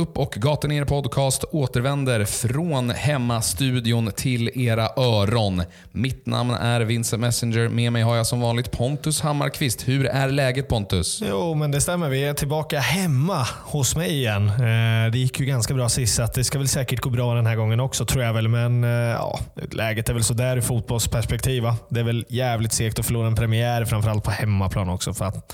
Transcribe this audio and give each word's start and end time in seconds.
Upp 0.00 0.18
och 0.18 0.32
Gata 0.32 0.68
ner 0.68 0.84
podcast 0.84 1.44
återvänder 1.50 2.24
från 2.24 2.90
hemmastudion 2.90 4.12
till 4.16 4.50
era 4.54 4.88
öron. 4.96 5.62
Mitt 5.92 6.26
namn 6.26 6.50
är 6.50 6.80
Vincent 6.80 7.20
Messenger. 7.20 7.68
Med 7.68 7.92
mig 7.92 8.02
har 8.02 8.16
jag 8.16 8.26
som 8.26 8.40
vanligt 8.40 8.70
Pontus 8.70 9.20
Hammarkvist. 9.20 9.88
Hur 9.88 10.06
är 10.06 10.28
läget 10.28 10.68
Pontus? 10.68 11.22
Jo, 11.28 11.54
men 11.54 11.70
det 11.70 11.80
stämmer. 11.80 12.08
Vi 12.08 12.24
är 12.24 12.34
tillbaka 12.34 12.80
hemma 12.80 13.46
hos 13.64 13.96
mig 13.96 14.10
igen. 14.10 14.48
Eh, 14.48 15.10
det 15.12 15.18
gick 15.18 15.40
ju 15.40 15.46
ganska 15.46 15.74
bra 15.74 15.88
sist, 15.88 16.14
så 16.14 16.28
det 16.34 16.44
ska 16.44 16.58
väl 16.58 16.68
säkert 16.68 17.00
gå 17.00 17.10
bra 17.10 17.34
den 17.34 17.46
här 17.46 17.56
gången 17.56 17.80
också 17.80 18.04
tror 18.04 18.24
jag 18.24 18.32
väl. 18.32 18.48
Men 18.48 18.84
eh, 18.84 18.90
ja, 18.90 19.40
läget 19.72 20.08
är 20.08 20.14
väl 20.14 20.24
sådär 20.24 20.56
i 20.56 20.62
fotbollsperspektiv. 20.62 21.62
Va? 21.62 21.76
Det 21.88 22.00
är 22.00 22.04
väl 22.04 22.24
jävligt 22.28 22.72
segt 22.72 22.98
att 22.98 23.06
förlora 23.06 23.26
en 23.26 23.34
premiär, 23.34 23.84
framförallt 23.84 24.24
på 24.24 24.30
hemmaplan 24.30 24.88
också. 24.88 25.14
För 25.14 25.24
att 25.24 25.52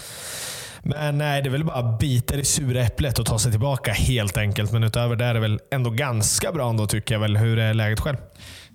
men 0.86 1.18
nej, 1.18 1.42
det 1.42 1.48
är 1.48 1.50
väl 1.50 1.64
bara 1.64 1.76
att 1.76 1.98
bita 1.98 2.34
i 2.34 2.44
sura 2.44 2.82
äpplet 2.82 3.18
och 3.18 3.26
ta 3.26 3.38
sig 3.38 3.50
tillbaka 3.50 3.92
helt 3.92 4.36
enkelt. 4.36 4.72
Men 4.72 4.84
utöver 4.84 5.16
det 5.16 5.24
är 5.24 5.34
det 5.34 5.40
väl 5.40 5.60
ändå 5.70 5.90
ganska 5.90 6.52
bra 6.52 6.70
ändå 6.70 6.86
tycker 6.86 7.14
jag 7.14 7.20
väl. 7.20 7.36
Hur 7.36 7.58
är 7.58 7.74
läget 7.74 8.00
själv? 8.00 8.16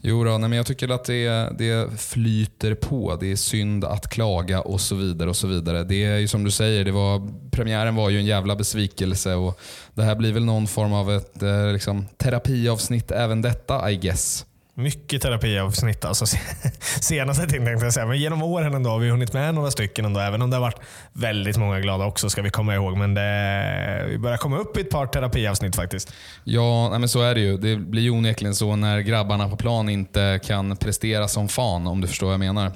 Jo 0.03 0.23
då, 0.23 0.31
nej, 0.37 0.49
men 0.49 0.57
jag 0.57 0.65
tycker 0.65 0.89
att 0.89 1.05
det, 1.05 1.49
det 1.57 1.99
flyter 1.99 2.75
på. 2.75 3.17
Det 3.19 3.31
är 3.31 3.35
synd 3.35 3.85
att 3.85 4.09
klaga 4.09 4.61
och 4.61 4.81
så 4.81 4.95
vidare. 4.95 5.29
och 5.29 5.35
så 5.35 5.47
vidare. 5.47 5.83
Det 5.83 6.05
är 6.05 6.17
ju 6.17 6.27
som 6.27 6.43
du 6.43 6.51
säger, 6.51 6.85
det 6.85 6.91
var, 6.91 7.31
premiären 7.51 7.95
var 7.95 8.09
ju 8.09 8.17
en 8.17 8.25
jävla 8.25 8.55
besvikelse 8.55 9.33
och 9.33 9.59
det 9.93 10.03
här 10.03 10.15
blir 10.15 10.33
väl 10.33 10.45
någon 10.45 10.67
form 10.67 10.93
av 10.93 11.11
ett 11.11 11.43
eh, 11.43 11.73
liksom, 11.73 12.05
terapiavsnitt 12.17 13.11
även 13.11 13.41
detta, 13.41 13.91
I 13.91 13.95
guess. 13.95 14.45
Mycket 14.81 15.21
terapiavsnitt 15.21 16.05
alltså. 16.05 16.25
Senaste 17.01 17.47
tiden 17.47 17.65
tänkte 17.65 17.85
jag 17.85 17.93
säga. 17.93 18.05
Men 18.05 18.17
genom 18.17 18.43
åren 18.43 18.73
ändå 18.73 18.89
har 18.89 18.99
vi 18.99 19.09
hunnit 19.09 19.33
med 19.33 19.55
några 19.55 19.71
stycken 19.71 20.05
ändå. 20.05 20.19
Även 20.19 20.41
om 20.41 20.49
det 20.49 20.55
har 20.55 20.61
varit 20.61 20.79
väldigt 21.13 21.57
många 21.57 21.79
glada 21.79 22.05
också 22.05 22.29
ska 22.29 22.41
vi 22.41 22.49
komma 22.49 22.75
ihåg. 22.75 22.97
Men 22.97 23.13
det, 23.13 24.05
vi 24.09 24.17
börjar 24.17 24.37
komma 24.37 24.57
upp 24.57 24.77
i 24.77 24.81
ett 24.81 24.89
par 24.89 25.05
terapiavsnitt 25.05 25.75
faktiskt. 25.75 26.13
Ja, 26.43 26.89
nej 26.89 26.99
men 26.99 27.09
så 27.09 27.21
är 27.21 27.35
det 27.35 27.41
ju. 27.41 27.57
Det 27.57 27.75
blir 27.75 28.01
ju 28.01 28.09
onekligen 28.09 28.55
så 28.55 28.75
när 28.75 28.99
grabbarna 28.99 29.49
på 29.49 29.57
plan 29.57 29.89
inte 29.89 30.39
kan 30.43 30.77
prestera 30.77 31.27
som 31.27 31.47
fan 31.47 31.87
om 31.87 32.01
du 32.01 32.07
förstår 32.07 32.27
vad 32.27 32.33
jag 32.33 32.39
menar. 32.39 32.71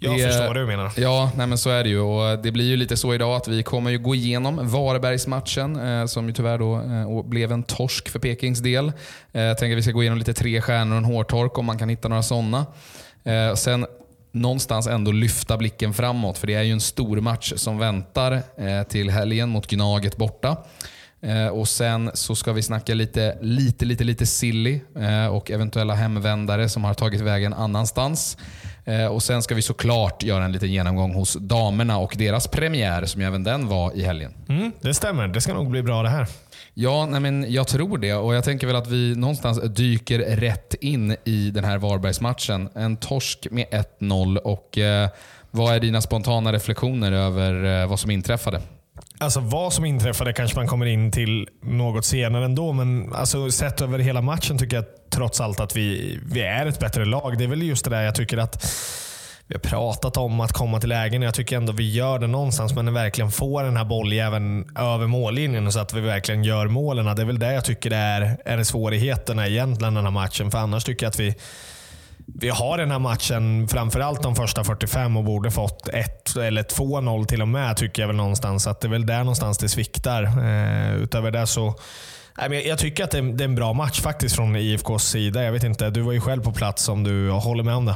Jag 0.00 0.18
det, 0.18 0.24
förstår 0.24 0.46
vad 0.46 0.56
du 0.56 0.66
menar. 0.66 0.92
Ja, 0.96 1.32
nej 1.36 1.46
men 1.46 1.58
så 1.58 1.70
är 1.70 1.84
det 1.84 1.90
ju. 1.90 2.00
Och 2.00 2.38
det 2.38 2.52
blir 2.52 2.64
ju 2.64 2.76
lite 2.76 2.96
så 2.96 3.14
idag 3.14 3.36
att 3.36 3.48
vi 3.48 3.62
kommer 3.62 3.90
ju 3.90 3.98
gå 3.98 4.14
igenom 4.14 4.68
Varbergsmatchen 4.68 6.00
eh, 6.00 6.06
som 6.06 6.26
ju 6.28 6.34
tyvärr 6.34 6.58
då 6.58 6.76
eh, 6.76 7.28
blev 7.28 7.52
en 7.52 7.62
torsk 7.62 8.08
för 8.08 8.18
Pekings 8.18 8.58
del. 8.58 8.92
Eh, 9.32 9.42
jag 9.42 9.58
tänker 9.58 9.74
att 9.74 9.78
vi 9.78 9.82
ska 9.82 9.92
gå 9.92 10.02
igenom 10.02 10.18
lite 10.18 10.34
tre 10.34 10.60
stjärnor 10.60 10.92
och 10.92 10.98
en 10.98 11.04
hårtork 11.04 11.58
om 11.58 11.64
man 11.64 11.78
kan 11.78 11.88
hitta 11.88 12.08
några 12.08 12.22
sådana. 12.22 12.66
Eh, 13.24 13.54
sen 13.54 13.86
någonstans 14.32 14.86
ändå 14.86 15.12
lyfta 15.12 15.56
blicken 15.56 15.94
framåt 15.94 16.38
för 16.38 16.46
det 16.46 16.54
är 16.54 16.62
ju 16.62 16.72
en 16.72 16.80
stor 16.80 17.20
match 17.20 17.52
som 17.56 17.78
väntar 17.78 18.32
eh, 18.32 18.82
till 18.88 19.10
helgen 19.10 19.48
mot 19.48 19.66
Gnaget 19.66 20.16
borta. 20.16 20.56
Eh, 21.22 21.46
och 21.46 21.68
Sen 21.68 22.10
så 22.14 22.34
ska 22.34 22.52
vi 22.52 22.62
snacka 22.62 22.94
lite, 22.94 23.38
lite, 23.40 23.84
lite, 23.84 24.04
lite 24.04 24.26
silly 24.26 24.80
eh, 24.98 25.26
och 25.26 25.50
eventuella 25.50 25.94
hemvändare 25.94 26.68
som 26.68 26.84
har 26.84 26.94
tagit 26.94 27.20
vägen 27.20 27.54
annanstans. 27.54 28.36
Eh, 28.84 29.06
och 29.06 29.22
Sen 29.22 29.42
ska 29.42 29.54
vi 29.54 29.62
såklart 29.62 30.22
göra 30.22 30.44
en 30.44 30.52
liten 30.52 30.72
genomgång 30.72 31.14
hos 31.14 31.34
damerna 31.34 31.98
och 31.98 32.14
deras 32.18 32.48
premiär 32.48 33.04
som 33.04 33.20
även 33.20 33.44
den 33.44 33.68
var 33.68 33.96
i 33.96 34.02
helgen. 34.02 34.34
Mm, 34.48 34.72
det 34.80 34.94
stämmer. 34.94 35.28
Det 35.28 35.40
ska 35.40 35.54
nog 35.54 35.70
bli 35.70 35.82
bra 35.82 36.02
det 36.02 36.08
här. 36.08 36.26
Ja, 36.74 37.06
nej 37.06 37.20
men 37.20 37.52
jag 37.52 37.68
tror 37.68 37.98
det 37.98 38.14
och 38.14 38.34
jag 38.34 38.44
tänker 38.44 38.66
väl 38.66 38.76
att 38.76 38.88
vi 38.88 39.14
någonstans 39.16 39.60
dyker 39.62 40.18
rätt 40.18 40.74
in 40.80 41.16
i 41.24 41.50
den 41.50 41.64
här 41.64 41.78
Varbergsmatchen. 41.78 42.68
En 42.74 42.96
torsk 42.96 43.46
med 43.50 43.66
1-0 44.00 44.36
och 44.36 44.78
eh, 44.78 45.08
vad 45.50 45.74
är 45.74 45.80
dina 45.80 46.00
spontana 46.00 46.52
reflektioner 46.52 47.12
över 47.12 47.82
eh, 47.82 47.88
vad 47.88 48.00
som 48.00 48.10
inträffade? 48.10 48.60
Alltså 49.20 49.40
vad 49.40 49.72
som 49.72 49.84
inträffade 49.84 50.32
kanske 50.32 50.56
man 50.56 50.66
kommer 50.66 50.86
in 50.86 51.12
till 51.12 51.48
något 51.62 52.04
senare 52.04 52.44
ändå, 52.44 52.72
men 52.72 53.12
alltså, 53.14 53.50
sett 53.50 53.80
över 53.80 53.98
hela 53.98 54.22
matchen 54.22 54.58
tycker 54.58 54.76
jag 54.76 54.84
trots 55.10 55.40
allt 55.40 55.60
att 55.60 55.76
vi, 55.76 56.18
vi 56.32 56.40
är 56.40 56.66
ett 56.66 56.80
bättre 56.80 57.04
lag. 57.04 57.38
Det 57.38 57.44
är 57.44 57.48
väl 57.48 57.62
just 57.62 57.84
det 57.84 57.90
där 57.90 58.02
jag 58.02 58.14
tycker 58.14 58.38
att 58.38 58.66
vi 59.46 59.54
har 59.54 59.60
pratat 59.60 60.16
om 60.16 60.40
att 60.40 60.52
komma 60.52 60.80
till 60.80 60.88
lägen. 60.88 61.22
Jag 61.22 61.34
tycker 61.34 61.56
ändå 61.56 61.72
vi 61.72 61.92
gör 61.92 62.18
det 62.18 62.26
någonstans, 62.26 62.74
men 62.74 62.94
verkligen 62.94 63.30
får 63.30 63.62
den 63.62 63.76
här 63.76 63.84
bolljäveln 63.84 64.76
över 64.76 65.06
mållinjen 65.06 65.72
så 65.72 65.80
att 65.80 65.94
vi 65.94 66.00
verkligen 66.00 66.44
gör 66.44 66.68
målen. 66.68 67.16
Det 67.16 67.22
är 67.22 67.26
väl 67.26 67.38
det 67.38 67.52
jag 67.52 67.64
tycker 67.64 67.90
är, 67.90 68.36
är 68.44 68.64
svårigheterna 68.64 69.48
egentligen 69.48 69.94
den 69.94 70.04
här 70.04 70.10
matchen. 70.10 70.50
För 70.50 70.58
annars 70.58 70.84
tycker 70.84 71.06
jag 71.06 71.10
att 71.10 71.20
vi 71.20 71.34
vi 72.34 72.48
har 72.48 72.78
den 72.78 72.90
här 72.90 72.98
matchen, 72.98 73.68
framförallt 73.68 74.22
de 74.22 74.34
första 74.34 74.64
45 74.64 75.16
och 75.16 75.24
borde 75.24 75.50
fått 75.50 75.88
1 75.88 76.36
eller 76.36 76.62
2-0 76.62 77.24
till 77.24 77.42
och 77.42 77.48
med, 77.48 77.76
tycker 77.76 78.02
jag 78.02 78.06
väl 78.06 78.16
någonstans. 78.16 78.66
Att 78.66 78.80
det 78.80 78.88
är 78.88 78.90
väl 78.90 79.06
där 79.06 79.18
någonstans 79.18 79.58
det 79.58 79.68
sviktar. 79.68 80.22
Eh, 80.22 80.94
utöver 80.96 81.30
det 81.30 81.46
så 81.46 81.74
jag 82.64 82.78
tycker 82.78 83.04
att 83.04 83.10
det 83.10 83.18
är 83.18 83.42
en 83.42 83.54
bra 83.54 83.72
match 83.72 84.00
faktiskt 84.00 84.36
från 84.36 84.56
IFKs 84.56 85.04
sida. 85.04 85.42
Jag 85.42 85.52
vet 85.52 85.64
inte, 85.64 85.90
du 85.90 86.00
var 86.00 86.12
ju 86.12 86.20
själv 86.20 86.42
på 86.42 86.52
plats 86.52 86.88
om 86.88 87.04
du 87.04 87.30
håller 87.30 87.62
med 87.62 87.74
om 87.74 87.84
det. 87.84 87.94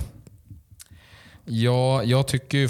Ja, 1.45 2.03
jag 2.03 2.29
tycker 2.29 2.59
ju 2.59 2.69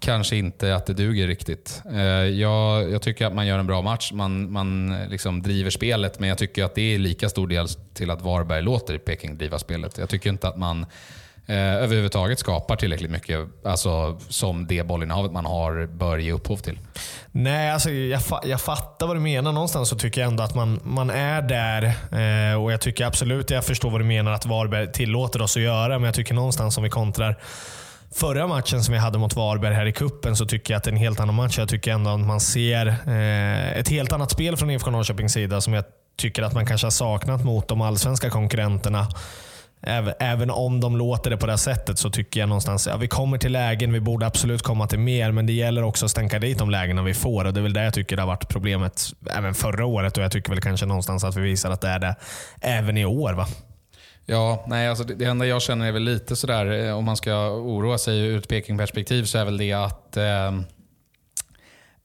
kanske 0.00 0.36
inte 0.36 0.74
att 0.74 0.86
det 0.86 0.94
duger 0.94 1.26
riktigt. 1.26 1.82
Eh, 1.92 2.00
jag, 2.00 2.90
jag, 2.90 3.02
tycker 3.02 3.26
att 3.26 3.34
man 3.34 3.46
gör 3.46 3.58
en 3.58 3.66
bra 3.66 3.82
match. 3.82 4.12
Man, 4.12 4.52
man 4.52 4.92
eh, 4.92 5.08
liksom 5.08 5.42
driver 5.42 5.70
spelet, 5.70 6.18
men 6.18 6.28
jag 6.28 6.38
tycker 6.38 6.64
att 6.64 6.74
det 6.74 6.94
är 6.94 6.98
lika 6.98 7.28
stor 7.28 7.48
del 7.48 7.68
till 7.94 8.10
att 8.10 8.22
Varberg 8.22 8.62
låter 8.62 8.98
Peking 8.98 9.38
driva 9.38 9.58
spelet. 9.58 9.98
Jag 9.98 10.08
tycker 10.08 10.30
inte 10.30 10.48
att 10.48 10.56
man 10.56 10.86
eh, 11.46 11.56
överhuvudtaget 11.56 12.38
skapar 12.38 12.76
tillräckligt 12.76 13.10
mycket 13.10 13.48
alltså, 13.64 14.18
som 14.28 14.66
det 14.66 14.86
bollinnehavet 14.86 15.32
man 15.32 15.46
har 15.46 15.86
bör 15.86 16.18
ge 16.18 16.32
upphov 16.32 16.56
till. 16.56 16.78
Nej, 17.32 17.70
alltså, 17.70 17.90
jag, 17.90 18.22
fa 18.22 18.40
jag 18.44 18.60
fattar 18.60 19.06
vad 19.06 19.16
du 19.16 19.20
menar. 19.20 19.52
Någonstans 19.52 19.88
så 19.88 19.96
tycker 19.96 20.20
jag 20.20 20.28
ändå 20.28 20.42
att 20.42 20.54
man, 20.54 20.80
man 20.84 21.10
är 21.10 21.42
där. 21.42 21.84
Eh, 21.84 22.62
och 22.62 22.72
Jag 22.72 22.80
tycker 22.80 23.04
absolut 23.04 23.50
jag 23.50 23.64
förstår 23.64 23.90
vad 23.90 24.00
du 24.00 24.04
menar 24.04 24.32
att 24.32 24.46
Varberg 24.46 24.92
tillåter 24.92 25.42
oss 25.42 25.56
att 25.56 25.62
göra, 25.62 25.98
men 25.98 26.06
jag 26.06 26.14
tycker 26.14 26.34
någonstans 26.34 26.74
som 26.74 26.84
vi 26.84 26.90
kontrar 26.90 27.36
förra 28.14 28.46
matchen 28.46 28.82
som 28.82 28.92
vi 28.92 28.98
hade 28.98 29.18
mot 29.18 29.36
Varberg 29.36 29.74
här 29.74 29.86
i 29.86 29.92
kuppen 29.92 30.36
så 30.36 30.46
tycker 30.46 30.74
jag 30.74 30.78
att 30.78 30.84
det 30.84 30.90
är 30.90 30.92
en 30.92 30.98
helt 30.98 31.20
annan 31.20 31.34
match. 31.34 31.58
Jag 31.58 31.68
tycker 31.68 31.92
ändå 31.92 32.10
att 32.10 32.20
man 32.20 32.40
ser 32.40 32.86
eh, 32.86 33.78
ett 33.78 33.88
helt 33.88 34.12
annat 34.12 34.30
spel 34.30 34.56
från 34.56 34.70
IFK 34.70 34.90
Norrköpings 34.90 35.32
sida 35.32 35.60
som 35.60 35.72
jag 35.72 35.84
tycker 36.16 36.42
att 36.42 36.54
man 36.54 36.66
kanske 36.66 36.86
har 36.86 36.90
saknat 36.90 37.44
mot 37.44 37.68
de 37.68 37.80
allsvenska 37.80 38.30
konkurrenterna. 38.30 39.06
Även 40.18 40.50
om 40.50 40.80
de 40.80 40.96
låter 40.96 41.30
det 41.30 41.36
på 41.36 41.46
det 41.46 41.52
här 41.52 41.56
sättet 41.56 41.98
så 41.98 42.10
tycker 42.10 42.40
jag 42.40 42.48
någonstans 42.48 42.86
att 42.86 42.92
ja, 42.92 42.96
vi 42.96 43.08
kommer 43.08 43.38
till 43.38 43.52
lägen. 43.52 43.92
Vi 43.92 44.00
borde 44.00 44.26
absolut 44.26 44.62
komma 44.62 44.86
till 44.86 44.98
mer, 44.98 45.32
men 45.32 45.46
det 45.46 45.52
gäller 45.52 45.82
också 45.82 46.04
att 46.04 46.10
stänka 46.10 46.38
dit 46.38 46.58
de 46.58 46.70
lägena 46.70 47.02
vi 47.02 47.14
får. 47.14 47.44
Och 47.44 47.52
Det 47.54 47.60
är 47.60 47.62
väl 47.62 47.72
det 47.72 47.84
jag 47.84 47.94
tycker 47.94 48.16
har 48.16 48.26
varit 48.26 48.48
problemet 48.48 49.02
även 49.36 49.54
förra 49.54 49.86
året 49.86 50.16
och 50.16 50.24
jag 50.24 50.32
tycker 50.32 50.50
väl 50.50 50.60
kanske 50.60 50.86
någonstans 50.86 51.24
att 51.24 51.36
vi 51.36 51.40
visar 51.40 51.70
att 51.70 51.80
det 51.80 51.88
är 51.88 51.98
det 51.98 52.16
även 52.60 52.96
i 52.96 53.04
år. 53.04 53.32
Va? 53.32 53.46
Ja, 54.32 54.64
nej, 54.66 54.88
alltså 54.88 55.04
det, 55.04 55.14
det 55.14 55.24
enda 55.24 55.46
jag 55.46 55.62
känner 55.62 55.86
är 55.86 55.92
väl 55.92 56.02
lite 56.02 56.36
sådär, 56.36 56.86
eh, 56.86 56.98
om 56.98 57.04
man 57.04 57.16
ska 57.16 57.50
oroa 57.50 57.98
sig 57.98 58.18
ur 58.18 58.38
ett 58.38 58.48
Peking-perspektiv, 58.48 59.24
så 59.24 59.38
är 59.38 59.44
väl 59.44 59.56
det 59.56 59.72
att 59.72 60.16
eh, 60.16 60.52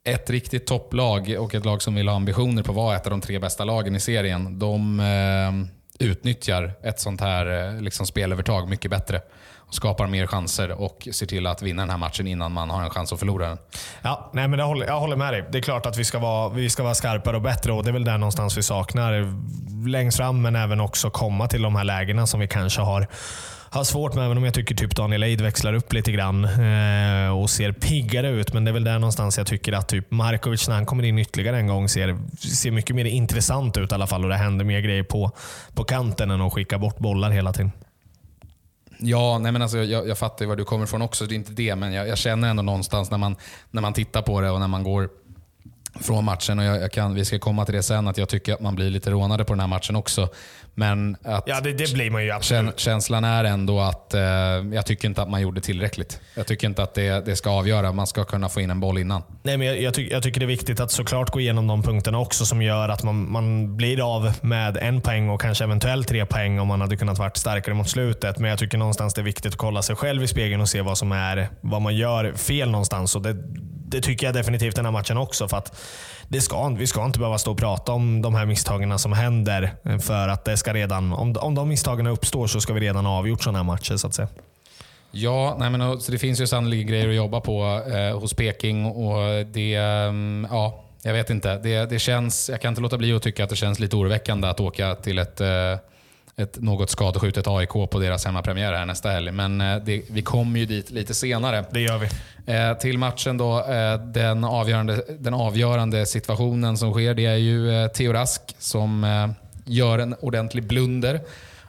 ett 0.04 0.30
riktigt 0.30 0.68
topplag 0.68 1.36
och 1.40 1.56
ett 1.56 1.66
lag 1.66 1.82
som 1.82 1.96
vill 1.96 2.08
ha 2.08 2.16
ambitioner 2.16 2.64
på 2.64 2.72
att 2.72 2.76
vara 2.76 2.96
ett 2.96 3.06
av 3.06 3.12
de 3.12 3.22
tre 3.22 3.40
bästa 3.40 3.66
lagen 3.66 3.96
i 3.96 4.00
serien, 4.00 4.60
de 4.60 5.00
eh, 5.00 6.08
utnyttjar 6.08 6.74
ett 6.84 7.00
sånt 7.00 7.22
här 7.22 7.76
eh, 7.76 7.82
liksom 7.82 8.06
spelövertag 8.06 8.70
mycket 8.70 8.92
bättre 8.92 9.22
skapar 9.70 10.08
mer 10.08 10.28
chanser 10.28 10.72
och 10.72 11.08
ser 11.12 11.26
till 11.26 11.48
att 11.48 11.62
vinna 11.62 11.82
den 11.82 11.90
här 11.90 11.98
matchen 11.98 12.28
innan 12.28 12.52
man 12.52 12.70
har 12.70 12.84
en 12.84 12.90
chans 12.90 13.14
att 13.14 13.20
förlora 13.20 13.48
den. 13.48 13.58
Ja, 14.02 14.32
nej, 14.34 14.48
men 14.48 14.60
jag, 14.60 14.68
håller, 14.68 14.86
jag 14.86 15.00
håller 15.00 15.16
med 15.16 15.34
dig. 15.34 15.46
Det 15.52 15.58
är 15.58 15.62
klart 15.62 15.86
att 15.86 15.98
vi 15.98 16.06
ska, 16.06 16.20
vara, 16.20 16.50
vi 16.50 16.70
ska 16.70 16.84
vara 16.84 16.96
skarpare 16.96 17.36
och 17.36 17.42
bättre 17.42 17.72
och 17.72 17.84
det 17.84 17.90
är 17.90 17.94
väl 17.94 18.06
där 18.06 18.18
någonstans 18.18 18.58
vi 18.58 18.64
saknar 18.64 19.34
längst 19.88 20.18
fram, 20.18 20.42
men 20.42 20.56
även 20.56 20.80
också 20.80 21.10
komma 21.10 21.48
till 21.48 21.62
de 21.62 21.76
här 21.76 21.84
lägena 21.84 22.28
som 22.28 22.40
vi 22.40 22.48
kanske 22.48 22.82
har 22.82 23.08
har 23.70 23.84
svårt 23.84 24.16
med, 24.16 24.26
även 24.26 24.38
om 24.38 24.46
jag 24.46 24.54
tycker 24.54 24.76
typ 24.76 24.96
Daniel 24.96 25.24
Eid 25.24 25.42
växlar 25.42 25.74
upp 25.74 25.94
lite 25.94 26.12
grann 26.12 26.44
eh, 26.46 27.38
och 27.40 27.50
ser 27.50 27.72
piggare 27.72 28.30
ut. 28.30 28.54
Men 28.54 28.66
det 28.66 28.72
är 28.72 28.74
väl 28.74 28.84
där 28.84 29.00
någonstans 29.00 29.38
jag 29.38 29.48
tycker 29.48 29.74
att 29.74 29.88
typ 29.88 30.12
Markovic, 30.12 30.68
när 30.68 30.76
han 30.76 30.86
kommer 30.86 31.04
in 31.04 31.20
ytterligare 31.20 31.58
en 31.58 31.68
gång, 31.68 31.90
ser, 31.90 32.18
ser 32.40 32.72
mycket 32.72 32.96
mer 32.96 33.06
intressant 33.06 33.78
ut 33.78 33.92
i 33.92 33.96
alla 33.96 34.08
fall. 34.08 34.24
Och 34.24 34.30
det 34.30 34.36
händer 34.36 34.66
mer 34.66 34.80
grejer 34.80 35.04
på, 35.04 35.32
på 35.74 35.84
kanten 35.84 36.32
än 36.32 36.42
att 36.42 36.54
skicka 36.54 36.78
bort 36.78 36.98
bollar 36.98 37.30
hela 37.30 37.54
tiden. 37.54 37.72
Ja, 39.00 39.38
nej 39.38 39.52
men 39.52 39.62
alltså, 39.62 39.78
jag, 39.78 40.08
jag 40.08 40.18
fattar 40.18 40.46
ju 40.46 40.50
var 40.50 40.56
du 40.56 40.66
kommer 40.66 40.84
ifrån 40.84 41.02
också. 41.02 41.26
Det 41.26 41.34
är 41.34 41.36
inte 41.36 41.52
det, 41.52 41.76
men 41.76 41.94
jag, 41.94 42.08
jag, 42.08 42.18
känner 42.18 42.50
ändå 42.50 42.64
någonstans 42.64 43.12
när 43.12 43.18
man, 43.18 43.36
när 43.72 43.82
man 43.82 43.94
tittar 43.94 44.22
på 44.22 44.42
det 44.42 44.50
och 44.50 44.60
när 44.60 44.68
man 44.68 44.84
går 44.84 45.10
från 46.00 46.26
matchen. 46.26 46.60
och 46.60 46.66
jag, 46.66 46.82
jag, 46.82 46.92
kan, 46.92 47.14
Vi 47.14 47.26
ska 47.26 47.40
komma 47.40 47.66
till 47.66 47.76
det 47.76 47.84
sen, 47.84 48.08
att 48.08 48.18
jag 48.18 48.30
tycker 48.30 48.54
att 48.54 48.62
man 48.62 48.76
blir 48.76 48.90
lite 48.90 49.12
rånade 49.12 49.46
på 49.46 49.54
den 49.54 49.60
här 49.60 49.68
matchen 49.68 49.96
också. 49.96 50.30
Men 50.80 51.18
att 51.24 51.44
ja, 51.48 51.62
det, 51.62 51.74
det 51.74 51.94
blir 51.94 52.10
man 52.12 52.24
ju 52.24 52.32
absolut. 52.32 52.80
Känslan 52.80 53.24
är 53.24 53.44
ändå 53.44 53.80
att 53.80 54.14
eh, 54.14 54.22
jag 54.22 54.86
tycker 54.86 55.08
inte 55.08 55.22
att 55.22 55.30
man 55.30 55.42
gjorde 55.42 55.62
tillräckligt. 55.62 56.20
Jag 56.36 56.48
tycker 56.48 56.68
inte 56.68 56.84
att 56.84 56.94
det, 56.94 57.26
det 57.26 57.36
ska 57.36 57.50
avgöra. 57.50 57.92
Man 57.92 58.08
ska 58.08 58.24
kunna 58.24 58.50
få 58.50 58.62
in 58.62 58.70
en 58.70 58.80
boll 58.80 58.98
innan. 58.98 59.24
Nej, 59.44 59.58
men 59.58 59.68
jag, 59.68 59.82
jag, 59.82 59.94
tyck, 59.94 60.12
jag 60.12 60.24
tycker 60.24 60.40
det 60.40 60.46
är 60.46 60.48
viktigt 60.48 60.80
att 60.80 60.92
såklart 60.92 61.30
gå 61.30 61.40
igenom 61.40 61.68
de 61.68 61.84
punkterna 61.84 62.20
också 62.20 62.46
som 62.46 62.62
gör 62.62 62.90
att 62.90 63.04
man, 63.04 63.32
man 63.32 63.78
blir 63.78 64.16
av 64.16 64.34
med 64.42 64.78
en 64.78 65.02
poäng 65.02 65.30
och 65.30 65.42
kanske 65.42 65.64
eventuellt 65.64 66.08
tre 66.08 66.26
poäng 66.26 66.60
om 66.60 66.68
man 66.68 66.82
hade 66.82 66.98
kunnat 66.98 67.18
vara 67.18 67.32
starkare 67.34 67.76
mot 67.76 67.90
slutet. 67.90 68.40
Men 68.40 68.50
jag 68.50 68.60
tycker 68.60 68.78
någonstans 68.78 69.14
det 69.14 69.22
är 69.22 69.26
viktigt 69.26 69.54
att 69.54 69.58
kolla 69.58 69.82
sig 69.82 69.96
själv 69.96 70.24
i 70.24 70.28
spegeln 70.28 70.62
och 70.62 70.70
se 70.70 70.82
vad 70.82 70.98
som 70.98 71.12
är 71.12 71.50
vad 71.62 71.82
man 71.82 71.96
gör 71.96 72.34
fel 72.34 72.72
någonstans. 72.72 73.16
Och 73.16 73.22
det, 73.22 73.36
det 73.88 74.02
tycker 74.02 74.28
jag 74.28 74.34
definitivt 74.34 74.76
den 74.76 74.86
här 74.86 74.92
matchen 74.92 75.18
också. 75.18 75.48
För 75.48 75.58
att 75.58 75.80
det 76.30 76.42
ska, 76.42 76.70
vi 76.70 76.88
ska 76.88 77.06
inte 77.06 77.20
behöva 77.20 77.38
stå 77.38 77.52
och 77.52 77.58
prata 77.58 77.92
om 77.92 78.22
de 78.22 78.36
här 78.36 78.46
misstagen 78.46 79.00
som 79.00 79.14
händer. 79.14 79.72
För 80.00 80.28
att 80.28 80.46
det 80.46 80.58
ska 80.58 80.67
redan, 80.74 81.14
om, 81.14 81.38
om 81.38 81.56
de 81.56 81.70
misstagen 81.70 82.08
uppstår 82.08 82.48
så 82.48 82.62
ska 82.62 82.74
vi 82.74 82.80
redan 82.80 83.06
ha 83.06 83.18
avgjort 83.18 83.44
sådana 83.44 83.60
här 83.60 83.64
matcher 83.64 83.98
så 83.98 84.08
att 84.08 84.14
säga. 84.14 84.28
Ja, 85.12 85.56
nej 85.60 85.70
men, 85.70 86.02
så 86.02 86.12
det 86.12 86.18
finns 86.18 86.42
ju 86.42 86.48
sannolikt 86.48 86.90
grejer 86.90 87.10
att 87.10 87.16
jobba 87.16 87.42
på 87.42 87.82
eh, 87.94 88.20
hos 88.20 88.34
Peking 88.34 88.86
och 88.86 89.46
det, 89.46 89.80
um, 89.80 90.48
ja, 90.52 90.84
jag 91.02 91.14
vet 91.14 91.30
inte. 91.30 91.58
Det, 91.58 91.86
det 91.90 92.00
känns, 92.00 92.50
jag 92.50 92.62
kan 92.62 92.70
inte 92.70 92.82
låta 92.82 92.98
bli 92.98 93.14
att 93.14 93.24
tycka 93.24 93.44
att 93.44 93.50
det 93.50 93.56
känns 93.56 93.80
lite 93.80 93.96
oroväckande 93.96 94.48
att 94.48 94.60
åka 94.60 94.96
till 94.96 95.20
ett, 95.20 95.42
eh, 95.42 95.74
ett 96.38 96.62
något 96.62 96.90
skadeskjutet 96.90 97.48
AIK 97.48 97.70
på 97.70 98.00
deras 98.00 98.26
hemmapremiär 98.26 98.74
här 98.74 98.86
nästa 98.86 99.10
helg. 99.10 99.32
Men 99.32 99.62
eh, 99.62 99.78
det, 99.78 100.02
vi 100.10 100.22
kommer 100.22 100.60
ju 100.60 100.66
dit 100.66 100.92
lite 100.92 101.14
senare. 101.14 101.66
Det 101.72 101.82
gör 101.82 101.98
vi. 101.98 102.08
Eh, 102.54 102.74
till 102.74 102.98
matchen 102.98 103.38
då, 103.38 103.60
eh, 103.60 104.00
den, 104.00 104.44
avgörande, 104.44 105.04
den 105.20 105.34
avgörande 105.34 106.06
situationen 106.06 106.78
som 106.78 106.94
sker, 106.94 107.14
det 107.14 107.26
är 107.26 107.36
ju 107.36 107.84
eh, 107.84 107.88
Theo 107.88 108.14
Rask 108.14 108.42
som 108.60 109.04
eh, 109.04 109.28
gör 109.68 110.00
en 110.00 110.16
ordentlig 110.20 110.68
blunder 110.68 111.22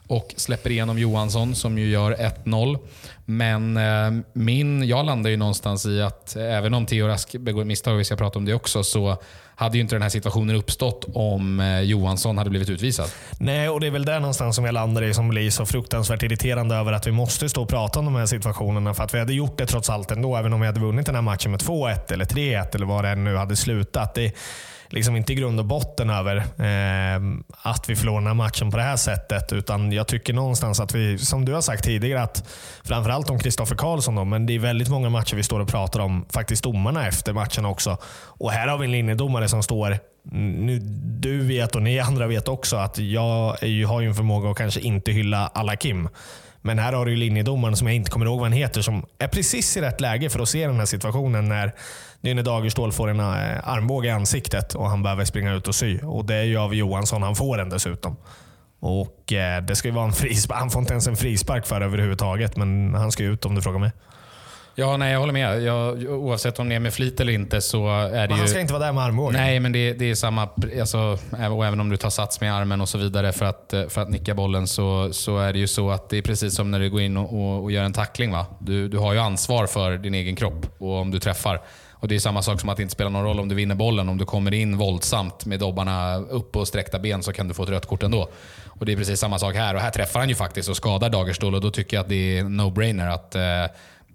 och 0.09 0.33
släpper 0.37 0.69
igenom 0.69 0.99
Johansson 0.99 1.55
som 1.55 1.77
ju 1.77 1.89
gör 1.89 2.15
1-0. 2.45 2.77
Men 3.25 3.77
eh, 3.77 4.23
min, 4.33 4.87
jag 4.87 5.05
landar 5.05 5.29
ju 5.29 5.37
någonstans 5.37 5.85
i 5.85 6.01
att 6.01 6.35
även 6.35 6.73
om 6.73 6.85
Theo 6.85 7.07
Rask 7.07 7.35
begår 7.35 7.65
misstag, 7.65 7.95
vi 7.95 8.03
ska 8.03 8.15
prata 8.15 8.39
om 8.39 8.45
det 8.45 8.53
också, 8.53 8.83
så 8.83 9.17
hade 9.55 9.77
ju 9.77 9.81
inte 9.81 9.95
den 9.95 10.01
här 10.01 10.09
situationen 10.09 10.55
uppstått 10.55 11.05
om 11.13 11.59
eh, 11.59 11.81
Johansson 11.81 12.37
hade 12.37 12.49
blivit 12.49 12.69
utvisad. 12.69 13.09
Nej, 13.39 13.69
och 13.69 13.79
det 13.79 13.87
är 13.87 13.91
väl 13.91 14.05
där 14.05 14.19
någonstans 14.19 14.55
som 14.55 14.65
jag 14.65 14.73
landar 14.73 15.03
i 15.03 15.13
som 15.13 15.29
blir 15.29 15.51
så 15.51 15.65
fruktansvärt 15.65 16.23
irriterande 16.23 16.75
över 16.75 16.93
att 16.93 17.07
vi 17.07 17.11
måste 17.11 17.49
stå 17.49 17.61
och 17.61 17.69
prata 17.69 17.99
om 17.99 18.05
de 18.05 18.15
här 18.15 18.25
situationerna. 18.25 18.93
För 18.93 19.03
att 19.03 19.13
vi 19.13 19.19
hade 19.19 19.33
gjort 19.33 19.57
det 19.57 19.65
trots 19.65 19.89
allt 19.89 20.11
ändå, 20.11 20.35
även 20.35 20.53
om 20.53 20.61
vi 20.61 20.67
hade 20.67 20.79
vunnit 20.79 21.05
den 21.05 21.15
här 21.15 21.21
matchen 21.21 21.51
med 21.51 21.59
2-1 21.59 22.13
eller 22.13 22.25
3-1 22.25 22.75
eller 22.75 22.85
vad 22.85 23.03
det 23.03 23.15
nu 23.15 23.35
hade 23.35 23.55
slutat. 23.55 24.13
Det, 24.13 24.33
liksom 24.89 25.15
inte 25.15 25.33
i 25.33 25.35
grund 25.35 25.59
och 25.59 25.65
botten 25.65 26.09
över 26.09 26.37
eh, 26.37 27.21
att 27.61 27.89
vi 27.89 27.95
förlorar 27.95 28.17
den 28.17 28.27
här 28.27 28.33
matchen 28.33 28.71
på 28.71 28.77
det 28.77 28.83
här 28.83 28.95
sättet. 28.95 29.53
Utan 29.53 29.91
jag 29.91 30.07
tycker 30.07 30.33
någonstans 30.33 30.79
att 30.79 30.95
vi, 30.95 31.17
som 31.17 31.45
du 31.45 31.53
har 31.53 31.61
sagt 31.61 31.83
tidigare, 31.83 32.21
att 32.21 32.49
framförallt 32.83 33.29
om 33.29 33.39
Kristoffer 33.39 33.75
Karlsson, 33.75 34.15
då, 34.15 34.25
men 34.25 34.45
det 34.45 34.55
är 34.55 34.59
väldigt 34.59 34.89
många 34.89 35.09
matcher 35.09 35.35
vi 35.35 35.43
står 35.43 35.59
och 35.59 35.67
pratar 35.67 35.99
om 35.99 36.25
faktiskt 36.29 36.63
domarna 36.63 37.07
efter 37.07 37.33
matchen 37.33 37.65
också. 37.65 37.97
Och 38.25 38.51
här 38.51 38.67
har 38.67 38.77
vi 38.77 38.85
en 38.85 38.91
linjedomare 38.91 39.47
som 39.47 39.63
står 39.63 39.97
nu, 40.31 40.79
du 41.19 41.41
vet 41.41 41.75
och 41.75 41.81
ni 41.81 41.99
andra 41.99 42.27
vet 42.27 42.47
också 42.47 42.77
att 42.77 42.97
jag 42.97 43.55
har 43.87 44.01
ju 44.01 44.07
en 44.07 44.15
förmåga 44.15 44.49
att 44.49 44.57
kanske 44.57 44.79
inte 44.79 45.11
hylla 45.11 45.51
alla 45.53 45.75
Kim. 45.75 46.09
Men 46.61 46.79
här 46.79 46.93
har 46.93 47.05
du 47.05 47.15
linjedomaren, 47.15 47.75
som 47.75 47.87
jag 47.87 47.95
inte 47.95 48.11
kommer 48.11 48.25
ihåg 48.25 48.39
vad 48.39 48.45
han 48.45 48.57
heter, 48.57 48.81
som 48.81 49.05
är 49.19 49.27
precis 49.27 49.77
i 49.77 49.81
rätt 49.81 50.01
läge 50.01 50.29
för 50.29 50.39
att 50.39 50.49
se 50.49 50.67
den 50.67 50.79
här 50.79 50.85
situationen 50.85 51.49
när 51.49 51.73
Nynne 52.21 52.41
Dagerstål 52.41 52.91
får 52.91 53.07
en 53.07 53.19
eh, 53.19 53.69
armbåge 53.69 54.07
i 54.07 54.11
ansiktet 54.11 54.75
och 54.75 54.89
han 54.89 55.03
behöver 55.03 55.25
springa 55.25 55.53
ut 55.53 55.67
och 55.67 55.75
sy. 55.75 55.99
Och 55.99 56.25
Det 56.25 56.35
är 56.35 56.43
ju 56.43 56.57
av 56.57 56.75
Johansson 56.75 57.23
han 57.23 57.35
får 57.35 57.57
den 57.57 57.69
dessutom. 57.69 58.15
Och 58.79 59.33
eh, 59.33 59.63
det 59.63 59.75
ska 59.75 59.87
ju 59.87 59.93
vara 59.93 60.05
en 60.05 60.13
frispark. 60.13 60.59
Han 60.59 60.69
får 60.69 60.79
inte 60.81 60.93
ens 60.93 61.07
en 61.07 61.15
frispark 61.15 61.65
för 61.67 61.81
överhuvudtaget, 61.81 62.57
men 62.57 62.93
han 62.93 63.11
ska 63.11 63.23
ut 63.23 63.45
om 63.45 63.55
du 63.55 63.61
frågar 63.61 63.79
mig. 63.79 63.91
Ja, 64.75 64.97
nej, 64.97 65.11
jag 65.11 65.19
håller 65.19 65.33
med. 65.33 65.63
Jag, 65.63 66.03
oavsett 66.09 66.59
om 66.59 66.69
det 66.69 66.75
är 66.75 66.79
med 66.79 66.93
flit 66.93 67.19
eller 67.19 67.33
inte 67.33 67.61
så 67.61 67.89
är 67.89 68.09
det 68.09 68.11
men 68.11 68.31
han 68.31 68.41
ju... 68.41 68.47
ska 68.47 68.59
inte 68.59 68.73
vara 68.73 68.85
där 68.85 68.93
med 68.93 69.03
armbågen. 69.03 69.41
Nej, 69.41 69.59
men 69.59 69.71
det, 69.71 69.93
det 69.93 70.11
är 70.11 70.15
samma... 70.15 70.49
Alltså, 70.79 71.17
och 71.51 71.65
även 71.65 71.79
om 71.79 71.89
du 71.89 71.97
tar 71.97 72.09
sats 72.09 72.41
med 72.41 72.55
armen 72.55 72.81
och 72.81 72.89
så 72.89 72.97
vidare 72.97 73.31
för 73.31 73.45
att, 73.45 73.73
för 73.89 74.01
att 74.01 74.09
nicka 74.09 74.33
bollen 74.33 74.67
så, 74.67 75.13
så 75.13 75.37
är 75.37 75.53
det 75.53 75.59
ju 75.59 75.67
så 75.67 75.91
att 75.91 76.09
det 76.09 76.17
är 76.17 76.21
precis 76.21 76.55
som 76.55 76.71
när 76.71 76.79
du 76.79 76.89
går 76.89 77.01
in 77.01 77.17
och, 77.17 77.33
och, 77.33 77.63
och 77.63 77.71
gör 77.71 77.83
en 77.83 77.93
tackling. 77.93 78.31
Va? 78.31 78.45
Du, 78.59 78.87
du 78.87 78.97
har 78.97 79.13
ju 79.13 79.19
ansvar 79.19 79.67
för 79.67 79.97
din 79.97 80.13
egen 80.13 80.35
kropp 80.35 80.65
och 80.77 80.93
om 80.95 81.11
du 81.11 81.19
träffar. 81.19 81.61
Och 82.01 82.07
Det 82.07 82.15
är 82.15 82.19
samma 82.19 82.41
sak 82.41 82.59
som 82.59 82.69
att 82.69 82.77
det 82.77 82.83
inte 82.83 82.93
spelar 82.93 83.11
någon 83.11 83.23
roll 83.23 83.39
om 83.39 83.49
du 83.49 83.55
vinner 83.55 83.75
bollen. 83.75 84.09
Om 84.09 84.17
du 84.17 84.25
kommer 84.25 84.53
in 84.53 84.77
våldsamt 84.77 85.45
med 85.45 85.59
dobbarna 85.59 86.15
upp 86.17 86.55
och 86.55 86.67
sträckta 86.67 86.99
ben 86.99 87.23
så 87.23 87.33
kan 87.33 87.47
du 87.47 87.53
få 87.53 87.63
ett 87.63 87.69
rött 87.69 87.85
kort 87.85 88.03
ändå. 88.03 88.29
Och 88.65 88.85
Det 88.85 88.91
är 88.91 88.97
precis 88.97 89.19
samma 89.19 89.39
sak 89.39 89.55
här. 89.55 89.75
Och 89.75 89.81
Här 89.81 89.89
träffar 89.91 90.19
han 90.19 90.29
ju 90.29 90.35
faktiskt 90.35 90.69
och 90.69 90.77
skadar 90.77 91.09
Dagerstål 91.09 91.55
och 91.55 91.61
då 91.61 91.71
tycker 91.71 91.97
jag 91.97 92.01
att 92.01 92.09
det 92.09 92.37
är 92.37 92.43
no-brainer 92.43 93.09
att 93.09 93.35
eh, 93.35 93.41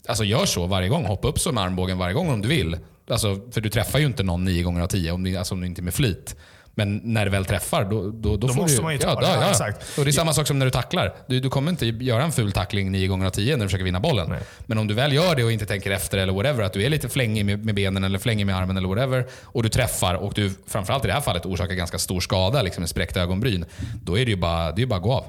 alltså 0.09 0.25
gör 0.25 0.47
så 0.47 0.67
varje 0.67 0.89
gång. 0.89 1.05
Hoppa 1.05 1.29
upp 1.29 1.39
så 1.39 1.53
med 1.53 1.65
armbågen 1.65 1.99
varje 1.99 2.15
gång 2.15 2.31
om 2.31 2.43
du 2.43 2.49
vill. 2.49 2.79
Alltså, 3.11 3.41
för 3.53 3.61
du 3.61 3.71
träffar 3.71 3.99
ju 3.99 4.07
inte 4.07 4.23
någon 4.23 4.45
nio 4.45 4.63
gånger 4.63 4.81
av 4.81 4.87
tio 4.87 5.13
om 5.13 5.25
du, 5.25 5.37
alltså, 5.37 5.55
om 5.55 5.61
du 5.61 5.67
inte 5.67 5.81
är 5.81 5.85
med 5.85 5.95
flit. 5.95 6.37
Men 6.77 7.01
när 7.05 7.25
det 7.25 7.31
väl 7.31 7.45
träffar, 7.45 7.85
då, 7.85 8.03
då, 8.03 8.11
då, 8.11 8.47
då 8.47 8.55
måste 8.55 8.77
du, 8.77 8.83
man 8.83 8.93
ju 8.93 8.99
ta 8.99 9.09
ja, 9.09 9.21
det. 9.21 9.27
Ja, 9.27 9.51
exakt. 9.51 9.99
Och 9.99 10.05
det 10.05 10.11
är 10.11 10.13
samma 10.13 10.33
sak 10.33 10.47
som 10.47 10.59
när 10.59 10.67
du 10.67 10.71
tacklar. 10.71 11.15
Du, 11.27 11.41
du 11.41 11.51
kommer 11.51 11.71
inte 11.71 11.87
göra 11.87 12.23
en 12.23 12.33
ful 12.33 12.53
tackling 12.53 12.93
nio 12.93 13.07
gånger 13.07 13.27
av 13.27 13.31
tio 13.31 13.57
när 13.57 13.65
du 13.65 13.69
försöker 13.69 13.85
vinna 13.85 14.01
bollen. 14.01 14.29
Nej. 14.29 14.41
Men 14.67 14.79
om 14.79 14.87
du 14.87 14.95
väl 14.95 15.13
gör 15.13 15.37
det 15.37 15.45
och 15.45 15.53
inte 15.53 15.67
tänker 15.67 15.91
efter 15.91 16.19
eller 16.19 16.33
whatever, 16.33 16.65
att 16.65 16.73
du 16.73 16.83
är 16.83 16.91
lite 16.91 17.09
flängig 17.09 17.45
med, 17.45 17.65
med 17.65 17.75
benen 17.75 18.05
eller 18.05 18.19
flängig 18.19 18.47
med 18.47 18.57
armen 18.57 18.77
eller 18.77 18.89
whatever, 18.89 19.27
och 19.43 19.63
du 19.63 19.69
träffar 19.69 20.15
och 20.15 20.33
du 20.35 20.51
framförallt 20.67 21.05
i 21.05 21.07
det 21.07 21.15
här 21.15 21.21
fallet 21.21 21.47
orsakar 21.47 21.75
ganska 21.75 21.99
stor 21.99 22.21
skada, 22.21 22.63
liksom 22.63 22.83
en 22.83 22.89
spräckt 22.89 23.17
ögonbryn, 23.17 23.65
då 24.03 24.19
är 24.19 24.25
det 24.25 24.31
ju 24.31 24.37
bara, 24.37 24.73
det 24.73 24.83
är 24.83 24.87
bara 24.87 24.97
att 24.97 25.03
gå 25.03 25.13
av. 25.13 25.25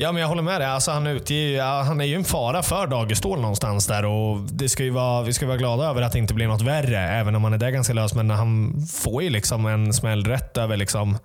Ja, 0.00 0.12
men 0.12 0.20
jag 0.20 0.28
håller 0.28 0.42
med 0.42 0.60
dig. 0.60 0.68
Alltså, 0.68 0.90
han, 0.90 1.06
utger, 1.06 1.62
han 1.62 2.00
är 2.00 2.04
ju 2.04 2.14
en 2.14 2.24
fara 2.24 2.62
för 2.62 2.86
Dagerstål 2.86 3.40
någonstans 3.40 3.86
där. 3.86 4.04
Och 4.04 4.40
det 4.40 4.68
ska 4.68 4.82
ju 4.82 4.90
vara, 4.90 5.22
vi 5.22 5.32
ska 5.32 5.46
vara 5.46 5.56
glada 5.56 5.84
över 5.84 6.02
att 6.02 6.12
det 6.12 6.18
inte 6.18 6.34
blir 6.34 6.46
något 6.46 6.62
värre, 6.62 6.98
även 6.98 7.34
om 7.36 7.44
han 7.44 7.52
är 7.52 7.58
där 7.58 7.70
ganska 7.70 7.92
lös. 7.92 8.14
Men 8.14 8.30
han 8.30 8.74
får 8.92 9.22
ju 9.22 9.30
liksom 9.30 9.66
en 9.66 9.92
smäll 9.92 10.24
rätt 10.24 10.56
över 10.56 10.76
liksom, 10.76 11.18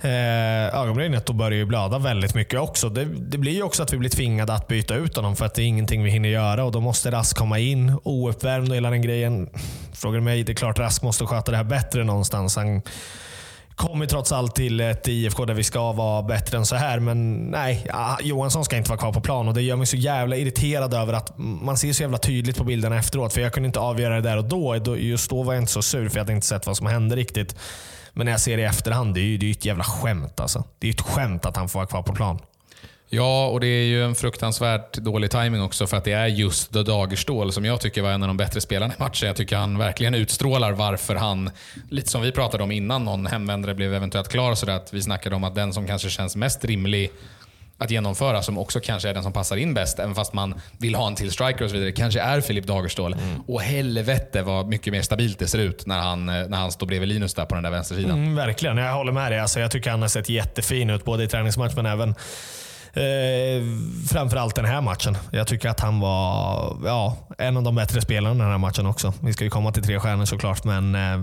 eh, 0.00 0.80
ögonbrynet 0.80 1.28
och 1.28 1.34
börjar 1.34 1.58
ju 1.58 1.64
blöda 1.64 1.98
väldigt 1.98 2.34
mycket 2.34 2.60
också. 2.60 2.88
Det, 2.88 3.04
det, 3.04 3.38
blir 3.38 3.52
ju 3.52 3.62
också 3.62 3.82
att 3.82 3.92
vi 3.92 3.96
blir 3.96 4.10
tvingade 4.10 4.54
att 4.54 4.68
byta 4.68 4.94
ut 4.94 5.16
honom 5.16 5.36
för 5.36 5.46
att 5.46 5.54
det 5.54 5.62
är 5.62 5.66
ingenting 5.66 6.04
vi 6.04 6.10
hinner 6.10 6.28
göra 6.28 6.64
och 6.64 6.72
då 6.72 6.80
måste 6.80 7.10
Rask 7.10 7.36
komma 7.36 7.58
in 7.58 7.98
ouppvärmd 8.02 8.68
och 8.68 8.76
hela 8.76 8.90
den 8.90 9.02
grejen. 9.02 9.48
Frågar 9.92 10.18
du 10.18 10.24
mig, 10.24 10.42
det 10.42 10.52
är 10.52 10.56
klart 10.56 10.78
Rask 10.78 11.02
måste 11.02 11.26
sköta 11.26 11.50
det 11.50 11.56
här 11.56 11.64
bättre 11.64 12.04
någonstans. 12.04 12.56
Han, 12.56 12.82
kommer 13.76 14.06
trots 14.06 14.32
allt 14.32 14.54
till 14.54 14.80
ett 14.80 15.08
IFK 15.08 15.44
där 15.44 15.54
vi 15.54 15.64
ska 15.64 15.92
vara 15.92 16.22
bättre 16.22 16.58
än 16.58 16.66
så 16.66 16.76
här. 16.76 17.00
Men 17.00 17.34
nej, 17.36 17.86
Johansson 18.22 18.64
ska 18.64 18.76
inte 18.76 18.90
vara 18.90 18.98
kvar 18.98 19.12
på 19.12 19.20
plan 19.20 19.48
och 19.48 19.54
det 19.54 19.62
gör 19.62 19.76
mig 19.76 19.86
så 19.86 19.96
jävla 19.96 20.36
irriterad 20.36 20.94
över 20.94 21.12
att 21.12 21.38
man 21.38 21.76
ser 21.76 21.92
så 21.92 22.02
jävla 22.02 22.18
tydligt 22.18 22.56
på 22.56 22.64
bilderna 22.64 22.98
efteråt. 22.98 23.32
För 23.32 23.40
jag 23.40 23.52
kunde 23.52 23.66
inte 23.66 23.80
avgöra 23.80 24.14
det 24.14 24.20
där 24.20 24.36
och 24.36 24.44
då. 24.44 24.96
Just 24.96 25.30
då 25.30 25.42
var 25.42 25.52
jag 25.52 25.62
inte 25.62 25.72
så 25.72 25.82
sur 25.82 26.08
för 26.08 26.16
jag 26.16 26.24
hade 26.24 26.32
inte 26.32 26.46
sett 26.46 26.66
vad 26.66 26.76
som 26.76 26.86
hände 26.86 27.16
riktigt. 27.16 27.56
Men 28.12 28.24
när 28.24 28.32
jag 28.32 28.40
ser 28.40 28.56
det 28.56 28.62
i 28.62 28.66
efterhand, 28.66 29.14
det 29.14 29.20
är 29.20 29.24
ju 29.24 29.38
det 29.38 29.46
är 29.46 29.50
ett 29.50 29.64
jävla 29.64 29.84
skämt 29.84 30.40
alltså. 30.40 30.64
Det 30.78 30.88
är 30.88 30.92
ett 30.92 31.00
skämt 31.00 31.46
att 31.46 31.56
han 31.56 31.68
får 31.68 31.78
vara 31.78 31.86
kvar 31.86 32.02
på 32.02 32.14
plan. 32.14 32.38
Ja, 33.14 33.46
och 33.46 33.60
det 33.60 33.66
är 33.66 33.84
ju 33.84 34.04
en 34.04 34.14
fruktansvärt 34.14 34.92
dålig 34.92 35.30
timing 35.30 35.62
också 35.62 35.86
för 35.86 35.96
att 35.96 36.04
det 36.04 36.12
är 36.12 36.26
just 36.26 36.72
The 36.72 36.82
Dagerstål 36.82 37.52
som 37.52 37.64
jag 37.64 37.80
tycker 37.80 38.02
var 38.02 38.10
en 38.10 38.22
av 38.22 38.26
de 38.26 38.36
bättre 38.36 38.60
spelarna 38.60 38.94
i 38.94 38.96
matchen. 38.98 39.26
Jag 39.26 39.36
tycker 39.36 39.56
han 39.56 39.78
verkligen 39.78 40.14
utstrålar 40.14 40.72
varför 40.72 41.14
han, 41.14 41.50
lite 41.90 42.10
som 42.10 42.22
vi 42.22 42.32
pratade 42.32 42.62
om 42.62 42.70
innan 42.70 43.04
någon 43.04 43.26
hemvändare 43.26 43.74
blev 43.74 43.94
eventuellt 43.94 44.28
klar, 44.28 44.54
så 44.54 44.70
att 44.70 44.94
vi 44.94 45.02
snackade 45.02 45.36
om 45.36 45.44
att 45.44 45.54
den 45.54 45.72
som 45.72 45.86
kanske 45.86 46.10
känns 46.10 46.36
mest 46.36 46.64
rimlig 46.64 47.10
att 47.78 47.90
genomföra, 47.90 48.42
som 48.42 48.58
också 48.58 48.80
kanske 48.80 49.08
är 49.08 49.14
den 49.14 49.22
som 49.22 49.32
passar 49.32 49.56
in 49.56 49.74
bäst, 49.74 49.98
även 49.98 50.14
fast 50.14 50.32
man 50.32 50.54
vill 50.78 50.94
ha 50.94 51.06
en 51.06 51.14
till 51.14 51.30
striker 51.30 51.64
och 51.64 51.70
så 51.70 51.76
vidare, 51.76 51.92
kanske 51.92 52.20
är 52.20 52.40
Filip 52.40 52.66
Dagerstål. 52.66 53.12
Mm. 53.12 53.40
Och 53.46 53.62
helvete 53.62 54.42
vad 54.42 54.68
mycket 54.68 54.92
mer 54.92 55.02
stabilt 55.02 55.38
det 55.38 55.46
ser 55.46 55.58
ut 55.58 55.86
när 55.86 55.98
han, 55.98 56.26
när 56.26 56.56
han 56.56 56.72
står 56.72 56.86
bredvid 56.86 57.08
Linus 57.08 57.34
där 57.34 57.44
på 57.44 57.54
den 57.54 57.64
där 57.64 57.70
vänstersidan. 57.70 58.10
Mm, 58.10 58.34
verkligen, 58.34 58.76
jag 58.76 58.94
håller 58.94 59.12
med 59.12 59.32
dig. 59.32 59.40
Alltså, 59.40 59.60
jag 59.60 59.70
tycker 59.70 59.90
han 59.90 60.02
har 60.02 60.08
sett 60.08 60.28
jättefin 60.28 60.90
ut, 60.90 61.04
både 61.04 61.24
i 61.24 61.28
träningsmatch 61.28 61.74
men 61.76 61.86
även 61.86 62.14
Eh, 62.96 63.62
framförallt 64.08 64.54
den 64.54 64.64
här 64.64 64.80
matchen. 64.80 65.16
Jag 65.30 65.46
tycker 65.46 65.68
att 65.68 65.80
han 65.80 66.00
var 66.00 66.76
ja, 66.84 67.16
en 67.38 67.56
av 67.56 67.62
de 67.62 67.74
bättre 67.74 68.00
spelarna 68.00 68.44
den 68.44 68.52
här 68.52 68.58
matchen 68.58 68.86
också. 68.86 69.12
Vi 69.20 69.32
ska 69.32 69.44
ju 69.44 69.50
komma 69.50 69.72
till 69.72 69.82
tre 69.82 70.00
stjärnor 70.00 70.24
såklart, 70.24 70.64
men 70.64 70.94
eh, 70.94 71.20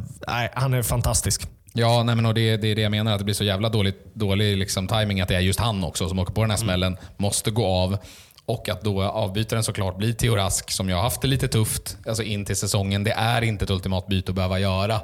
han 0.54 0.74
är 0.74 0.84
fantastisk. 0.84 1.48
Ja, 1.74 2.04
nej, 2.04 2.16
men 2.16 2.26
och 2.26 2.34
det, 2.34 2.58
det 2.58 2.68
är 2.68 2.76
det 2.76 2.82
jag 2.82 2.92
menar. 2.92 3.12
Att 3.12 3.18
det 3.18 3.26
blir 3.26 3.36
så 3.36 3.44
jävla 3.44 3.70
dålig, 3.70 3.94
dålig 4.14 4.58
liksom, 4.58 4.88
timing 4.88 5.22
att 5.22 5.28
det 5.28 5.36
är 5.36 5.40
just 5.40 5.60
han 5.60 5.84
också 5.84 6.10
som 6.10 6.20
åker 6.20 6.34
på 6.34 6.42
den 6.42 6.50
här 6.50 6.58
mm. 6.58 6.68
smällen. 6.68 6.98
Måste 7.18 7.52
gå 7.52 7.66
av. 7.66 7.98
Och 8.46 8.70
att 8.70 8.82
då 8.82 9.04
avbytaren 9.04 9.64
såklart 9.64 9.98
blir 9.98 10.14
Theo 10.14 10.36
Rask, 10.36 10.72
som 10.72 10.90
jag 10.90 10.98
har 10.98 11.04
haft 11.04 11.22
det 11.22 11.28
lite 11.28 11.48
tufft 11.48 11.98
alltså 12.08 12.24
in 12.24 12.46
till 12.46 12.56
säsongen. 12.56 13.04
Det 13.04 13.12
är 13.12 13.42
inte 13.42 13.66
ett 13.66 13.70
ultimat 13.70 14.08
byte 14.08 14.32
att 14.32 14.36
behöva 14.36 14.60
göra. 14.60 15.02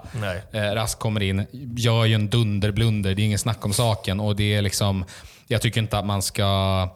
Eh, 0.52 0.62
Rask 0.62 1.00
kommer 1.00 1.24
in, 1.24 1.46
gör 1.78 2.06
ju 2.06 2.16
en 2.16 2.30
dunderblunder. 2.30 3.16
Det 3.16 3.22
är 3.22 3.26
ingen 3.26 3.40
snack 3.40 3.66
om 3.66 3.74
saken. 3.74 4.20
Och 4.20 4.36
det 4.36 4.56
är 4.56 4.62
liksom 4.62 5.06
jag 5.48 5.62
tycker 5.62 5.82
inte 5.82 5.98
att 5.98 6.06
man 6.06 6.22
ska 6.22 6.90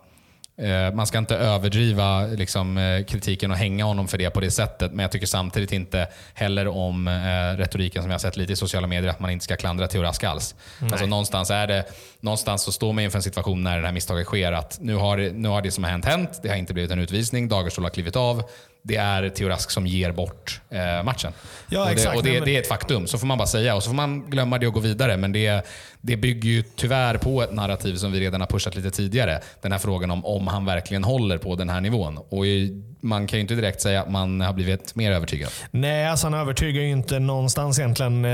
eh, 0.58 0.94
man 0.94 1.08
ska 1.08 1.18
inte 1.18 1.36
överdriva 1.36 2.26
liksom, 2.26 2.78
eh, 2.78 3.06
kritiken 3.06 3.52
och 3.52 3.58
hänga 3.58 3.86
honom 3.86 4.08
för 4.08 4.18
det 4.18 4.30
på 4.30 4.40
det 4.40 4.52
sättet. 4.52 4.92
Men 4.92 5.00
jag 5.04 5.12
tycker 5.12 5.28
samtidigt 5.28 5.72
inte 5.72 6.08
heller 6.34 6.68
om 6.68 7.08
eh, 7.08 7.58
retoriken 7.58 8.02
som 8.02 8.10
jag 8.12 8.14
har 8.14 8.20
sett 8.20 8.38
lite 8.38 8.54
i 8.54 8.56
sociala 8.56 8.88
medier, 8.88 9.12
att 9.12 9.20
man 9.20 9.32
inte 9.32 9.44
ska 9.46 9.56
klandra 9.56 9.88
Theo 9.88 10.02
Rask 10.02 10.24
alls. 10.24 10.56
Alltså, 10.92 11.06
någonstans, 11.06 11.52
är 11.52 11.68
det, 11.68 11.86
någonstans 12.20 12.64
så 12.64 12.72
står 12.72 12.94
man 12.94 13.04
inför 13.04 13.18
en 13.18 13.24
situation 13.24 13.64
när 13.64 13.80
det 13.80 13.86
här 13.86 13.94
misstaget 13.94 14.28
sker. 14.28 14.52
att 14.52 14.80
Nu 14.82 14.96
har, 14.96 15.18
nu 15.18 15.48
har 15.48 15.62
det 15.62 15.72
som 15.72 15.84
har 15.84 15.92
hänt 15.92 16.06
hänt. 16.06 16.40
Det 16.44 16.50
har 16.50 16.56
inte 16.56 16.74
blivit 16.74 16.92
en 16.92 17.00
utvisning. 17.00 17.48
Dagerstål 17.48 17.86
har 17.86 17.90
klivit 17.90 18.16
av. 18.16 18.44
det 18.84 18.96
är 18.96 19.30
Theo 19.30 19.48
Rask 19.50 19.72
som 19.72 19.88
ger 19.88 20.12
bort 20.12 20.62
eh, 20.70 21.04
matchen. 21.04 21.32
Ja, 21.70 21.80
och 21.80 21.86
det, 21.86 21.92
exakt. 21.94 22.18
och 22.18 22.24
det, 22.24 22.40
det 22.40 22.56
är 22.56 22.60
ett 22.62 22.68
faktum, 22.68 23.08
så 23.08 23.18
får 23.18 23.28
man 23.28 23.38
bara 23.38 23.48
säga. 23.48 23.76
Och 23.76 23.84
så 23.84 23.90
får 23.90 23.96
man 23.96 24.30
glömma 24.30 24.58
det 24.58 24.68
och 24.68 24.74
gå 24.74 24.80
vidare. 24.80 25.18
Men 25.18 25.32
det, 25.32 25.66
det 26.02 26.18
bygger 26.18 26.50
ju 26.50 26.64
tyvärr 26.76 27.18
på 27.18 27.42
ett 27.44 27.54
narrativ 27.54 27.96
som 27.96 28.12
vi 28.12 28.20
redan 28.20 28.42
har 28.42 28.48
pushat 28.48 28.76
lite 28.76 28.92
tidigare. 28.92 29.40
Den 29.62 29.72
här 29.72 29.80
frågan 29.80 30.12
om 30.12 30.26
om 30.26 30.48
han 30.48 30.66
verkligen 30.66 31.04
håller 31.04 31.38
på 31.38 31.56
den 31.56 31.70
här 31.70 31.82
nivån. 31.82 32.20
Och 32.30 32.46
i- 32.46 32.84
man 33.04 33.28
kan 33.28 33.38
ju 33.38 33.42
inte 33.42 33.56
direkt 33.56 33.82
säga 33.82 34.02
att 34.02 34.12
man 34.12 34.42
har 34.42 34.54
blivit 34.54 34.96
mer 34.96 35.12
övertygad. 35.12 35.50
Nej, 35.72 36.08
alltså 36.08 36.26
han 36.28 36.34
övertygar 36.34 36.82
ju 36.82 36.90
inte 36.92 37.20
någonstans 37.20 37.80
egentligen 37.80 38.26
eh, 38.26 38.30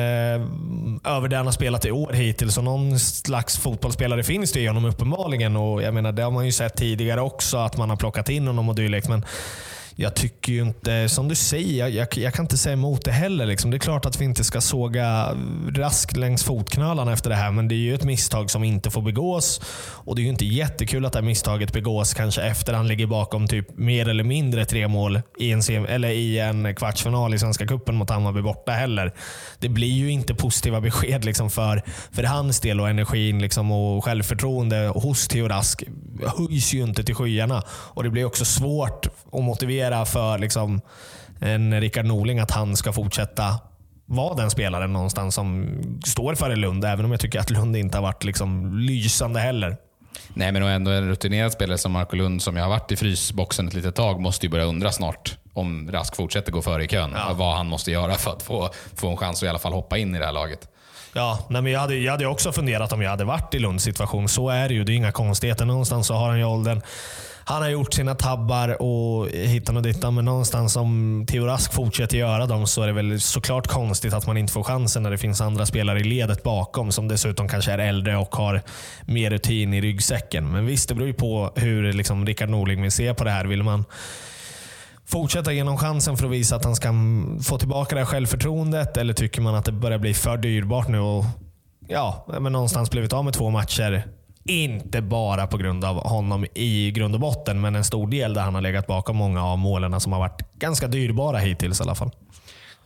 över 1.16 1.28
det 1.28 1.38
han 1.38 1.46
har 1.46 1.54
spelat 1.54 1.86
i 1.86 1.92
år 1.92 2.14
hittills. 2.14 2.58
Och 2.58 2.64
någon 2.64 3.00
slags 3.00 3.58
fotbollsspelare 3.58 4.24
finns 4.24 4.52
det 4.52 4.60
i 4.60 4.68
honom 4.68 4.86
uppenbarligen. 4.86 5.56
Och 5.56 5.82
jag 5.82 5.94
menar, 5.94 6.12
det 6.12 6.22
har 6.24 6.32
man 6.32 6.46
ju 6.46 6.52
sett 6.52 6.76
tidigare 6.76 7.22
också, 7.22 7.58
att 7.58 7.78
man 7.78 7.90
har 7.90 7.98
plockat 7.98 8.30
in 8.30 8.48
honom 8.48 8.70
och 8.70 8.76
dylikt. 8.76 9.10
Men 9.10 9.26
jag 10.00 10.16
tycker 10.16 10.54
ju 10.54 10.62
inte, 10.62 11.10
som 11.10 11.28
du 11.28 11.36
säger, 11.36 11.80
jag, 11.80 11.90
jag, 11.90 12.18
jag 12.18 12.34
kan 12.34 12.46
inte 12.46 12.58
säga 12.58 12.74
emot 12.74 13.06
det 13.06 13.12
heller. 13.12 13.46
Liksom. 13.46 13.72
Det 13.72 13.78
är 13.78 13.80
klart 13.80 14.06
att 14.06 14.22
vi 14.22 14.26
inte 14.26 14.44
ska 14.44 14.62
såga 14.62 15.36
Rask 15.76 16.18
längs 16.18 16.44
fotknölarna 16.44 17.14
efter 17.14 17.30
det 17.30 17.36
här, 17.36 17.52
men 17.52 17.68
det 17.68 17.76
är 17.76 17.78
ju 17.78 17.96
ett 17.96 18.04
misstag 18.04 18.52
som 18.52 18.64
inte 18.64 18.92
får 18.92 19.02
begås. 19.02 19.62
Och 19.92 20.16
Det 20.16 20.22
är 20.22 20.24
ju 20.24 20.30
inte 20.30 20.46
jättekul 20.46 21.06
att 21.06 21.14
det 21.14 21.20
här 21.20 21.26
misstaget 21.26 21.74
begås 21.74 22.14
kanske 22.14 22.42
efter 22.42 22.74
han 22.74 22.88
ligger 22.88 23.08
bakom 23.08 23.48
typ 23.48 23.78
mer 23.78 24.08
eller 24.08 24.24
mindre 24.24 24.66
tre 24.66 24.88
mål 24.88 25.22
i 25.40 25.52
en, 25.52 25.62
sem- 25.62 25.88
eller 25.88 26.10
i 26.10 26.40
en 26.40 26.76
kvartsfinal 26.76 27.34
i 27.34 27.40
Svenska 27.40 27.68
Cupen 27.68 27.96
mot 27.96 28.10
Hammarby 28.10 28.42
borta 28.42 28.72
heller. 28.72 29.14
Det 29.60 29.70
blir 29.70 29.92
ju 29.92 30.12
inte 30.12 30.34
positiva 30.36 30.82
besked 30.82 31.26
liksom 31.26 31.50
för, 31.50 31.82
för 32.12 32.24
hans 32.24 32.60
del 32.60 32.82
och 32.82 32.90
energin 32.90 33.40
liksom 33.40 33.72
och 33.72 34.06
självförtroende 34.06 34.88
hos 34.88 35.28
Theo 35.28 35.48
Rask 35.48 35.84
höjs 36.38 36.74
ju 36.74 36.84
inte 36.84 37.04
till 37.04 37.16
skyarna. 37.16 37.64
Och 37.70 38.04
Det 38.04 38.10
blir 38.10 38.26
också 38.26 38.46
svårt 38.46 39.06
att 39.32 39.44
motivera 39.44 39.87
för 40.06 40.38
liksom 40.38 40.82
en 41.40 41.82
Rickard 41.82 42.06
Norling 42.06 42.40
att 42.40 42.52
han 42.52 42.76
ska 42.76 42.94
fortsätta 42.94 43.60
vara 44.06 44.36
den 44.36 44.52
spelaren 44.52 44.94
någonstans 44.94 45.36
som 45.36 45.68
står 46.06 46.36
för 46.36 46.56
Lund. 46.56 46.86
Även 46.86 47.06
om 47.06 47.12
jag 47.12 47.20
tycker 47.20 47.40
att 47.40 47.50
Lund 47.50 47.76
inte 47.76 47.98
har 47.98 48.02
varit 48.02 48.24
liksom 48.24 48.80
lysande 48.80 49.40
heller. 49.40 49.78
Nej, 50.34 50.52
men 50.52 50.64
ändå 50.64 50.92
en 50.92 51.10
rutinerad 51.10 51.52
spelare 51.52 51.78
som 51.78 51.92
Marco 51.92 52.16
Lund, 52.16 52.42
som 52.42 52.56
jag 52.56 52.64
har 52.64 52.70
varit 52.70 52.92
i 52.92 52.96
frysboxen 52.96 53.68
ett 53.68 53.74
litet 53.74 53.96
tag, 53.96 54.22
måste 54.22 54.46
ju 54.46 54.50
börja 54.50 54.66
undra 54.66 54.92
snart 54.92 55.38
om 55.54 55.92
Rask 55.92 56.16
fortsätter 56.16 56.52
gå 56.52 56.62
före 56.62 56.84
i 56.84 56.88
kön. 56.88 57.16
Vad 57.36 57.56
han 57.56 57.68
måste 57.68 57.92
göra 57.92 58.16
för 58.16 58.32
att 58.32 58.44
få, 58.44 58.70
få 58.96 59.10
en 59.10 59.18
chans 59.18 59.40
att 59.40 59.44
i 59.44 59.50
alla 59.50 59.60
fall 59.60 59.74
hoppa 59.74 59.98
in 59.98 60.16
i 60.16 60.20
det 60.20 60.26
här 60.26 60.34
laget. 60.34 60.70
Ja, 61.14 61.40
nej 61.50 61.62
men 61.62 61.72
jag, 61.72 61.80
hade, 61.80 61.96
jag 61.96 62.12
hade 62.12 62.28
också 62.28 62.52
funderat 62.52 62.94
om 62.94 63.02
jag 63.02 63.10
hade 63.10 63.24
varit 63.24 63.54
i 63.54 63.60
Lunds 63.60 63.84
situation. 63.84 64.30
Så 64.30 64.50
är 64.50 64.68
det 64.68 64.74
ju. 64.74 64.84
Det 64.84 64.92
är 64.92 64.96
inga 64.96 65.12
konstigheter. 65.12 65.66
Någonstans 65.66 66.08
så 66.08 66.14
har 66.14 66.30
han 66.30 66.38
ju 66.38 66.46
åldern. 66.46 66.82
Han 67.50 67.62
har 67.62 67.70
gjort 67.70 67.94
sina 67.94 68.16
tabbar 68.16 68.82
och 68.82 69.28
hittan 69.30 69.78
och 69.78 69.84
dittan, 69.84 70.16
men 70.16 70.26
någonstans 70.26 70.76
om 70.76 71.26
Theo 71.28 71.46
Rask 71.46 71.74
fortsätter 71.74 72.18
göra 72.18 72.46
dem 72.46 72.68
så 72.68 72.82
är 72.82 72.88
det 72.88 72.94
väl 72.94 73.22
såklart 73.22 73.68
konstigt 73.68 74.14
att 74.14 74.28
man 74.28 74.38
inte 74.38 74.54
får 74.54 74.64
chansen 74.64 75.04
när 75.04 75.12
det 75.12 75.18
finns 75.18 75.42
andra 75.42 75.66
spelare 75.66 76.00
i 76.00 76.04
ledet 76.04 76.44
bakom 76.44 76.92
som 76.92 77.08
dessutom 77.08 77.50
kanske 77.50 77.72
är 77.72 77.78
äldre 77.78 78.18
och 78.18 78.36
har 78.36 78.62
mer 79.06 79.30
rutin 79.30 79.74
i 79.74 79.82
ryggsäcken. 79.82 80.52
Men 80.52 80.66
visst, 80.66 80.90
det 80.90 80.96
beror 80.96 81.08
ju 81.08 81.14
på 81.14 81.52
hur 81.56 81.94
liksom 81.94 82.26
Rickard 82.26 82.50
Norling 82.50 82.82
vill 82.82 82.92
se 82.92 83.14
på 83.14 83.24
det 83.24 83.32
här. 83.32 83.46
Vill 83.46 83.64
man 83.64 83.86
fortsätta 85.06 85.54
genom 85.54 85.78
chansen 85.78 86.18
för 86.18 86.26
att 86.26 86.32
visa 86.32 86.56
att 86.56 86.66
han 86.66 86.76
ska 86.76 86.94
få 87.44 87.58
tillbaka 87.58 87.96
det 87.96 88.02
här 88.02 88.06
självförtroendet? 88.06 88.98
Eller 88.98 89.14
tycker 89.14 89.42
man 89.42 89.56
att 89.56 89.66
det 89.66 89.72
börjar 89.72 89.98
bli 89.98 90.14
för 90.14 90.38
dyrbart 90.38 90.88
nu 90.88 91.00
och 91.00 91.26
ja, 91.88 92.26
men 92.40 92.52
någonstans 92.52 92.92
blivit 92.92 93.14
av 93.14 93.26
med 93.26 93.34
två 93.34 93.50
matcher? 93.50 94.04
Inte 94.48 95.02
bara 95.02 95.48
på 95.48 95.58
grund 95.58 95.86
av 95.86 96.08
honom 96.08 96.46
i 96.54 96.92
grund 96.92 97.16
och 97.16 97.22
botten, 97.22 97.62
men 97.62 97.76
en 97.76 97.84
stor 97.84 98.08
del 98.08 98.34
där 98.34 98.42
han 98.42 98.56
har 98.56 98.62
legat 98.62 98.88
bakom 98.88 99.16
många 99.16 99.46
av 99.46 99.58
målen 99.58 100.00
som 100.00 100.12
har 100.12 100.20
varit 100.20 100.54
ganska 100.54 100.88
dyrbara 100.88 101.38
hittills 101.38 101.80
i 101.80 101.84
alla 101.84 101.96
fall. 101.96 102.12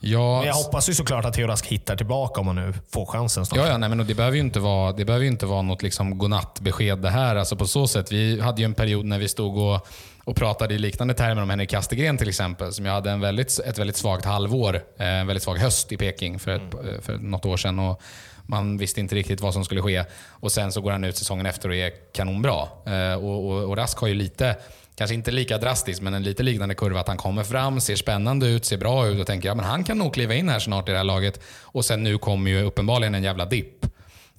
Ja, 0.03 0.37
Men 0.37 0.47
jag 0.47 0.53
hoppas 0.53 0.89
ju 0.89 0.93
såklart 0.93 1.25
att 1.25 1.33
Theo 1.33 1.47
Rask 1.47 1.67
hittar 1.67 1.95
tillbaka 1.95 2.41
om 2.41 2.47
han 2.47 2.55
nu 2.55 2.73
får 2.93 3.05
chansen 3.05 3.45
snart. 3.45 3.59
Ja, 3.59 3.67
ja 3.67 3.77
nej, 3.77 3.89
men 3.89 4.07
det 4.07 4.15
behöver 4.15 4.35
ju 4.35 4.41
inte 4.41 4.59
vara, 4.59 4.91
det 4.91 5.05
behöver 5.05 5.25
inte 5.25 5.45
vara 5.45 5.61
något 5.61 5.83
liksom 5.83 6.17
godnattbesked 6.17 6.99
det 6.99 7.09
här. 7.09 7.35
Alltså 7.35 7.55
på 7.55 7.67
så 7.67 7.87
sätt, 7.87 8.11
vi 8.11 8.41
hade 8.41 8.61
ju 8.61 8.65
en 8.65 8.73
period 8.73 9.05
när 9.05 9.19
vi 9.19 9.27
stod 9.27 9.57
och, 9.57 9.87
och 10.23 10.35
pratade 10.35 10.73
i 10.73 10.77
liknande 10.77 11.13
termer 11.13 11.41
om 11.41 11.49
Henrik 11.49 11.69
Kastegren 11.69 12.17
till 12.17 12.29
exempel, 12.29 12.73
som 12.73 12.85
jag 12.85 12.93
hade 12.93 13.11
en 13.11 13.19
väldigt, 13.19 13.59
ett 13.59 13.77
väldigt 13.77 13.97
svagt 13.97 14.25
halvår, 14.25 14.75
eh, 14.75 15.07
en 15.07 15.27
väldigt 15.27 15.43
svag 15.43 15.55
höst 15.55 15.91
i 15.91 15.97
Peking 15.97 16.39
för, 16.39 16.51
ett, 16.51 16.73
eh, 16.73 17.01
för 17.01 17.17
något 17.17 17.45
år 17.45 17.57
sedan. 17.57 17.79
Och 17.79 18.01
man 18.45 18.77
visste 18.77 18.99
inte 18.99 19.15
riktigt 19.15 19.41
vad 19.41 19.53
som 19.53 19.65
skulle 19.65 19.81
ske. 19.81 20.03
Och 20.29 20.51
Sen 20.51 20.71
så 20.71 20.81
går 20.81 20.91
han 20.91 21.03
ut 21.03 21.17
säsongen 21.17 21.45
efter 21.45 21.69
och 21.69 21.75
är 21.75 21.91
kanonbra. 22.13 22.67
Eh, 22.85 23.13
och, 23.13 23.49
och, 23.49 23.69
och 23.69 23.77
Rask 23.77 23.97
har 23.97 24.07
ju 24.07 24.13
lite, 24.13 24.55
kanske 24.95 25.13
inte 25.13 25.31
lika 25.31 25.57
drastiskt, 25.57 26.01
men 26.01 26.13
en 26.13 26.23
lite 26.23 26.43
liknande 26.43 26.75
kurva. 26.75 26.99
Att 26.99 27.07
han 27.07 27.17
kommer 27.17 27.43
fram, 27.43 27.81
ser 27.81 27.95
spännande 27.95 28.47
ut, 28.47 28.65
ser 28.65 28.77
bra 28.77 29.07
ut 29.07 29.19
och 29.19 29.27
tänker 29.27 29.49
ja, 29.49 29.55
men 29.55 29.65
han 29.65 29.83
kan 29.83 29.97
nog 29.97 30.13
kliva 30.13 30.33
in 30.33 30.49
här 30.49 30.59
snart 30.59 30.89
i 30.89 30.91
det 30.91 30.97
här 30.97 31.03
laget. 31.03 31.39
Och 31.61 31.85
sen 31.85 32.03
nu 32.03 32.17
kommer 32.17 32.51
ju 32.51 32.61
uppenbarligen 32.63 33.15
en 33.15 33.23
jävla 33.23 33.45
dipp. 33.45 33.80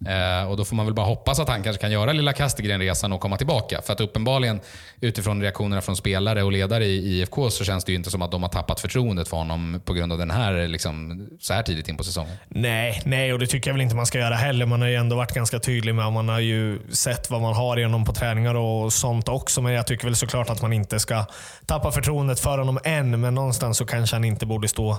Eh, 0.09 0.50
och 0.50 0.56
Då 0.56 0.64
får 0.64 0.76
man 0.76 0.87
väl 0.87 0.94
bara 0.94 1.06
hoppas 1.06 1.40
att 1.40 1.49
han 1.49 1.62
kanske 1.62 1.80
kan 1.80 1.90
göra 1.92 2.12
lilla 2.12 2.32
Kastegren-resan 2.32 3.12
och 3.12 3.21
komma 3.21 3.37
tillbaka. 3.37 3.82
För 3.82 3.92
att 3.92 4.00
uppenbarligen, 4.00 4.61
utifrån 5.00 5.42
reaktionerna 5.42 5.82
från 5.82 5.97
spelare 5.97 6.42
och 6.42 6.52
ledare 6.52 6.85
i 6.85 7.18
IFK, 7.18 7.50
så 7.50 7.64
känns 7.64 7.85
det 7.85 7.92
ju 7.92 7.99
inte 7.99 8.11
som 8.11 8.23
att 8.23 8.30
de 8.30 8.42
har 8.42 8.50
tappat 8.50 8.80
förtroendet 8.80 9.28
för 9.28 9.37
honom 9.37 9.80
på 9.85 9.92
grund 9.92 10.12
av 10.12 10.18
den 10.18 10.30
här, 10.30 10.68
liksom, 10.68 11.26
så 11.40 11.54
här 11.54 11.62
tidigt 11.62 11.88
in 11.88 11.97
på 11.97 12.04
säsongen. 12.04 12.37
Nej, 12.49 13.02
nej, 13.04 13.32
och 13.32 13.38
det 13.38 13.47
tycker 13.47 13.71
jag 13.71 13.75
väl 13.75 13.82
inte 13.82 13.97
man 13.97 14.06
ska 14.06 14.18
göra 14.18 14.35
heller. 14.35 14.66
Man 14.66 14.80
har 14.80 14.88
ju 14.88 14.94
ändå 14.94 15.16
varit 15.16 15.32
ganska 15.35 15.59
tydlig 15.59 15.94
med 15.94 16.12
man 16.12 16.28
har 16.28 16.40
ju 16.40 16.78
sett 16.90 17.30
vad 17.30 17.40
man 17.40 17.54
har 17.54 17.78
i 17.78 17.82
honom 17.82 18.04
på 18.04 18.12
träningar 18.12 18.54
och 18.54 18.92
sånt 18.92 19.28
också. 19.28 19.62
Men 19.62 19.73
jag 19.73 19.87
tycker 19.87 20.04
väl 20.04 20.16
såklart 20.16 20.50
att 20.50 20.62
man 20.62 20.73
inte 20.73 21.00
ska 21.00 21.25
tappa 21.66 21.92
förtroendet 21.92 22.40
för 22.40 22.59
honom 22.59 22.78
än. 22.85 23.21
Men 23.21 23.35
någonstans 23.35 23.78
så 23.78 23.87
kanske 23.87 24.16
han 24.16 24.25
inte 24.25 24.47
borde 24.47 24.68
stå 24.68 24.99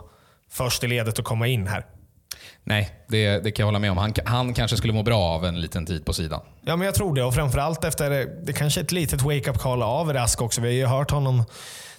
först 0.52 0.84
i 0.84 0.88
ledet 0.88 1.20
och 1.20 1.26
komma 1.26 1.48
in 1.48 1.68
här. 1.68 1.86
Nej, 2.64 2.90
det, 3.08 3.44
det 3.44 3.52
kan 3.52 3.64
jag 3.64 3.68
hålla 3.68 3.80
med 3.80 3.92
om. 3.92 3.98
Han, 3.98 4.14
han 4.26 4.54
kanske 4.54 4.78
skulle 4.78 4.94
må 4.94 5.04
bra 5.04 5.20
av 5.20 5.46
en 5.46 5.62
liten 5.62 5.86
tid 5.86 6.06
på 6.06 6.14
sidan. 6.14 6.42
Ja, 6.62 6.76
men 6.76 6.86
jag 6.86 6.96
tror 6.96 7.16
det. 7.16 7.24
Och 7.24 7.34
framförallt 7.34 7.84
efter 7.84 8.10
det 8.46 8.54
kanske 8.54 8.82
ett 8.82 8.92
litet 8.92 9.22
wake-up 9.22 9.58
call 9.58 9.84
av 9.84 10.14
Rask 10.14 10.42
också. 10.42 10.62
Vi 10.62 10.68
har 10.68 10.74
ju 10.74 10.86
hört 10.86 11.12
honom 11.12 11.44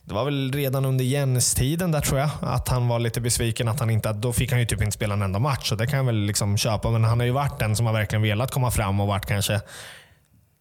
det 0.07 0.15
var 0.15 0.25
väl 0.25 0.53
redan 0.53 0.85
under 0.85 1.05
Jens-tiden 1.05 1.93
där 1.93 2.01
tror 2.01 2.21
jag, 2.21 2.31
att 2.41 2.69
han 2.69 2.89
var 2.89 2.99
lite 2.99 3.21
besviken. 3.21 3.69
att 3.69 3.81
han 3.81 3.91
inte, 3.91 4.13
Då 4.13 4.33
fick 4.33 4.51
han 4.51 4.61
ju 4.61 4.67
typ 4.67 4.83
inte 4.83 4.93
spela 4.93 5.15
en 5.15 5.23
enda 5.23 5.39
match, 5.39 5.69
så 5.69 5.75
det 5.75 5.87
kan 5.87 5.97
jag 5.97 6.05
väl 6.05 6.17
liksom 6.17 6.57
köpa. 6.57 6.91
Men 6.91 7.05
han 7.05 7.21
har 7.21 7.27
ju 7.27 7.33
varit 7.33 7.59
den 7.59 7.77
som 7.77 7.87
har 7.87 7.93
verkligen 7.93 8.23
velat 8.23 8.51
komma 8.51 8.71
fram 8.71 9.01
och 9.01 9.07
varit 9.07 9.27
kanske 9.27 9.61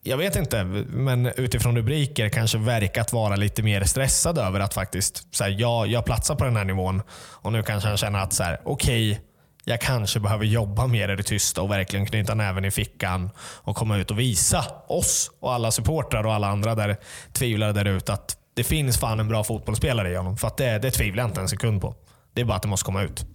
jag 0.06 0.18
vet 0.18 0.36
inte, 0.36 0.64
men 0.88 1.26
utifrån 1.26 1.78
rubriker 1.78 2.30
kanske 2.30 2.58
verkat 2.58 3.14
vara 3.14 3.36
lite 3.36 3.64
mer 3.64 3.84
stressad 3.84 4.38
över 4.38 4.60
att 4.60 4.74
faktiskt, 4.74 5.36
så 5.36 5.44
här, 5.44 5.56
jag, 5.60 5.88
jag 5.88 6.06
platsar 6.06 6.36
på 6.36 6.44
den 6.44 6.56
här 6.56 6.64
nivån. 6.64 7.02
Och 7.16 7.52
nu 7.52 7.64
kanske 7.64 7.90
han 7.90 7.98
känner 7.98 8.20
att, 8.20 8.34
så 8.34 8.44
här, 8.44 8.60
okej, 8.64 9.22
jag 9.66 9.82
kanske 9.82 10.20
behöver 10.20 10.46
jobba 10.46 10.88
mer 10.88 11.10
i 11.10 11.16
det 11.16 11.24
tysta 11.24 11.62
och 11.62 11.72
verkligen 11.72 12.06
knyta 12.06 12.36
näven 12.36 12.66
i 12.66 12.72
fickan 12.72 13.30
och 13.38 13.76
komma 13.76 13.98
ut 13.98 14.12
och 14.12 14.20
visa 14.20 14.66
oss 14.88 15.32
och 15.40 15.54
alla 15.54 15.72
supportrar 15.72 16.24
och 16.26 16.34
alla 16.34 16.48
andra 16.48 16.76
där 16.76 16.98
tvivlare 17.34 17.72
där 17.72 17.86
ute 17.86 18.14
att 18.14 18.38
det 18.54 18.64
finns 18.64 18.98
fan 18.98 19.20
en 19.20 19.28
bra 19.28 19.44
fotbollsspelare 19.44 20.12
i 20.12 20.16
honom. 20.16 20.38
För 20.38 20.48
att 20.48 20.58
det, 20.58 20.80
det 20.80 20.92
tvivlar 20.92 21.24
jag 21.24 21.30
inte 21.30 21.42
en 21.42 21.50
sekund 21.50 21.82
på. 21.82 21.96
Det 22.34 22.42
är 22.42 22.46
bara 22.46 22.56
att 22.56 22.62
det 22.62 22.68
måste 22.68 22.86
komma 22.86 23.02
ut. 23.04 23.26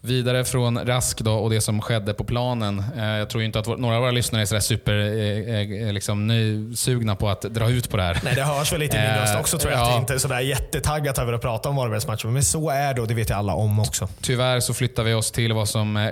Vidare 0.00 0.44
från 0.44 0.86
Rask 0.86 1.20
då 1.20 1.32
och 1.32 1.50
det 1.50 1.60
som 1.60 1.80
skedde 1.80 2.14
på 2.14 2.24
planen. 2.24 2.84
Eh, 2.96 3.04
Jag 3.04 3.30
tror 3.30 3.42
inte 3.42 3.58
att 3.58 3.66
vår, 3.66 3.76
några 3.76 3.94
av 3.96 4.00
våra 4.02 4.10
lyssnare 4.10 4.42
är 4.42 4.46
sådär 4.46 4.60
super 4.60 4.94
eh, 4.94 5.86
eh, 5.88 5.92
liksom, 5.92 6.26
ny, 6.26 6.74
sugna 6.76 7.16
på 7.16 7.28
att 7.28 7.42
dra 7.42 7.70
ut 7.70 7.90
på 7.90 7.96
det 7.96 8.02
här. 8.02 8.20
Nej, 8.24 8.34
det 8.34 8.42
hörs 8.42 8.72
väl 8.72 8.80
lite 8.80 8.96
i 8.96 9.00
min 9.00 9.10
röst 9.20 9.36
också 9.40 9.58
tror 9.58 9.72
jag. 9.72 9.80
Att 9.80 9.86
ja. 9.86 9.92
jag 9.92 10.02
inte 10.02 10.14
är 10.14 10.18
sådär 10.18 10.40
jättetaggat 10.40 11.18
över 11.18 11.32
att 11.32 11.40
prata 11.40 11.68
om 11.68 11.76
Varbergsmatchen. 11.76 12.32
Men 12.32 12.42
så 12.44 12.70
är 12.70 12.94
det 12.94 13.00
och 13.00 13.08
det 13.08 13.14
vet 13.14 13.30
ju 13.30 13.34
alla 13.34 13.54
om 13.54 13.80
också. 13.80 14.08
Tyvärr 14.20 14.60
så 14.60 14.74
flyttar 14.74 15.02
vi 15.02 15.14
oss 15.14 15.30
till 15.30 15.52
vad 15.52 15.68
som 15.68 15.96
eh, 15.96 16.04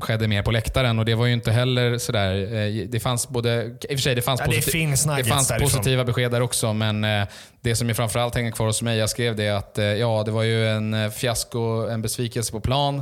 skedde 0.00 0.28
mer 0.28 0.42
på 0.42 0.50
läktaren 0.50 0.98
och 0.98 1.04
det 1.04 1.14
var 1.14 1.26
ju 1.26 1.32
inte 1.32 1.52
heller 1.52 1.98
sådär... 1.98 2.54
Eh, 2.54 2.88
det 2.88 3.00
fanns 3.00 3.28
både... 3.28 3.64
I 3.64 3.70
och 3.70 3.90
för 3.90 3.96
sig, 3.96 4.14
det 4.14 4.22
fanns, 4.22 4.40
Ja, 4.40 4.46
det 4.46 4.62
finns 4.62 5.04
det 5.16 5.24
fanns 5.24 5.48
därifrån. 5.48 5.68
positiva 5.70 6.04
besked 6.04 6.30
där 6.30 6.40
också, 6.40 6.72
men 6.72 7.04
eh, 7.04 7.26
det 7.60 7.76
som 7.76 7.88
ju 7.88 7.94
framförallt 7.94 8.34
hänger 8.34 8.50
kvar 8.50 8.66
hos 8.66 8.82
mig, 8.82 8.98
jag 8.98 9.10
skrev 9.10 9.36
det 9.36 9.48
att 9.48 9.78
eh, 9.78 9.84
ja, 9.84 10.22
det 10.26 10.30
var 10.30 10.42
ju 10.42 10.68
en 10.68 11.10
fiasko, 11.10 11.88
en 11.88 12.02
besvikelse 12.02 12.52
på 12.52 12.60
plan. 12.60 12.93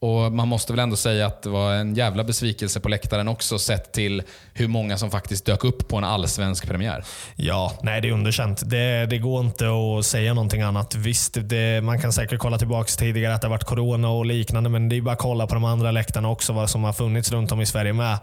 Och 0.00 0.32
Man 0.32 0.48
måste 0.48 0.72
väl 0.72 0.80
ändå 0.80 0.96
säga 0.96 1.26
att 1.26 1.42
det 1.42 1.48
var 1.48 1.72
en 1.72 1.94
jävla 1.94 2.24
besvikelse 2.24 2.80
på 2.80 2.88
läktaren 2.88 3.28
också 3.28 3.58
sett 3.58 3.92
till 3.92 4.22
hur 4.54 4.68
många 4.68 4.98
som 4.98 5.10
faktiskt 5.10 5.46
dök 5.46 5.64
upp 5.64 5.88
på 5.88 5.96
en 5.96 6.04
allsvensk 6.04 6.66
premiär. 6.66 7.04
Ja, 7.36 7.72
nej 7.82 8.00
det 8.00 8.08
är 8.08 8.12
underkänt. 8.12 8.70
Det, 8.70 9.06
det 9.06 9.18
går 9.18 9.40
inte 9.40 9.64
att 9.68 10.06
säga 10.06 10.34
någonting 10.34 10.62
annat. 10.62 10.94
Visst, 10.94 11.36
det, 11.40 11.84
man 11.84 12.00
kan 12.00 12.12
säkert 12.12 12.38
kolla 12.38 12.58
tillbaka 12.58 12.90
tidigare 12.98 13.34
att 13.34 13.40
det 13.40 13.46
har 13.46 13.50
varit 13.50 13.64
corona 13.64 14.08
och 14.08 14.26
liknande, 14.26 14.70
men 14.70 14.88
det 14.88 14.96
är 14.96 15.00
bara 15.00 15.12
att 15.12 15.18
kolla 15.18 15.46
på 15.46 15.54
de 15.54 15.64
andra 15.64 15.90
läktarna 15.90 16.30
också, 16.30 16.52
vad 16.52 16.70
som 16.70 16.84
har 16.84 16.92
funnits 16.92 17.32
runt 17.32 17.52
om 17.52 17.60
i 17.60 17.66
Sverige 17.66 17.92
med. 17.92 18.18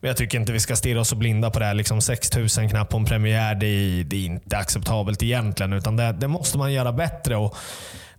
Men 0.00 0.08
jag 0.08 0.16
tycker 0.16 0.38
inte 0.38 0.52
vi 0.52 0.60
ska 0.60 0.76
stirra 0.76 1.00
oss 1.00 1.08
så 1.08 1.16
blinda 1.16 1.50
på 1.50 1.58
det 1.58 1.64
här. 1.64 1.74
Liksom 1.74 2.00
6 2.00 2.36
000 2.36 2.48
knappt 2.48 2.90
på 2.90 2.96
en 2.96 3.04
premiär, 3.04 3.54
det 3.54 3.66
är, 3.66 4.04
det 4.04 4.16
är 4.16 4.26
inte 4.26 4.56
acceptabelt 4.56 5.22
egentligen. 5.22 5.72
Utan 5.72 5.96
det, 5.96 6.12
det 6.12 6.28
måste 6.28 6.58
man 6.58 6.72
göra 6.72 6.92
bättre. 6.92 7.36
Och 7.36 7.56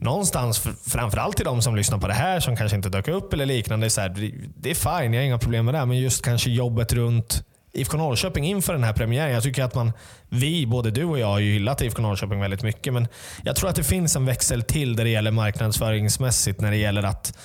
någonstans, 0.01 0.59
framförallt 0.87 1.35
till 1.35 1.45
de 1.45 1.61
som 1.61 1.75
lyssnar 1.75 1.97
på 1.97 2.07
det 2.07 2.13
här, 2.13 2.39
som 2.39 2.57
kanske 2.57 2.75
inte 2.77 2.89
dök 2.89 3.07
upp 3.07 3.33
eller 3.33 3.45
liknande. 3.45 3.89
Så 3.89 4.01
här, 4.01 4.09
det- 4.09 4.31
det 4.57 4.69
är 4.71 4.75
fine, 5.01 5.13
jag 5.13 5.21
har 5.21 5.25
inga 5.25 5.37
problem 5.37 5.65
med 5.65 5.73
det. 5.73 5.85
Men 5.85 5.97
just 5.97 6.25
kanske 6.25 6.49
jobbet 6.49 6.93
runt 6.93 7.43
IFK 7.73 7.97
Norrköping 7.97 8.45
inför 8.45 8.73
den 8.73 8.83
här 8.83 8.93
premiären. 8.93 9.33
Jag 9.33 9.43
tycker 9.43 9.63
att 9.63 9.75
man, 9.75 9.91
vi, 10.29 10.65
både 10.67 10.91
du 10.91 11.03
och 11.03 11.19
jag, 11.19 11.27
har 11.27 11.39
ju 11.39 11.51
hyllat 11.53 11.81
IFK 11.81 12.01
Norrköping 12.01 12.39
väldigt 12.39 12.63
mycket. 12.63 12.93
Men 12.93 13.07
jag 13.43 13.55
tror 13.55 13.69
att 13.69 13.75
det 13.75 13.83
finns 13.83 14.15
en 14.15 14.25
växel 14.25 14.61
till 14.63 14.95
där 14.95 15.03
det 15.03 15.09
gäller 15.09 15.31
marknadsföringsmässigt. 15.31 16.61
När 16.61 16.71
det 16.71 16.77
gäller 16.77 17.03
att 17.03 17.37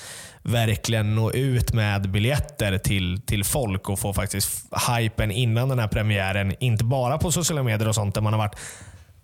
verkligen 0.43 1.15
nå 1.15 1.33
ut 1.33 1.73
med 1.73 2.11
biljetter 2.11 2.79
till, 2.79 3.21
till 3.27 3.45
folk 3.45 3.89
och 3.89 3.99
få 3.99 4.13
faktiskt 4.13 4.67
hypen 4.99 5.31
innan 5.31 5.69
den 5.69 5.79
här 5.79 5.89
premiären. 5.89 6.55
Inte 6.61 6.85
bara 6.85 7.19
på 7.19 7.33
sociala 7.33 7.63
medier 7.63 7.89
och 7.89 7.95
sånt 7.95 8.15
där 8.15 8.23
man 8.23 8.33
har 8.33 8.39
varit 8.39 8.57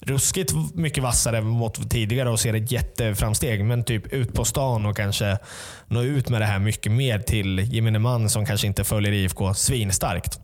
ruskigt 0.06 0.52
mycket 0.74 1.02
vassare 1.02 1.40
mot 1.40 1.90
tidigare 1.90 2.30
och 2.30 2.40
ser 2.40 2.54
ett 2.54 2.72
jätteframsteg. 2.72 3.64
Men 3.64 3.84
typ 3.84 4.12
ut 4.12 4.34
på 4.34 4.44
stan 4.44 4.86
och 4.86 4.96
kanske 4.96 5.38
nå 5.88 6.02
ut 6.02 6.28
med 6.28 6.40
det 6.40 6.46
här 6.46 6.58
mycket 6.58 6.92
mer 6.92 7.18
till 7.18 7.58
gemene 7.58 7.98
man 7.98 8.28
som 8.28 8.46
kanske 8.46 8.66
inte 8.66 8.84
följer 8.84 9.12
IFK 9.12 9.54
svinstarkt. 9.54 10.40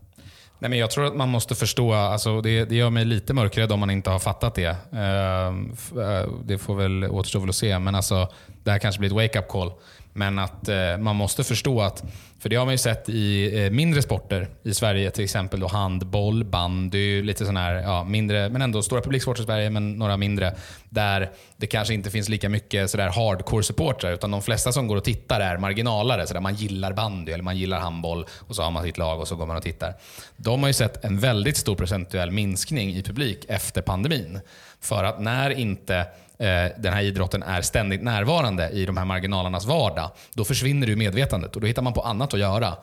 Nej, 0.61 0.69
men 0.69 0.79
jag 0.79 0.91
tror 0.91 1.05
att 1.05 1.15
man 1.15 1.29
måste 1.29 1.55
förstå, 1.55 1.93
alltså 1.93 2.41
det, 2.41 2.65
det 2.65 2.75
gör 2.75 2.89
mig 2.89 3.05
lite 3.05 3.33
mörkrädd 3.33 3.71
om 3.71 3.79
man 3.79 3.89
inte 3.89 4.09
har 4.09 4.19
fattat 4.19 4.55
det. 4.55 4.69
Uh, 4.69 6.33
det 6.43 6.57
får 6.57 6.75
väl 6.75 7.03
återstå 7.03 7.39
väl 7.39 7.49
att 7.49 7.55
se, 7.55 7.79
men 7.79 7.95
alltså, 7.95 8.27
det 8.63 8.71
här 8.71 8.79
kanske 8.79 8.99
blir 8.99 9.09
ett 9.09 9.15
wake-up 9.15 9.47
call. 9.47 9.71
Men 10.13 10.39
att 10.39 10.67
eh, 10.67 10.97
man 10.97 11.15
måste 11.15 11.43
förstå 11.43 11.81
att 11.81 12.03
för 12.39 12.49
det 12.49 12.55
har 12.55 12.65
man 12.65 12.73
ju 12.73 12.77
sett 12.77 13.09
i 13.09 13.59
eh, 13.63 13.71
mindre 13.71 14.01
sporter 14.01 14.47
i 14.63 14.73
Sverige, 14.73 15.11
till 15.11 15.23
exempel 15.23 15.59
då 15.59 15.67
handboll, 15.67 16.43
bandy, 16.43 17.21
lite 17.21 17.39
sådana 17.39 17.59
här 17.59 17.73
ja, 17.73 18.03
mindre, 18.03 18.49
men 18.49 18.61
ändå 18.61 18.81
stora 18.81 19.01
publiksporter 19.01 19.41
i 19.41 19.45
Sverige, 19.45 19.69
men 19.69 19.93
några 19.93 20.17
mindre. 20.17 20.55
Där 20.89 21.31
det 21.57 21.67
kanske 21.67 21.93
inte 21.93 22.09
finns 22.09 22.29
lika 22.29 22.49
mycket 22.49 22.89
sådär 22.89 23.09
hardcore 23.09 23.63
supportrar 23.63 24.11
utan 24.11 24.31
de 24.31 24.41
flesta 24.41 24.71
som 24.71 24.87
går 24.87 24.95
och 24.95 25.03
tittar 25.03 25.39
är 25.39 25.57
marginalare. 25.57 26.27
Sådär, 26.27 26.41
man 26.41 26.55
gillar 26.55 26.93
bandy 26.93 27.31
eller 27.31 27.43
man 27.43 27.57
gillar 27.57 27.79
handboll 27.79 28.25
och 28.47 28.55
så 28.55 28.63
har 28.63 28.71
man 28.71 28.83
sitt 28.83 28.97
lag 28.97 29.19
och 29.19 29.27
så 29.27 29.35
går 29.35 29.45
man 29.45 29.57
och 29.57 29.63
tittar. 29.63 29.93
De 30.37 30.59
har 30.61 30.69
ju 30.69 30.73
sett 30.73 31.05
en 31.05 31.19
väldigt 31.19 31.57
stor 31.57 31.75
procentuell 31.75 32.31
minskning 32.31 32.89
i 32.89 33.03
publik 33.03 33.45
efter 33.47 33.81
pandemin. 33.81 34.39
För 34.81 35.03
att 35.03 35.19
när 35.19 35.49
inte 35.49 36.05
Eh, 36.39 36.71
den 36.77 36.93
här 36.93 37.01
idrotten 37.01 37.43
är 37.43 37.61
ständigt 37.61 38.03
närvarande 38.03 38.69
i 38.69 38.85
de 38.85 38.97
här 38.97 39.05
marginalernas 39.05 39.65
vardag, 39.65 40.11
då 40.33 40.45
försvinner 40.45 40.87
du 40.87 40.95
medvetandet 40.95 41.55
och 41.55 41.61
då 41.61 41.67
hittar 41.67 41.81
man 41.81 41.93
på 41.93 42.01
annat 42.01 42.33
att 42.33 42.39
göra. 42.39 42.75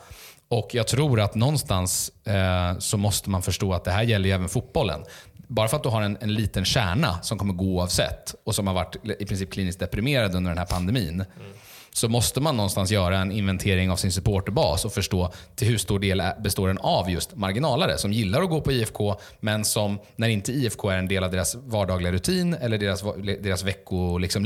Och 0.49 0.75
Jag 0.75 0.87
tror 0.87 1.21
att 1.21 1.35
någonstans 1.35 2.13
eh, 2.25 2.79
så 2.79 2.97
måste 2.97 3.31
man 3.31 3.43
förstå 3.43 3.75
att 3.75 3.85
det 3.85 3.91
här 3.91 4.03
gäller 4.03 4.29
ju 4.29 4.35
även 4.35 4.49
fotbollen. 4.49 5.05
Bara 5.49 5.69
för 5.69 5.77
att 5.77 5.83
du 5.83 5.89
har 5.89 6.03
en, 6.03 6.19
en 6.21 6.35
liten 6.35 6.65
kärna 6.65 7.19
som 7.23 7.39
kommer 7.39 7.55
gå 7.55 7.65
oavsett 7.65 8.35
och 8.45 8.55
som 8.55 8.67
har 8.67 8.75
varit 8.75 8.97
i 9.19 9.27
princip 9.27 9.53
kliniskt 9.53 9.81
deprimerad 9.81 10.35
under 10.35 10.51
den 10.51 10.59
här 10.59 10.67
pandemin. 10.67 11.15
Mm 11.15 11.53
så 11.97 12.09
måste 12.09 12.41
man 12.41 12.57
någonstans 12.57 12.91
göra 12.91 13.19
en 13.19 13.33
inventering 13.33 13.91
av 13.91 13.97
sin 13.97 14.13
supporterbas 14.13 14.85
och 14.85 14.93
förstå 14.93 15.33
till 15.55 15.69
hur 15.69 15.79
stor 15.79 15.99
del 15.99 16.23
består 16.39 16.69
den 16.69 16.79
av 16.79 17.11
just 17.11 17.37
marginalare 17.37 17.99
som 17.99 18.13
gillar 18.13 18.43
att 18.43 18.51
gå 18.51 18.61
på 18.61 18.73
IFK 18.73 19.17
men 19.41 19.65
som 19.65 19.99
när 20.17 20.29
inte 20.29 20.53
IFK 20.53 20.91
är 20.91 20.99
en 20.99 21.09
del 21.09 21.25
av 21.25 21.31
deras 21.31 21.55
vardagliga 21.55 22.13
rutin 22.13 22.55
eller 22.55 22.79
deras, 22.79 23.03
deras 23.43 23.63
veckoliv, 23.63 24.23
liksom, 24.23 24.45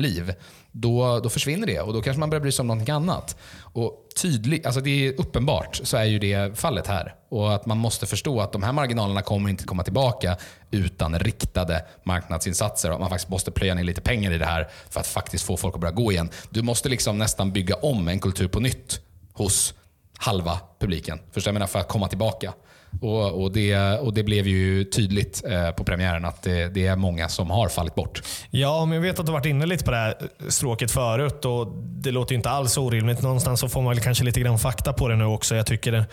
då, 0.73 1.21
då 1.21 1.29
försvinner 1.29 1.67
det 1.67 1.81
och 1.81 1.93
då 1.93 2.03
kanske 2.03 2.21
man 2.21 2.31
börjar 2.31 2.41
bry 2.41 2.53
sig 2.53 2.63
om 2.63 2.67
någonting 2.67 2.95
annat. 2.95 3.37
Och 3.73 4.07
tydlig, 4.23 4.67
alltså 4.67 4.81
det 4.81 5.07
är 5.07 5.21
uppenbart 5.21 5.81
så 5.83 5.97
är 5.97 6.05
ju 6.05 6.19
det 6.19 6.59
fallet 6.59 6.87
här. 6.87 7.15
Och 7.29 7.55
att 7.55 7.67
man 7.67 7.79
måste 7.79 8.07
förstå 8.07 8.41
att 8.41 8.53
de 8.53 8.63
här 8.63 8.73
marginalerna 8.73 9.23
kommer 9.23 9.51
inte 9.51 9.65
komma 9.65 9.83
tillbaka 9.83 10.37
utan 10.71 11.19
riktade 11.19 11.85
marknadsinsatser. 12.05 12.89
Och 12.89 12.95
att 12.95 13.01
man 13.01 13.11
faktiskt 13.11 13.31
måste 13.31 13.51
plöja 13.51 13.75
ner 13.75 13.85
lite 13.85 14.01
pengar 14.01 14.33
i 14.33 14.39
det 14.39 14.45
här 14.45 14.69
för 14.91 15.01
att 15.01 15.07
faktiskt 15.07 15.45
få 15.45 15.57
folk 15.57 15.75
att 15.75 15.81
börja 15.81 15.93
gå 15.93 16.13
igen. 16.13 16.31
Du 16.51 16.63
måste 16.63 16.89
liksom 16.89 17.19
nästan 17.19 17.53
bygga 17.53 17.75
om 17.75 18.09
en 18.09 18.21
kultur 18.21 18.49
på 18.49 18.61
nytt 18.61 19.01
hos 19.33 19.75
halva 20.19 20.61
publiken. 20.79 21.19
Förstår 21.33 21.51
jag 21.51 21.55
menar? 21.55 21.67
För 21.67 21.79
att 21.79 21.89
komma 21.89 22.09
tillbaka. 22.09 22.53
Och, 23.01 23.43
och, 23.43 23.53
det, 23.53 23.99
och 23.99 24.15
det 24.15 24.23
blev 24.23 24.47
ju 24.47 24.85
tydligt 24.85 25.43
eh, 25.47 25.71
på 25.71 25.85
premiären 25.85 26.25
att 26.25 26.43
det, 26.43 26.69
det, 26.69 26.87
är 26.87 26.97
många 26.97 27.29
som 27.29 27.51
har 27.51 27.69
fallit 27.69 27.95
bort. 27.95 28.23
Ja, 28.51 28.85
men 28.85 28.95
jag 28.95 29.03
vet 29.03 29.19
att 29.19 29.27
du 29.27 29.33
varit 29.33 29.47
inne 29.47 29.67
lite 29.67 29.85
på 29.85 29.91
det 29.91 29.97
här 29.97 30.15
stråket 30.49 30.91
förut 30.91 31.45
och 31.45 31.73
det 31.77 32.11
låter 32.11 32.35
inte 32.35 32.51
alls 32.51 32.77
orimligt. 32.77 33.23
Någonstans 33.23 33.61
så 33.61 33.69
får 33.69 33.83
man 33.83 33.95
väl 33.95 34.03
kanske 34.03 34.25
lite 34.25 34.41
grann 34.41 34.59
fakta 34.59 34.93
på 34.93 35.09
det 35.09 35.17
nu 35.17 35.25
också. 35.25 35.55
Jag 35.57 35.67
tycker 35.67 35.93
det, 35.93 36.05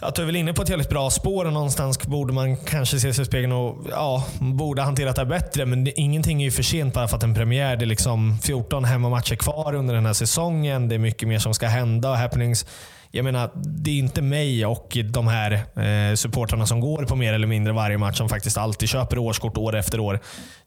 att 0.00 0.14
du 0.14 0.22
är 0.22 0.26
väl 0.26 0.36
inne 0.36 0.52
på 0.52 0.62
ett 0.62 0.68
jävligt 0.68 0.88
bra 0.88 1.10
spår 1.10 1.44
och 1.44 1.52
någonstans 1.52 2.06
borde 2.06 2.32
man 2.32 2.56
kanske 2.56 3.00
se 3.00 3.14
sig 3.14 3.22
i 3.22 3.26
spegeln 3.26 3.52
och 3.52 3.86
ja, 3.90 4.24
borde 4.38 4.82
hanterat 4.82 5.16
det 5.16 5.22
här 5.22 5.28
bättre. 5.28 5.66
Men 5.66 5.84
det, 5.84 6.00
ingenting 6.00 6.40
är 6.40 6.44
ju 6.44 6.50
för 6.50 6.62
sent 6.62 6.94
bara 6.94 7.08
för 7.08 7.16
att 7.16 7.22
en 7.22 7.34
premiär. 7.34 7.76
Det 7.76 7.84
är 7.84 7.86
liksom 7.86 8.38
14 8.42 8.84
hemmamatcher 8.84 9.36
kvar 9.36 9.74
under 9.74 9.94
den 9.94 10.06
här 10.06 10.12
säsongen. 10.12 10.88
Det 10.88 10.94
är 10.94 10.98
mycket 10.98 11.28
mer 11.28 11.38
som 11.38 11.54
ska 11.54 11.66
hända 11.66 12.10
och 12.10 12.16
happenings 12.16 12.66
jag 13.10 13.24
menar, 13.24 13.50
det 13.54 13.90
är 13.90 13.98
inte 13.98 14.22
mig 14.22 14.66
och 14.66 14.98
de 15.04 15.28
här 15.28 15.52
eh, 15.52 16.14
supportrarna 16.14 16.66
som 16.66 16.80
går 16.80 17.04
på 17.04 17.16
mer 17.16 17.32
eller 17.32 17.46
mindre 17.46 17.72
varje 17.72 17.98
match 17.98 18.18
som 18.18 18.28
faktiskt 18.28 18.58
alltid 18.58 18.88
köper 18.88 19.18
årskort 19.18 19.56
år 19.56 19.76
efter 19.76 20.00
år. 20.00 20.20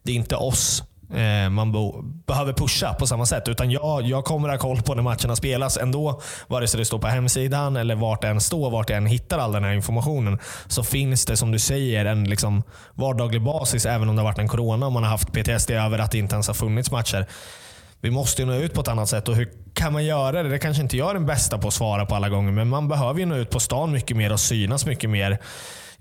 Det 0.04 0.12
är 0.12 0.15
inte 0.15 0.36
oss 0.36 0.84
eh, 1.13 1.49
man 1.49 1.71
behöver 2.25 2.54
pusha 2.54 2.93
på 2.93 3.08
samma 3.08 3.25
sätt. 3.25 3.47
Utan 3.47 3.71
jag, 3.71 4.01
jag 4.01 4.25
kommer 4.25 4.49
ha 4.49 4.58
koll 4.58 4.82
på 4.82 4.95
när 4.95 5.04
matcherna 5.04 5.36
spelas 5.36 5.77
ändå. 5.77 6.21
Vare 6.47 6.67
sig 6.67 6.77
det 6.77 6.86
står 6.86 6.99
på 6.99 7.08
hemsidan 7.08 7.75
eller 7.75 7.95
vart 7.95 8.21
det 8.21 8.27
än 8.27 8.41
står, 8.41 8.71
vart 8.71 8.89
jag 8.89 8.97
än 8.97 9.06
hittar 9.06 9.39
all 9.39 9.51
den 9.51 9.63
här 9.63 9.73
informationen. 9.73 10.39
Så 10.67 10.84
finns 10.84 11.25
det 11.25 11.38
som 11.38 11.51
du 11.51 11.60
säger 11.60 12.06
en 12.06 12.23
liksom 12.23 12.63
vardaglig 12.93 13.41
basis 13.41 13.86
även 13.86 14.10
om 14.10 14.15
det 14.15 14.21
har 14.21 14.30
varit 14.30 14.39
en 14.39 14.47
corona 14.47 14.86
och 14.86 14.91
man 14.91 15.04
har 15.04 15.10
haft 15.10 15.32
PTSD 15.32 15.71
över 15.71 15.99
att 15.99 16.12
det 16.12 16.17
inte 16.17 16.36
ens 16.36 16.47
har 16.47 16.54
funnits 16.54 16.91
matcher 16.91 17.27
vi 18.02 18.12
måste 18.12 18.42
ju 18.42 18.46
nå 18.46 18.54
ut 18.54 18.74
på 18.74 18.82
ett 18.82 18.88
annat 18.88 19.10
sätt. 19.10 19.28
Och 19.28 19.36
hur 19.36 19.50
kan 19.74 19.94
man 19.94 20.06
göra 20.06 20.44
det? 20.44 20.50
Det 20.50 20.60
kanske 20.60 20.84
inte 20.84 20.98
jag 20.98 21.10
är 21.10 21.14
den 21.14 21.26
bästa 21.26 21.58
på 21.58 21.68
att 21.68 21.74
svara 21.74 22.06
på 22.06 22.16
alla 22.16 22.30
gånger, 22.30 22.52
men 22.52 22.68
man 22.68 22.88
behöver 22.88 23.20
ju 23.20 23.26
nå 23.26 23.36
ut 23.36 23.50
på 23.50 23.60
stan 23.60 23.92
mycket 23.92 24.18
mer 24.18 24.32
och 24.32 24.40
synas 24.40 24.86
mycket 24.86 25.10
mer. 25.10 25.40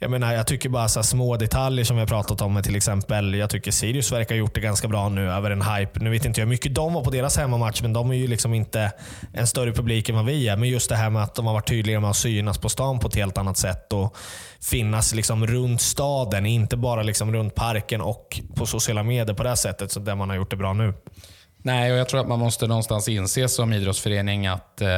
Jag 0.02 0.10
menar, 0.10 0.32
jag 0.32 0.46
tycker 0.46 0.68
bara 0.68 0.88
så 0.88 1.02
små 1.02 1.36
detaljer 1.36 1.84
som 1.84 1.96
vi 1.96 2.00
har 2.00 2.06
pratat 2.06 2.40
om 2.40 2.54
med 2.54 2.64
till 2.64 2.76
exempel, 2.76 3.34
jag 3.34 3.50
tycker 3.50 3.70
Sirius 3.70 4.12
verkar 4.12 4.34
ha 4.34 4.38
gjort 4.38 4.54
det 4.54 4.60
ganska 4.60 4.88
bra 4.88 5.08
nu 5.08 5.30
över 5.30 5.50
en 5.50 5.62
hype. 5.62 6.00
Nu 6.00 6.10
vet 6.10 6.24
inte 6.24 6.40
jag 6.40 6.46
hur 6.46 6.50
mycket 6.50 6.74
de 6.74 6.94
var 6.94 7.04
på 7.04 7.10
deras 7.10 7.36
hemmamatch, 7.36 7.82
men 7.82 7.92
de 7.92 8.10
är 8.10 8.14
ju 8.14 8.26
liksom 8.26 8.54
inte 8.54 8.92
en 9.32 9.46
större 9.46 9.72
publik 9.72 10.08
än 10.08 10.16
vad 10.16 10.24
vi 10.24 10.48
är. 10.48 10.56
Men 10.56 10.68
just 10.68 10.88
det 10.88 10.96
här 10.96 11.10
med 11.10 11.22
att 11.22 11.34
de 11.34 11.46
har 11.46 11.52
varit 11.52 11.68
tydliga 11.68 12.00
med 12.00 12.10
att 12.10 12.16
synas 12.16 12.58
på 12.58 12.68
stan 12.68 12.98
på 12.98 13.08
ett 13.08 13.14
helt 13.14 13.38
annat 13.38 13.58
sätt 13.58 13.92
och 13.92 14.16
finnas 14.60 15.14
liksom 15.14 15.46
runt 15.46 15.80
staden, 15.80 16.46
inte 16.46 16.76
bara 16.76 17.02
liksom 17.02 17.32
runt 17.32 17.54
parken 17.54 18.00
och 18.00 18.40
på 18.56 18.66
sociala 18.66 19.02
medier 19.02 19.34
på 19.34 19.42
det 19.42 19.56
sättet, 19.56 19.92
så 19.92 20.00
där 20.00 20.14
man 20.14 20.28
har 20.28 20.36
gjort 20.36 20.50
det 20.50 20.56
bra 20.56 20.72
nu. 20.72 20.94
Nej, 21.62 21.92
och 21.92 21.98
jag 21.98 22.08
tror 22.08 22.20
att 22.20 22.28
man 22.28 22.38
måste 22.38 22.66
någonstans 22.66 23.08
inse 23.08 23.48
som 23.48 23.72
idrottsförening 23.72 24.46
att 24.46 24.80
eh, 24.80 24.88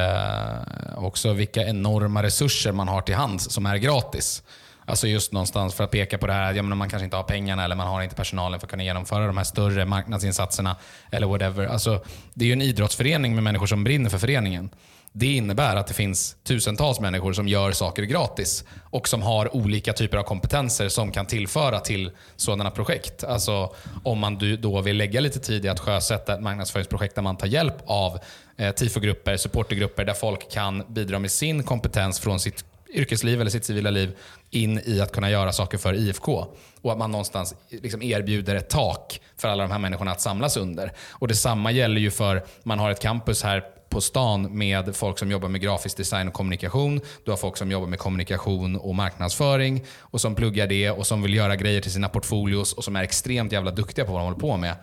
också 0.95 1.33
vilka 1.33 1.61
enorma 1.61 2.23
resurser 2.23 2.71
man 2.71 2.87
har 2.87 3.01
till 3.01 3.15
hands 3.15 3.51
som 3.51 3.65
är 3.65 3.77
gratis. 3.77 4.43
Alltså 4.85 5.07
just 5.07 5.31
någonstans 5.31 5.73
för 5.73 5.83
att 5.83 5.91
peka 5.91 6.17
på 6.17 6.27
det 6.27 6.33
här, 6.33 6.53
ja, 6.53 6.63
man 6.63 6.89
kanske 6.89 7.05
inte 7.05 7.17
har 7.17 7.23
pengarna 7.23 7.63
eller 7.63 7.75
man 7.75 7.87
har 7.87 8.01
inte 8.01 8.15
personalen 8.15 8.59
för 8.59 8.67
att 8.67 8.71
kunna 8.71 8.83
genomföra 8.83 9.27
de 9.27 9.37
här 9.37 9.43
större 9.43 9.85
marknadsinsatserna. 9.85 10.75
Eller 11.11 11.27
whatever. 11.27 11.65
Alltså, 11.65 12.03
det 12.33 12.45
är 12.45 12.47
ju 12.47 12.53
en 12.53 12.61
idrottsförening 12.61 13.35
med 13.35 13.43
människor 13.43 13.65
som 13.65 13.83
brinner 13.83 14.09
för 14.09 14.17
föreningen. 14.17 14.69
Det 15.15 15.33
innebär 15.33 15.75
att 15.75 15.87
det 15.87 15.93
finns 15.93 16.35
tusentals 16.43 16.99
människor 16.99 17.33
som 17.33 17.47
gör 17.47 17.71
saker 17.71 18.03
gratis 18.03 18.63
och 18.89 19.07
som 19.07 19.21
har 19.21 19.55
olika 19.55 19.93
typer 19.93 20.17
av 20.17 20.23
kompetenser 20.23 20.89
som 20.89 21.11
kan 21.11 21.25
tillföra 21.25 21.79
till 21.79 22.11
sådana 22.35 22.71
projekt. 22.71 23.23
Alltså 23.23 23.75
om 24.03 24.19
man 24.19 24.57
då 24.61 24.81
vill 24.81 24.97
lägga 24.97 25.21
lite 25.21 25.39
tid 25.39 25.65
i 25.65 25.69
att 25.69 25.79
sjösätta 25.79 26.33
ett 26.33 26.41
marknadsföringsprojekt 26.41 27.15
där 27.15 27.21
man 27.21 27.37
tar 27.37 27.47
hjälp 27.47 27.75
av 27.85 28.19
eh, 28.57 28.73
tifo-grupper, 28.73 29.37
supportergrupper 29.37 30.05
där 30.05 30.13
folk 30.13 30.51
kan 30.51 30.83
bidra 30.87 31.19
med 31.19 31.31
sin 31.31 31.63
kompetens 31.63 32.19
från 32.19 32.39
sitt 32.39 32.65
yrkesliv 32.93 33.41
eller 33.41 33.51
sitt 33.51 33.65
civila 33.65 33.89
liv 33.89 34.15
in 34.49 34.81
i 34.85 35.01
att 35.01 35.11
kunna 35.11 35.29
göra 35.29 35.51
saker 35.51 35.77
för 35.77 35.93
IFK. 35.93 36.45
Och 36.81 36.91
att 36.91 36.97
man 36.97 37.11
någonstans 37.11 37.55
liksom 37.69 38.01
erbjuder 38.01 38.55
ett 38.55 38.69
tak 38.69 39.21
för 39.37 39.47
alla 39.47 39.63
de 39.63 39.71
här 39.71 39.79
människorna 39.79 40.11
att 40.11 40.21
samlas 40.21 40.57
under. 40.57 40.91
Och 41.09 41.27
Detsamma 41.27 41.71
gäller 41.71 42.01
ju 42.01 42.11
för, 42.11 42.43
man 42.63 42.79
har 42.79 42.91
ett 42.91 43.01
campus 43.01 43.43
här 43.43 43.63
på 43.93 44.01
stan 44.01 44.57
med 44.57 44.95
folk 44.95 45.19
som 45.19 45.31
jobbar 45.31 45.49
med 45.49 45.61
grafisk 45.61 45.97
design 45.97 46.27
och 46.27 46.33
kommunikation. 46.33 47.01
Du 47.25 47.31
har 47.31 47.37
folk 47.37 47.57
som 47.57 47.71
jobbar 47.71 47.87
med 47.87 47.99
kommunikation 47.99 48.75
och 48.75 48.95
marknadsföring 48.95 49.83
och 49.99 50.21
som 50.21 50.35
pluggar 50.35 50.67
det 50.67 50.91
och 50.91 51.07
som 51.07 51.21
vill 51.21 51.33
göra 51.33 51.55
grejer 51.55 51.81
till 51.81 51.91
sina 51.91 52.09
portfolios 52.09 52.73
och 52.73 52.83
som 52.83 52.95
är 52.95 53.03
extremt 53.03 53.51
jävla 53.51 53.71
duktiga 53.71 54.05
på 54.05 54.11
vad 54.11 54.21
de 54.21 54.25
håller 54.25 54.39
på 54.39 54.57
med. 54.57 54.75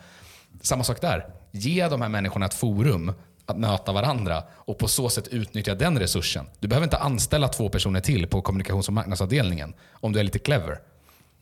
Samma 0.63 0.85
sak 0.85 1.01
där. 1.01 1.27
Ge 1.51 1.89
de 1.89 2.03
här 2.03 2.09
människorna 2.09 2.47
ett 2.47 2.55
forum 2.55 3.13
att 3.47 3.59
möta 3.59 3.93
varandra 3.93 4.43
och 4.51 4.79
på 4.79 4.89
så 4.89 5.09
sätt 5.09 5.29
utnyttja 5.29 5.75
den 5.75 5.99
resursen. 5.99 6.47
Du 6.59 6.69
behöver 6.69 6.87
inte 6.87 6.99
anställa 6.99 7.49
två 7.49 7.69
personer 7.69 8.01
till 8.01 8.27
på 8.27 8.43
kommunikations 8.43 8.89
och 8.89 8.95
marknadsavdelningen 8.95 9.75
om 9.93 10.13
du 10.13 10.21
är 10.21 10.25
lite 10.25 10.39
clever. 10.39 10.79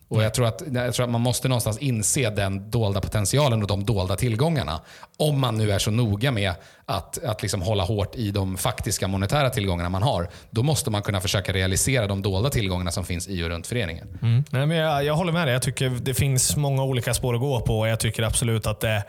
Och 0.09 0.23
jag 0.23 0.35
tror, 0.35 0.47
att, 0.47 0.63
jag 0.73 0.95
tror 0.95 1.05
att 1.05 1.11
man 1.11 1.21
måste 1.21 1.49
någonstans 1.49 1.79
inse 1.79 2.31
den 2.31 2.71
dolda 2.71 3.01
potentialen 3.01 3.63
och 3.63 3.69
de 3.69 3.85
dolda 3.85 4.17
tillgångarna. 4.17 4.81
Om 5.17 5.41
man 5.41 5.59
nu 5.59 5.73
är 5.73 5.79
så 5.79 5.91
noga 5.91 6.31
med 6.31 6.53
att, 6.85 7.25
att 7.25 7.43
liksom 7.43 7.63
hålla 7.63 7.85
hårt 7.85 8.17
i 8.17 8.31
de 8.31 8.57
faktiska 8.57 9.09
monetära 9.09 9.51
tillgångarna 9.51 9.89
man 9.89 10.03
har. 10.03 10.29
Då 10.51 10.63
måste 10.63 10.91
man 10.91 11.03
kunna 11.03 11.21
försöka 11.21 11.53
realisera 11.53 12.07
de 12.07 12.23
dolda 12.23 12.51
tillgångarna 12.51 12.91
som 12.91 13.05
finns 13.05 13.29
i 13.29 13.45
och 13.45 13.49
runt 13.49 13.67
föreningen. 13.67 14.19
Mm. 14.23 14.45
Nej, 14.51 14.67
men 14.67 14.77
jag, 14.77 15.05
jag 15.05 15.15
håller 15.15 15.33
med 15.33 15.47
dig. 15.47 15.53
Jag 15.53 15.63
tycker 15.63 15.91
det 15.91 16.15
finns 16.15 16.57
många 16.57 16.83
olika 16.83 17.15
spår 17.15 17.35
att 17.35 17.41
gå 17.41 17.61
på. 17.61 17.87
Jag 17.87 18.01
tycker 18.01 18.23
absolut 18.23 18.67
att 18.67 18.81
det 18.81 19.05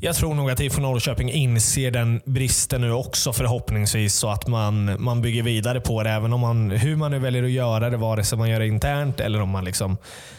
jag 0.00 0.16
tror 0.16 0.34
nog 0.34 0.50
att 0.50 0.60
IFK 0.60 0.80
Norrköping 0.80 1.30
inser 1.30 1.90
den 1.90 2.20
bristen 2.24 2.80
nu 2.80 2.92
också 2.92 3.32
förhoppningsvis 3.32 4.14
så 4.14 4.30
att 4.30 4.46
man, 4.46 5.02
man 5.02 5.22
bygger 5.22 5.42
vidare 5.42 5.80
på 5.80 6.02
det. 6.02 6.10
Även 6.10 6.32
om 6.32 6.40
man, 6.40 6.70
hur 6.70 6.96
man 6.96 7.10
nu 7.10 7.18
väljer 7.18 7.42
att 7.42 7.50
göra 7.50 7.90
det, 7.90 7.96
vare 7.96 8.24
sig 8.24 8.38
man 8.38 8.50
gör 8.50 8.60
det 8.60 8.66
internt 8.66 9.20
eller 9.20 9.40
om 9.40 9.48
man 9.48 9.64
liksom 9.64 9.96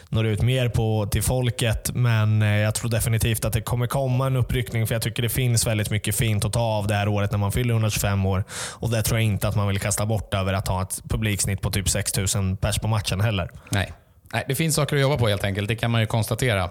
når 0.08 0.26
ut 0.26 0.42
mer 0.42 0.68
på, 0.68 1.08
till 1.10 1.22
folket. 1.22 1.90
Men 1.94 2.42
eh, 2.42 2.48
jag 2.48 2.74
tror 2.74 2.90
definitivt 2.90 3.44
att 3.44 3.52
det 3.52 3.60
kommer 3.60 3.86
komma 3.86 4.26
en 4.26 4.36
uppryckning 4.36 4.86
för 4.86 4.94
jag 4.94 5.02
tycker 5.02 5.22
det 5.22 5.28
finns 5.28 5.66
väldigt 5.66 5.90
mycket 5.90 6.16
fint 6.16 6.44
att 6.44 6.52
ta 6.52 6.60
av 6.60 6.86
det 6.86 6.94
här 6.94 7.08
året 7.08 7.30
när 7.30 7.38
man 7.38 7.52
fyller 7.52 7.74
125 7.74 8.26
år. 8.26 8.44
Och 8.72 8.90
det 8.90 9.02
tror 9.02 9.18
jag 9.18 9.24
inte 9.24 9.48
att 9.48 9.56
man 9.56 9.68
vill 9.68 9.80
kasta 9.80 10.06
bort 10.06 10.34
över 10.34 10.52
att 10.52 10.68
ha 10.68 10.82
ett 10.82 11.02
publiksnitt 11.08 11.60
på 11.60 11.70
typ 11.70 11.88
6000 11.88 12.56
pers 12.56 12.78
på 12.78 12.88
matchen 12.88 13.20
heller. 13.20 13.50
Nej. 13.70 13.92
Nej, 14.32 14.44
det 14.48 14.54
finns 14.54 14.74
saker 14.74 14.96
att 14.96 15.02
jobba 15.02 15.16
på 15.16 15.28
helt 15.28 15.44
enkelt. 15.44 15.68
Det 15.68 15.76
kan 15.76 15.90
man 15.90 16.00
ju 16.00 16.06
konstatera. 16.06 16.62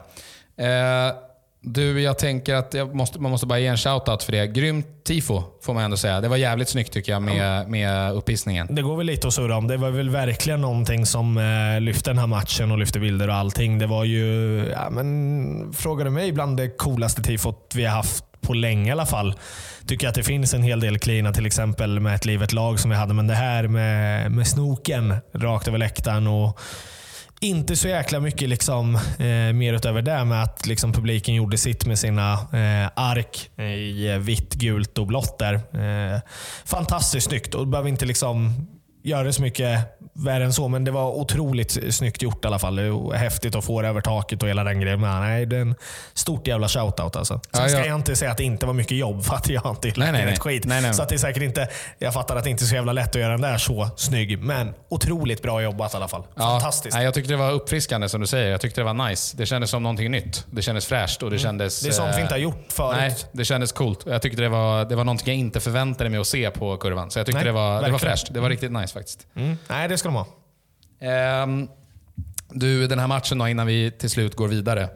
Eh, 0.58 1.14
du, 1.62 2.02
jag 2.02 2.18
tänker 2.18 2.56
att 2.56 2.74
jag 2.74 2.96
måste, 2.96 3.20
man 3.20 3.32
måste 3.32 3.48
bara 3.48 3.60
ge 3.60 3.68
en 3.68 3.78
shoutout 3.78 4.24
för 4.24 4.32
det. 4.32 4.48
Grymt 4.48 4.88
tifo, 5.06 5.44
får 5.62 5.74
man 5.74 5.84
ändå 5.84 5.98
säga. 5.98 6.22
Det 6.22 6.28
var 6.28 6.38
jävligt 6.38 6.70
snyggt 6.70 6.94
tycker 6.94 7.12
jag 7.12 7.22
med, 7.22 7.70
med 7.70 8.14
upphissningen. 8.14 8.68
Det 8.70 8.82
går 8.82 8.98
väl 8.98 9.06
lite 9.06 9.28
att 9.28 9.34
surra 9.34 9.58
om. 9.58 9.68
Det 9.68 9.78
var 9.78 9.90
väl 9.90 10.10
verkligen 10.10 10.62
någonting 10.62 11.06
som 11.06 11.38
eh, 11.38 11.82
lyfte 11.82 12.10
den 12.10 12.18
här 12.18 12.28
matchen 12.28 12.72
och 12.72 12.78
lyfte 12.78 13.00
bilder 13.00 13.28
och 13.28 13.36
allting. 13.36 13.80
Det 13.80 13.88
var 13.88 14.04
ju, 14.04 14.58
ja, 14.72 14.90
men, 14.90 15.74
frågar 15.74 16.06
du 16.06 16.12
mig, 16.12 16.32
bland 16.32 16.58
det 16.58 16.70
coolaste 16.70 17.22
tifot 17.22 17.72
vi 17.76 17.86
har 17.86 17.96
haft 17.96 18.24
på 18.42 18.54
länge 18.54 18.90
i 18.90 18.92
alla 18.92 19.06
fall. 19.06 19.36
Tycker 19.88 20.08
att 20.08 20.16
det 20.16 20.24
finns 20.24 20.54
en 20.54 20.64
hel 20.64 20.80
del 20.80 21.00
klina, 21.00 21.34
till 21.34 21.46
exempel 21.46 22.00
med 22.00 22.16
ett 22.16 22.26
livet 22.26 22.54
lag 22.54 22.80
som 22.80 22.92
vi 22.92 22.98
hade. 22.98 23.14
Men 23.14 23.28
det 23.28 23.36
här 23.36 23.68
med, 23.68 24.32
med 24.32 24.48
snoken 24.48 25.16
rakt 25.34 25.68
över 25.68 25.78
läktaren 25.78 26.28
och 26.28 26.60
inte 27.40 27.76
så 27.76 27.88
jäkla 27.88 28.20
mycket 28.20 28.50
liksom, 28.50 28.96
eh, 28.96 29.54
mer 29.54 29.74
utöver 29.74 30.02
det 30.02 30.26
med 30.26 30.44
att 30.44 30.66
liksom, 30.66 30.94
publiken 30.94 31.36
gjorde 31.36 31.58
sitt 31.58 31.86
med 31.86 32.00
sina 32.00 32.34
eh, 32.34 32.90
ark 32.96 33.50
i 33.60 34.08
eh, 34.08 34.18
vitt, 34.18 34.54
gult 34.54 34.98
och 34.98 35.08
blått. 35.08 35.40
Där. 35.40 35.54
Eh, 35.54 36.22
fantastiskt 36.66 37.28
snyggt 37.28 37.56
och 37.56 37.68
behöver 37.68 37.90
inte 37.90 38.06
liksom 38.06 38.68
göra 39.04 39.24
det 39.24 39.34
så 39.34 39.42
mycket 39.42 39.97
värre 40.18 40.44
än 40.44 40.54
så, 40.54 40.68
men 40.68 40.84
det 40.84 40.92
var 40.92 41.12
otroligt 41.12 41.94
snyggt 41.96 42.22
gjort 42.22 42.46
i 42.46 42.48
alla 42.48 42.60
fall. 42.60 42.80
Häftigt 43.14 43.56
att 43.56 43.66
få 43.66 43.82
det 43.82 43.88
över 43.88 44.02
taket 44.02 44.44
och 44.44 44.50
hela 44.50 44.64
den 44.64 44.82
grejen. 44.82 45.02
Men 45.02 45.22
nej, 45.22 45.46
det 45.46 45.58
är 45.58 45.62
en 45.62 45.76
stort 46.14 46.48
jävla 46.48 46.68
shoutout 46.68 47.16
alltså. 47.16 47.40
Sen 47.54 47.64
ja, 47.64 47.70
ska 47.70 47.86
jag 47.86 47.96
inte 47.96 48.16
säga 48.16 48.32
att 48.32 48.38
det 48.38 48.44
inte 48.44 48.66
var 48.66 48.74
mycket 48.74 48.98
jobb, 48.98 49.24
för 49.26 49.36
att 49.36 49.50
jag 49.50 49.70
inte 49.70 50.00
lagt 50.00 50.12
ner 50.12 50.28
ett 50.28 50.40
skit. 50.40 50.66
Nej, 50.66 50.82
nej. 50.82 50.94
Så 50.94 51.04
att 51.04 51.10
det 51.10 51.16
är 51.16 51.20
säkert 51.20 51.44
inte, 51.44 51.68
jag 52.00 52.14
fattar 52.14 52.36
att 52.36 52.44
det 52.44 52.50
inte 52.50 52.64
är 52.64 52.68
så 52.68 52.76
jävla 52.76 52.94
lätt 52.94 53.10
att 53.10 53.22
göra 53.22 53.32
den 53.32 53.42
där 53.42 53.58
så 53.58 53.90
snygg, 53.96 54.40
men 54.40 54.74
otroligt 54.90 55.42
bra 55.42 55.62
jobbat 55.62 55.94
i 55.94 55.98
alla 55.98 56.08
fall. 56.08 56.24
Fantastiskt. 56.38 56.98
Ja, 56.98 57.04
jag 57.04 57.14
tyckte 57.14 57.34
det 57.34 57.38
var 57.38 57.52
uppfriskande 57.52 58.10
som 58.10 58.22
du 58.22 58.28
säger. 58.28 58.52
Jag 58.52 58.62
tyckte 58.62 58.82
det 58.82 58.86
var 58.86 59.10
nice. 59.10 59.38
Det 59.38 59.46
kändes 59.46 59.70
som 59.70 59.84
någonting 59.84 60.12
nytt. 60.12 60.46
Det 60.52 60.62
kändes 60.62 60.86
fräscht 60.86 61.24
och 61.24 61.30
det 61.30 61.36
mm. 61.36 61.44
kändes... 61.44 61.82
Det 61.82 61.88
är 61.88 61.92
sånt 61.92 62.18
vi 62.18 62.22
inte 62.22 62.34
har 62.34 62.40
gjort 62.40 62.66
förut. 62.70 62.98
Nej, 62.98 63.16
det 63.32 63.46
kändes 63.46 63.72
coolt. 63.72 64.00
Jag 64.06 64.22
tyckte 64.22 64.42
det 64.42 64.50
var, 64.50 64.86
det 64.86 64.96
var 64.96 65.04
någonting 65.04 65.28
jag 65.28 65.38
inte 65.38 65.60
förväntade 65.60 66.10
mig 66.10 66.20
att 66.20 66.28
se 66.28 66.52
på 66.52 66.78
kurvan. 66.78 67.12
Så 67.12 67.20
jag 67.20 67.26
tyckte 67.26 67.38
nej, 67.38 67.46
det, 67.46 67.52
var, 67.52 67.82
det 67.82 67.92
var 67.92 68.00
fräscht. 68.00 68.34
Det 68.34 68.40
var 68.40 68.50
riktigt 68.50 68.72
nice 68.72 68.94
faktiskt. 68.94 69.28
Mm. 69.36 69.58
Nej, 69.68 69.88
det 69.88 69.98
ska 69.98 70.07
de 70.08 70.16
ha. 70.16 70.28
Um, 71.44 71.68
du, 72.50 72.88
den 72.88 73.00
här 73.00 73.08
matchen 73.08 73.38
då, 73.38 73.48
innan 73.48 73.68
vi 73.68 73.92
till 73.92 74.10
slut 74.10 74.36
går 74.36 74.48
vidare. 74.48 74.90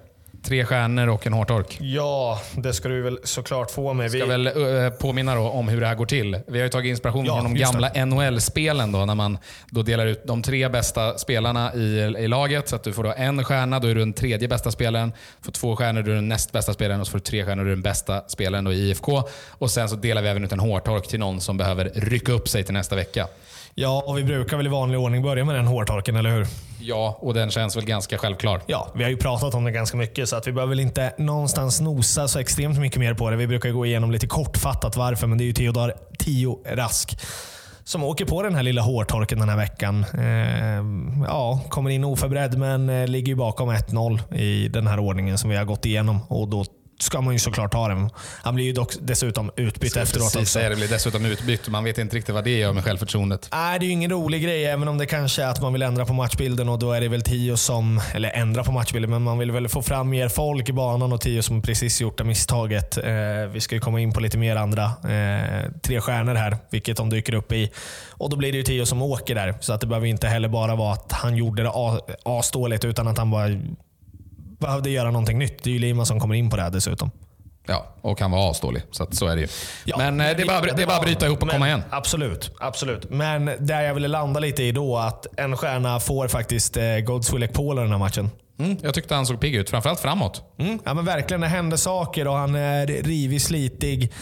Tre 0.43 0.65
stjärnor 0.65 1.07
och 1.07 1.27
en 1.27 1.33
hårtork. 1.33 1.77
Ja, 1.81 2.41
det 2.55 2.73
ska 2.73 2.89
du 2.89 3.01
väl 3.01 3.19
såklart 3.23 3.71
få 3.71 3.93
med. 3.93 4.11
Vi 4.11 4.19
ska 4.19 4.27
väl 4.27 4.47
uh, 4.47 4.89
påminna 4.89 5.39
om 5.39 5.67
hur 5.67 5.81
det 5.81 5.87
här 5.87 5.95
går 5.95 6.05
till. 6.05 6.39
Vi 6.47 6.59
har 6.59 6.63
ju 6.63 6.69
tagit 6.69 6.89
inspiration 6.89 7.25
ja, 7.25 7.41
från 7.41 7.53
de 7.53 7.59
gamla 7.59 8.05
NHL-spelen 8.05 8.91
då, 8.91 9.05
när 9.05 9.15
man 9.15 9.37
då 9.69 9.81
delar 9.81 10.05
ut 10.05 10.23
de 10.27 10.41
tre 10.41 10.69
bästa 10.69 11.17
spelarna 11.17 11.73
i, 11.73 11.99
i 12.19 12.27
laget. 12.27 12.69
Så 12.69 12.75
att 12.75 12.83
du 12.83 12.93
får 12.93 13.03
då 13.03 13.13
en 13.17 13.43
stjärna, 13.43 13.79
då 13.79 13.87
är 13.87 13.95
du 13.95 13.99
den 13.99 14.13
tredje 14.13 14.47
bästa 14.47 14.71
spelaren. 14.71 15.11
Får 15.41 15.51
två 15.51 15.75
stjärnor, 15.75 16.01
då 16.01 16.05
är 16.05 16.09
du 16.09 16.15
den 16.15 16.27
näst 16.27 16.51
bästa 16.51 16.73
spelaren. 16.73 17.01
Och 17.01 17.07
så 17.07 17.11
får 17.11 17.17
du 17.17 17.23
tre 17.23 17.45
stjärnor, 17.45 17.63
då 17.63 17.67
är 17.67 17.69
du 17.69 17.75
den 17.75 17.83
bästa 17.83 18.23
spelaren 18.27 18.63
då 18.63 18.73
i 18.73 18.89
IFK. 18.89 19.23
Och 19.49 19.71
sen 19.71 19.89
så 19.89 19.95
delar 19.95 20.21
vi 20.21 20.27
även 20.27 20.43
ut 20.43 20.51
en 20.51 20.59
hårtork 20.59 21.07
till 21.07 21.19
någon 21.19 21.41
som 21.41 21.57
behöver 21.57 21.91
rycka 21.95 22.31
upp 22.31 22.49
sig 22.49 22.63
till 22.63 22.73
nästa 22.73 22.95
vecka. 22.95 23.27
Ja, 23.75 24.03
och 24.07 24.17
vi 24.17 24.23
brukar 24.23 24.57
väl 24.57 24.65
i 24.65 24.69
vanlig 24.69 24.99
ordning 24.99 25.21
börja 25.21 25.45
med 25.45 25.55
den 25.55 25.67
hårtorken, 25.67 26.15
eller 26.15 26.29
hur? 26.29 26.47
Ja, 26.79 27.17
och 27.19 27.33
den 27.33 27.51
känns 27.51 27.77
väl 27.77 27.85
ganska 27.85 28.17
självklar. 28.17 28.61
Ja, 28.65 28.91
vi 28.95 29.03
har 29.03 29.09
ju 29.09 29.17
pratat 29.17 29.53
om 29.55 29.63
det 29.63 29.71
ganska 29.71 29.97
mycket 29.97 30.29
så 30.29 30.35
att 30.35 30.47
vi 30.47 30.51
behöver 30.51 30.69
väl 30.69 30.79
inte 30.79 31.13
någonstans 31.17 31.81
nosa 31.81 32.27
så 32.27 32.39
extremt 32.39 32.79
mycket 32.79 32.99
mer 32.99 33.13
på 33.13 33.29
det. 33.29 33.35
Vi 33.35 33.47
brukar 33.47 33.69
gå 33.69 33.85
igenom 33.85 34.11
lite 34.11 34.27
kortfattat 34.27 34.97
varför, 34.97 35.27
men 35.27 35.37
det 35.37 35.43
är 35.43 35.45
ju 35.45 35.53
Theodor 35.53 35.93
Tio 36.19 36.57
Rask 36.65 37.17
som 37.83 38.03
åker 38.03 38.25
på 38.25 38.43
den 38.43 38.55
här 38.55 38.63
lilla 38.63 38.81
hårtorken 38.81 39.39
den 39.39 39.49
här 39.49 39.57
veckan. 39.57 40.05
Eh, 40.13 40.83
ja, 41.27 41.59
kommer 41.69 41.89
in 41.89 42.03
oförberedd 42.03 42.57
men 42.57 42.89
eh, 42.89 43.07
ligger 43.07 43.27
ju 43.27 43.35
bakom 43.35 43.71
1-0 43.71 44.35
i 44.35 44.67
den 44.67 44.87
här 44.87 44.99
ordningen 44.99 45.37
som 45.37 45.49
vi 45.49 45.55
har 45.55 45.65
gått 45.65 45.85
igenom. 45.85 46.19
Och 46.27 46.47
då 46.47 46.65
ska 47.01 47.21
man 47.21 47.33
ju 47.33 47.39
såklart 47.39 47.73
ha 47.73 47.87
den. 47.87 48.09
Han 48.43 48.55
blir 48.55 48.65
ju 48.65 48.73
dock 48.73 48.93
dessutom 49.01 49.51
utbytt 49.55 49.97
efteråt 49.97 50.35
också. 50.35 50.45
Säga, 50.45 50.69
det 50.69 50.75
blir 50.75 50.87
dessutom 50.87 51.25
utbytt. 51.25 51.69
Man 51.69 51.83
vet 51.83 51.97
inte 51.97 52.15
riktigt 52.15 52.35
vad 52.35 52.43
det 52.43 52.57
gör 52.57 52.73
med 52.73 52.83
självförtroendet. 52.83 53.49
Nej, 53.51 53.79
det 53.79 53.85
är 53.85 53.87
ju 53.87 53.93
ingen 53.93 54.11
rolig 54.11 54.43
grej, 54.43 54.65
även 54.65 54.87
om 54.87 54.97
det 54.97 55.05
kanske 55.05 55.43
är 55.43 55.47
att 55.47 55.61
man 55.61 55.73
vill 55.73 55.81
ändra 55.81 56.05
på 56.05 56.13
matchbilden 56.13 56.69
och 56.69 56.79
då 56.79 56.91
är 56.91 57.01
det 57.01 57.07
väl 57.07 57.21
Tio 57.21 57.57
som, 57.57 58.01
eller 58.13 58.29
ändra 58.29 58.63
på 58.63 58.71
matchbilden, 58.71 59.09
men 59.09 59.21
man 59.21 59.37
vill 59.37 59.51
väl 59.51 59.69
få 59.69 59.81
fram 59.81 60.09
mer 60.09 60.29
folk 60.29 60.69
i 60.69 60.73
banan 60.73 61.13
och 61.13 61.21
Tio 61.21 61.43
som 61.43 61.61
precis 61.61 62.01
gjort 62.01 62.17
det 62.17 62.23
misstaget. 62.23 62.97
Eh, 62.97 63.03
vi 63.53 63.59
ska 63.59 63.75
ju 63.75 63.81
komma 63.81 63.99
in 63.99 64.13
på 64.13 64.19
lite 64.19 64.37
mer 64.37 64.55
andra 64.55 64.83
eh, 64.85 65.71
tre 65.83 66.01
stjärnor 66.01 66.35
här, 66.35 66.57
vilket 66.69 66.97
de 66.97 67.09
dyker 67.09 67.33
upp 67.33 67.51
i. 67.51 67.71
Och 68.09 68.29
då 68.29 68.37
blir 68.37 68.51
det 68.51 68.57
ju 68.57 68.63
Tio 68.63 68.85
som 68.85 69.01
åker 69.01 69.35
där, 69.35 69.55
så 69.59 69.73
att 69.73 69.81
det 69.81 69.87
behöver 69.87 70.07
inte 70.07 70.27
heller 70.27 70.49
bara 70.49 70.75
vara 70.75 70.93
att 70.93 71.11
han 71.11 71.35
gjorde 71.35 71.63
det 71.63 71.71
asdåligt, 72.25 72.85
utan 72.85 73.07
att 73.07 73.17
han 73.17 73.31
bara 73.31 73.47
behövde 74.61 74.89
göra 74.89 75.11
någonting 75.11 75.39
nytt. 75.39 75.63
Det 75.63 75.69
är 75.69 75.73
ju 75.73 75.79
Lima 75.79 76.05
som 76.05 76.19
kommer 76.19 76.35
in 76.35 76.49
på 76.49 76.55
det 76.55 76.63
här 76.63 76.69
dessutom. 76.69 77.11
Ja, 77.67 77.95
och 78.01 78.21
han 78.21 78.31
var 78.31 78.51
asdålig. 78.51 78.83
Så, 78.91 79.07
så 79.11 79.27
är 79.27 79.35
det 79.35 79.41
ju. 79.41 79.47
Ja, 79.85 79.97
men 79.97 80.21
eh, 80.21 80.37
det 80.37 80.41
är 80.43 80.47
bara, 80.47 80.61
det 80.61 80.83
är 80.83 80.87
bara 80.87 80.97
att 80.97 81.03
bryta 81.03 81.25
ihop 81.25 81.43
och 81.43 81.49
komma 81.49 81.67
igen. 81.67 81.83
Absolut, 81.89 82.51
absolut. 82.59 83.09
Men 83.09 83.51
där 83.59 83.81
jag 83.81 83.93
ville 83.93 84.07
landa 84.07 84.39
lite 84.39 84.63
i 84.63 84.71
då, 84.71 84.97
att 84.97 85.27
en 85.37 85.57
stjärna 85.57 85.99
får 85.99 86.27
faktiskt 86.27 86.77
eh, 86.77 86.97
Godswill 86.97 87.43
Ekpola 87.43 87.81
den 87.81 87.91
här 87.91 87.97
matchen. 87.97 88.29
Mm, 88.59 88.77
jag 88.81 88.93
tyckte 88.93 89.15
han 89.15 89.25
såg 89.25 89.39
pigg 89.39 89.55
ut, 89.55 89.69
framförallt 89.69 89.99
framåt. 89.99 90.43
Mm, 90.57 90.79
ja, 90.85 90.93
men 90.93 91.05
verkligen. 91.05 91.41
Det 91.41 91.47
händer 91.47 91.77
saker 91.77 92.27
och 92.27 92.35
han 92.35 92.55
är 92.55 92.87
rivig, 92.87 93.41
slitig. 93.41 94.13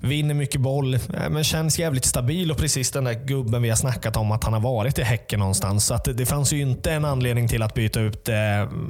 Vinner 0.00 0.34
mycket 0.34 0.60
boll, 0.60 0.98
men 1.30 1.44
känns 1.44 1.78
jävligt 1.78 2.04
stabil 2.04 2.50
och 2.50 2.56
precis 2.56 2.90
den 2.90 3.04
där 3.04 3.14
gubben 3.14 3.62
vi 3.62 3.68
har 3.68 3.76
snackat 3.76 4.16
om 4.16 4.32
att 4.32 4.44
han 4.44 4.52
har 4.52 4.60
varit 4.60 4.98
i 4.98 5.02
Häcken 5.02 5.38
någonstans. 5.38 5.86
Så 5.86 5.96
det 5.96 6.26
fanns 6.26 6.52
ju 6.52 6.60
inte 6.60 6.92
en 6.92 7.04
anledning 7.04 7.48
till 7.48 7.62
att 7.62 7.74
byta 7.74 8.00
ut 8.00 8.28
eh, 8.28 8.34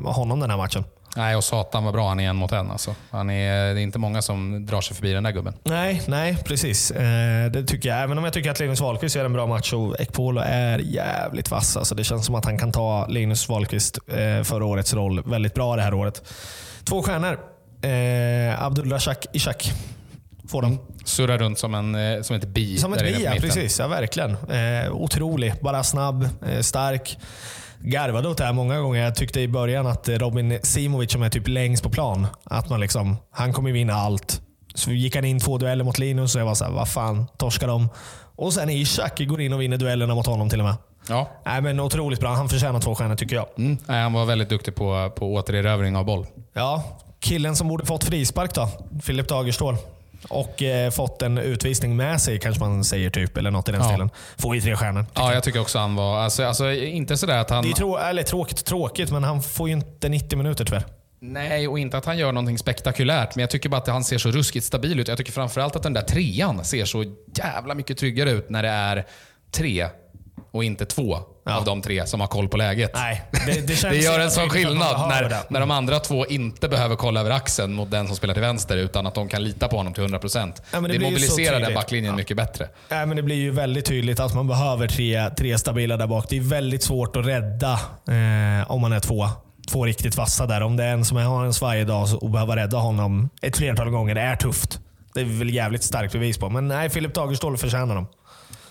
honom 0.05 0.41
den 0.41 0.51
här 0.51 0.57
matchen. 0.57 0.85
Nej, 1.17 1.37
och 1.37 1.45
satan 1.45 1.85
vad 1.85 1.95
bra 1.95 2.09
han 2.09 2.21
är 2.21 2.29
en 2.31 2.37
mot 2.37 2.53
en. 2.53 2.71
Alltså. 2.71 2.95
Han 3.11 3.31
är, 3.31 3.75
det 3.75 3.81
är 3.81 3.83
inte 3.83 3.99
många 3.99 4.23
som 4.23 4.67
drar 4.67 4.81
sig 4.81 4.97
förbi 4.97 5.13
den 5.13 5.23
där 5.23 5.31
gubben. 5.31 5.55
Nej, 5.65 6.03
nej 6.09 6.37
precis. 6.45 6.91
Eh, 6.91 7.51
det 7.51 7.65
tycker 7.65 7.89
jag. 7.89 8.03
Även 8.03 8.19
om 8.19 8.25
jag 8.25 8.33
tycker 8.33 8.51
att 8.51 8.61
Linus 8.61 8.81
Wahlqvist 8.81 9.17
gör 9.17 9.25
en 9.25 9.33
bra 9.33 9.47
match 9.47 9.73
och 9.73 10.01
Ekpolo 10.01 10.41
är 10.45 10.79
jävligt 10.79 11.51
vass. 11.51 11.77
Alltså, 11.77 11.95
det 11.95 12.05
känns 12.05 12.27
som 12.27 12.35
att 12.35 12.45
han 12.45 12.59
kan 12.59 12.73
ta 12.73 13.07
Linus 13.07 13.49
Wahlqvist 13.49 13.99
eh, 14.09 14.43
förra 14.43 14.65
årets 14.65 14.95
roll 14.95 15.23
väldigt 15.23 15.55
bra 15.55 15.77
det 15.77 15.83
här 15.83 15.95
året. 15.95 16.23
Två 16.85 17.03
stjärnor. 17.03 17.39
Eh, 17.83 18.63
Abdulrazak 18.63 19.27
Ishak 19.33 19.73
får 20.51 20.63
de. 20.63 20.73
Mm. 20.73 20.85
Surrar 21.05 21.39
runt 21.39 21.59
som, 21.59 21.75
en, 21.75 21.95
eh, 21.95 22.23
som 22.23 22.37
ett 22.37 22.45
bi. 22.45 22.77
Som 22.79 22.93
ett 22.93 23.03
bi, 23.03 23.25
ja. 23.25 23.33
Precis. 23.41 23.79
Ja, 23.79 23.89
verkligen. 23.89 24.31
Eh, 24.31 24.93
otrolig. 24.93 25.55
Bara 25.61 25.85
snabb, 25.85 26.29
eh, 26.47 26.61
stark 26.61 27.19
garvade 27.83 28.29
åt 28.29 28.39
det 28.39 28.45
här 28.45 28.53
många 28.53 28.81
gånger. 28.81 29.05
Jag 29.05 29.15
tyckte 29.15 29.41
i 29.41 29.49
början 29.49 29.87
att 29.87 30.09
Robin 30.09 30.59
Simovic 30.63 31.13
som 31.13 31.23
är 31.23 31.31
typ 31.31 31.49
längst 31.49 31.83
på 31.83 31.91
plan, 31.91 32.27
att 32.45 32.69
man 32.69 32.81
liksom, 32.81 33.17
han 33.33 33.53
kommer 33.53 33.73
vinna 33.73 33.95
allt. 33.95 34.41
Så 34.75 34.91
gick 34.91 35.15
han 35.15 35.25
in 35.25 35.41
två 35.41 35.59
dueller 35.59 35.85
mot 35.85 35.99
Linus 35.99 36.35
och 36.35 36.41
jag 36.41 36.47
var 36.47 36.55
såhär, 36.55 36.73
vad 36.73 36.89
fan, 36.89 37.27
torskar 37.37 37.69
de? 37.69 37.89
Och 38.37 38.53
sen 38.53 38.71
Ishak 38.71 39.21
går 39.21 39.41
in 39.41 39.53
och 39.53 39.61
vinner 39.61 39.77
duellerna 39.77 40.15
mot 40.15 40.27
honom 40.27 40.51
till 40.51 40.61
och 40.61 40.67
med. 40.67 40.75
Ja. 41.09 41.31
Nej, 41.45 41.63
men 41.63 41.81
otroligt 41.81 42.21
bra. 42.21 42.35
Han 42.35 42.49
förtjänar 42.49 42.81
två 42.81 42.95
stjärnor 42.95 43.17
tycker 43.17 43.37
jag. 43.37 43.47
Mm. 43.59 43.79
Han 43.87 44.13
var 44.13 44.25
väldigt 44.25 44.49
duktig 44.49 44.75
på, 44.75 45.13
på 45.17 45.35
återerövring 45.35 45.97
av 45.97 46.05
boll. 46.05 46.27
Ja, 46.53 46.85
killen 47.21 47.57
som 47.57 47.69
borde 47.69 47.87
fått 47.87 48.05
frispark 48.05 48.55
då, 48.55 48.69
Filip 49.03 49.29
Dagerstål. 49.29 49.77
Och 50.29 50.63
eh, 50.63 50.91
fått 50.91 51.23
en 51.23 51.39
utvisning 51.39 51.97
med 51.97 52.21
sig, 52.21 52.39
kanske 52.39 52.65
man 52.65 52.85
säger, 52.85 53.11
typ, 53.11 53.37
eller 53.37 53.51
något 53.51 53.69
i 53.69 53.73
den 53.73 53.81
ja. 53.81 53.89
stilen. 53.89 54.11
Får 54.39 54.55
ju 54.55 54.61
tre 54.61 54.77
stjärnor. 54.77 55.07
Ja, 55.15 55.35
jag 55.35 55.43
tycker 55.43 55.61
också 55.61 55.79
han 55.79 55.95
var... 55.95 56.19
Alltså, 56.19 56.45
alltså, 56.45 56.73
inte 56.73 57.17
sådär 57.17 57.39
att 57.39 57.51
han... 57.51 57.65
Det 57.65 57.71
är 57.71 57.75
trå 57.75 57.99
eller, 57.99 58.23
tråkigt 58.23 58.65
tråkigt, 58.65 59.11
men 59.11 59.25
han 59.25 59.43
får 59.43 59.69
ju 59.69 59.75
inte 59.75 60.09
90 60.09 60.37
minuter 60.37 60.65
tyvärr. 60.65 60.85
Nej, 61.23 61.69
och 61.69 61.79
inte 61.79 61.99
att 61.99 62.05
han 62.05 62.19
gör 62.19 62.33
någonting 62.33 62.59
spektakulärt, 62.59 63.37
men 63.37 63.41
jag 63.41 63.51
tycker 63.51 63.69
bara 63.69 63.81
att 63.81 63.89
han 63.89 64.05
ser 64.05 64.19
så 64.19 64.31
ruskigt 64.31 64.67
stabil 64.67 65.01
ut. 65.01 65.09
Jag 65.09 65.19
tycker 65.19 65.33
framförallt 65.33 65.77
att 65.77 65.83
den 65.83 65.93
där 65.93 66.03
trean 66.03 66.65
ser 66.65 66.85
så 66.85 67.05
jävla 67.35 67.75
mycket 67.75 67.99
tryggare 67.99 68.31
ut 68.31 68.51
när 68.51 68.63
det 68.63 68.69
är 68.69 69.07
tre 69.51 69.89
och 70.51 70.65
inte 70.65 70.87
två 70.87 71.19
ja. 71.51 71.59
av 71.59 71.65
de 71.65 71.83
tre 71.83 72.07
som 72.07 72.21
har 72.21 72.27
koll 72.27 72.49
på 72.49 72.57
läget. 72.57 72.91
Nej, 72.95 73.23
det, 73.47 73.67
det, 73.67 73.83
det 73.91 73.97
gör 73.97 74.21
en 74.21 74.31
sån 74.31 74.51
skillnad 74.51 75.09
när, 75.09 75.53
när 75.53 75.61
de 75.61 75.71
andra 75.71 75.99
två 76.01 76.27
inte 76.27 76.69
behöver 76.69 76.97
kolla 76.97 77.21
över 77.21 77.31
axeln 77.31 77.73
mot 77.73 77.91
den 77.91 78.07
som 78.07 78.17
spelar 78.17 78.35
till 78.35 78.43
vänster, 78.43 78.77
utan 78.77 79.07
att 79.07 79.15
de 79.15 79.29
kan 79.29 79.45
lita 79.45 79.69
på 79.69 79.77
honom 79.77 79.95
till 79.95 80.05
100%. 80.05 80.53
Ja, 80.73 80.81
det, 80.81 80.89
det 80.89 80.99
mobiliserar 80.99 81.61
den 81.61 81.75
backlinjen 81.75 82.13
ja. 82.13 82.17
mycket 82.17 82.37
bättre. 82.37 82.69
Ja, 82.89 83.07
men 83.07 83.17
det 83.17 83.23
blir 83.23 83.37
ju 83.37 83.51
väldigt 83.51 83.87
tydligt 83.87 84.21
att 84.21 84.35
man 84.35 84.49
behöver 84.49 84.89
tre, 84.89 85.31
tre 85.31 85.59
stabila 85.59 85.97
där 85.97 86.07
bak. 86.07 86.27
Det 86.29 86.37
är 86.37 86.41
väldigt 86.41 86.83
svårt 86.83 87.17
att 87.17 87.27
rädda 87.27 87.73
eh, 87.73 88.71
om 88.71 88.81
man 88.81 88.93
är 88.93 89.01
två 89.01 89.29
två 89.71 89.87
riktigt 89.87 90.17
vassa 90.17 90.47
där. 90.47 90.61
Om 90.61 90.77
det 90.77 90.85
är 90.85 90.93
en 90.93 91.05
som 91.05 91.17
har 91.17 91.45
en 91.45 91.55
svajig 91.55 91.87
dag 91.87 92.09
och 92.21 92.31
behöver 92.31 92.57
rädda 92.57 92.77
honom 92.77 93.31
ett 93.43 93.57
flertal 93.57 93.91
gånger, 93.91 94.15
det 94.15 94.21
är 94.21 94.37
tufft. 94.37 94.81
Det 95.15 95.21
är 95.21 95.25
väl 95.25 95.55
jävligt 95.55 95.83
starkt 95.83 96.13
bevis 96.13 96.39
på. 96.39 96.51
Men 96.51 96.69
nej, 96.69 96.91
Filip 96.91 97.15
Dagerstål 97.15 97.59
förtjänar 97.59 97.95
dem. 97.95 98.07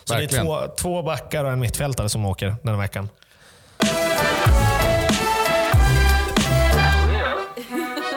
Så 0.09 0.15
Verkligen. 0.15 0.45
det 0.45 0.51
är 0.51 0.67
två, 0.67 0.73
två 0.75 1.01
backar 1.03 1.45
och 1.45 1.51
en 1.51 1.59
mittfältare 1.59 2.09
som 2.09 2.25
åker 2.25 2.55
den 2.63 2.75
här 2.75 2.81
veckan. 2.81 3.09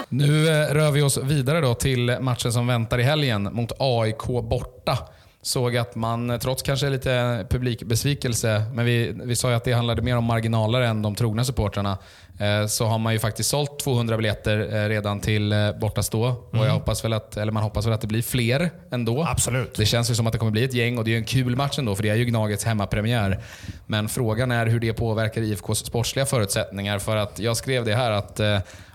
Nu 0.09 0.49
eh, 0.49 0.75
rör 0.75 0.91
vi 0.91 1.03
oss 1.03 1.19
vidare 1.19 1.61
då 1.61 1.75
till 1.75 2.17
matchen 2.21 2.53
som 2.53 2.67
väntar 2.67 2.99
i 2.99 3.03
helgen 3.03 3.43
mot 3.53 3.73
AIK 3.79 4.23
borta. 4.43 4.99
Såg 5.45 5.77
att 5.77 5.95
man, 5.95 6.31
eh, 6.31 6.39
trots 6.39 6.63
kanske 6.63 6.91
lite 6.91 7.47
publikbesvikelse, 7.51 8.65
men 8.75 8.85
vi, 8.85 9.13
vi 9.25 9.37
sa 9.37 9.51
ju 9.51 9.57
att 9.57 9.65
det 9.65 9.73
handlade 9.73 10.03
mer 10.03 10.17
om 10.17 10.25
marginaler 10.25 10.81
än 10.81 11.03
de 11.03 11.15
trogna 11.15 11.45
supportrarna, 11.45 11.99
eh, 12.39 12.67
så 12.67 12.87
har 12.87 12.99
man 12.99 13.13
ju 13.13 13.19
faktiskt 13.19 13.51
sålt 13.51 13.79
200 13.79 14.17
biljetter 14.17 14.59
eh, 14.75 14.89
redan 14.89 15.21
till 15.21 15.55
bortastå. 15.81 16.27
Och 16.51 16.67
jag 16.67 16.73
hoppas 16.73 17.05
väl 17.05 17.13
att, 17.13 17.37
eller 17.37 17.53
man 17.53 17.63
hoppas 17.63 17.87
väl 17.87 17.93
att 17.93 18.01
det 18.01 18.07
blir 18.07 18.23
fler 18.23 18.71
ändå. 18.91 19.27
Absolut. 19.29 19.75
Det 19.75 19.87
känns 19.87 20.11
ju 20.11 20.15
som 20.15 20.27
att 20.27 20.33
det 20.33 20.39
kommer 20.39 20.53
bli 20.53 20.65
ett 20.65 20.75
gäng 20.75 20.99
och 20.99 21.05
det 21.05 21.11
är 21.11 21.13
ju 21.13 21.19
en 21.19 21.25
kul 21.25 21.57
match 21.57 21.79
ändå 21.79 21.95
för 21.95 22.03
det 22.03 22.09
är 22.09 22.15
ju 22.15 22.25
Gnagets 22.25 22.65
hemmapremiär. 22.65 23.41
Men 23.87 24.09
frågan 24.09 24.51
är 24.51 24.67
hur 24.67 24.81
det 24.81 24.93
påverkar 24.93 25.43
IFKs 25.43 25.79
sportsliga 25.79 26.27
förutsättningar. 26.27 26.99
För 26.99 27.17
att 27.17 27.39
jag 27.39 27.57
skrev 27.57 27.85
det 27.85 27.95
här 27.95 28.11
att 28.11 28.41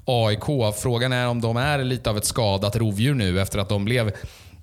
AIK, 0.06 0.76
frågan 0.76 1.14
är 1.14 1.28
om 1.28 1.42
de 1.42 1.58
är 1.58 1.84
lite 1.84 2.10
av 2.10 2.18
ett 2.18 2.26
skadat 2.26 2.76
rovdjur 2.76 3.14
nu 3.14 3.42
efter 3.42 3.60
att 3.60 3.70
de 3.70 3.86
blev 3.86 4.12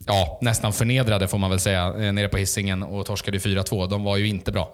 ja, 0.07 0.39
nästan 0.41 0.73
förnedrade 0.73 1.29
får 1.29 1.39
man 1.39 1.51
väl 1.51 1.61
säga 1.61 1.87
eh, 1.87 2.13
nere 2.13 2.29
på 2.29 2.37
hissingen 2.37 2.83
och 2.83 3.07
torskade 3.07 3.39
4-2. 3.39 3.89
De 3.89 4.05
var 4.05 4.17
ju 4.17 4.29
inte 4.29 4.53
bra. 4.53 4.71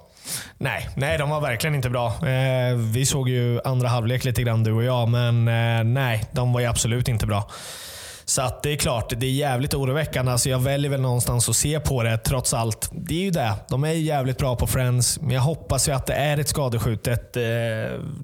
Nej, 0.58 0.88
nej, 0.96 1.18
de 1.18 1.30
var 1.30 1.40
verkligen 1.40 1.74
inte 1.74 1.90
bra. 1.90 2.06
Eh, 2.06 2.76
vi 2.76 3.06
såg 3.06 3.28
ju 3.28 3.60
andra 3.64 3.88
halvlek 3.88 4.24
lite 4.24 4.42
grann 4.42 4.64
du 4.64 4.72
och 4.72 4.84
jag, 4.84 5.08
men 5.08 5.48
eh, 5.48 5.84
nej, 5.84 6.24
de 6.32 6.52
var 6.52 6.60
ju 6.60 6.66
absolut 6.66 7.08
inte 7.08 7.26
bra. 7.26 7.50
Så 8.24 8.42
att 8.42 8.62
det 8.62 8.72
är 8.72 8.76
klart, 8.76 9.12
det 9.16 9.26
är 9.26 9.30
jävligt 9.30 9.74
oroväckande. 9.74 10.32
Alltså 10.32 10.48
jag 10.48 10.58
väljer 10.58 10.90
väl 10.90 11.00
någonstans 11.00 11.48
att 11.48 11.56
se 11.56 11.80
på 11.80 12.02
det 12.02 12.18
trots 12.18 12.54
allt. 12.54 12.90
Det 12.92 13.14
är 13.14 13.24
ju 13.24 13.30
det. 13.30 13.54
De 13.68 13.84
är 13.84 13.92
jävligt 13.92 14.38
bra 14.38 14.56
på 14.56 14.66
Friends, 14.66 15.20
men 15.20 15.30
jag 15.30 15.40
hoppas 15.40 15.88
ju 15.88 15.92
att 15.92 16.06
det 16.06 16.12
är 16.12 16.38
ett 16.38 16.48
skadeskjutet 16.48 17.36
eh, 17.36 17.42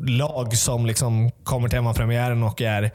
lag 0.06 0.56
som 0.56 0.86
liksom 0.86 1.30
kommer 1.44 1.68
till 1.68 1.78
hemmapremiären 1.78 2.42
och 2.42 2.62
är 2.62 2.90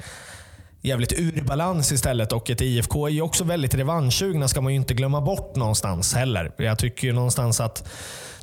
jävligt 0.82 1.14
ur 1.14 1.42
balans 1.42 1.92
istället. 1.92 2.32
Och 2.32 2.50
ett 2.50 2.62
IFK 2.62 3.08
är 3.08 3.12
ju 3.12 3.22
också 3.22 3.44
väldigt 3.44 3.76
revanschsugna, 3.76 4.48
ska 4.48 4.62
man 4.62 4.74
ju 4.74 4.80
inte 4.80 4.94
glömma 4.94 5.22
bort 5.22 5.56
någonstans 5.56 6.14
heller. 6.14 6.52
Jag 6.58 6.78
tycker 6.80 7.08
ju 7.08 7.14
någonstans 7.14 7.60
att 7.60 7.90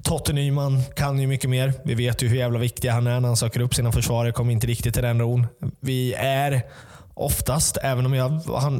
Totte 0.03 0.33
Nyman 0.33 0.83
kan 0.95 1.19
ju 1.19 1.27
mycket 1.27 1.51
mer. 1.51 1.73
Vi 1.85 1.95
vet 1.95 2.23
ju 2.23 2.29
hur 2.29 2.37
jävla 2.37 2.59
viktig 2.59 2.89
han 2.89 3.07
är 3.07 3.21
när 3.21 3.29
han 3.29 3.37
söker 3.37 3.61
upp 3.61 3.75
sina 3.75 3.93
försvarare. 3.93 4.33
Kommer 4.33 4.53
inte 4.53 4.67
riktigt 4.67 4.95
till 4.95 5.03
den 5.03 5.21
ron. 5.21 5.47
Vi 5.81 6.15
är 6.15 6.63
oftast, 7.19 7.79
även 7.83 8.07
om 8.07 8.15
jag 8.15 8.29
har 8.29 8.73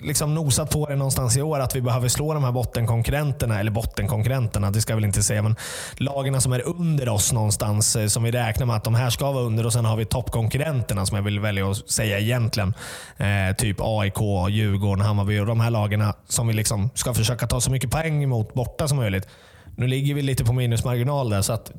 liksom 0.00 0.34
nosat 0.34 0.70
på 0.70 0.86
det 0.86 0.96
någonstans 0.96 1.36
i 1.36 1.42
år, 1.42 1.60
att 1.60 1.76
vi 1.76 1.80
behöver 1.80 2.08
slå 2.08 2.34
de 2.34 2.44
här 2.44 2.52
bottenkonkurrenterna. 2.52 3.60
Eller 3.60 3.70
bottenkonkurrenterna, 3.70 4.70
det 4.70 4.80
ska 4.80 4.92
jag 4.92 4.96
väl 4.96 5.04
inte 5.04 5.22
säga. 5.22 5.42
Men 5.42 5.56
lagarna 5.96 6.40
som 6.40 6.52
är 6.52 6.68
under 6.68 7.08
oss 7.08 7.32
någonstans, 7.32 7.96
eh, 7.96 8.06
som 8.06 8.22
vi 8.22 8.30
räknar 8.30 8.66
med 8.66 8.76
att 8.76 8.84
de 8.84 8.94
här 8.94 9.10
ska 9.10 9.32
vara 9.32 9.44
under. 9.44 9.66
Och 9.66 9.72
Sen 9.72 9.84
har 9.84 9.96
vi 9.96 10.04
toppkonkurrenterna 10.04 11.06
som 11.06 11.16
jag 11.16 11.22
vill 11.22 11.40
välja 11.40 11.70
att 11.70 11.90
säga 11.90 12.18
egentligen. 12.18 12.74
Eh, 13.16 13.56
typ 13.56 13.76
AIK, 13.80 14.48
Djurgården, 14.50 15.04
Hammarby 15.04 15.38
och 15.40 15.46
de 15.46 15.60
här 15.60 15.70
lagarna 15.70 16.14
som 16.28 16.48
vi 16.48 16.54
liksom 16.54 16.90
ska 16.94 17.14
försöka 17.14 17.46
ta 17.46 17.60
så 17.60 17.70
mycket 17.70 17.90
poäng 17.90 18.22
emot 18.22 18.54
borta 18.54 18.88
som 18.88 18.98
möjligt. 18.98 19.28
Nu 19.76 19.86
ligger 19.86 20.14
vi 20.14 20.22
lite 20.22 20.44
på 20.44 20.52
minusmarginal 20.52 21.30
där, 21.30 21.42
så 21.42 21.52
att 21.52 21.72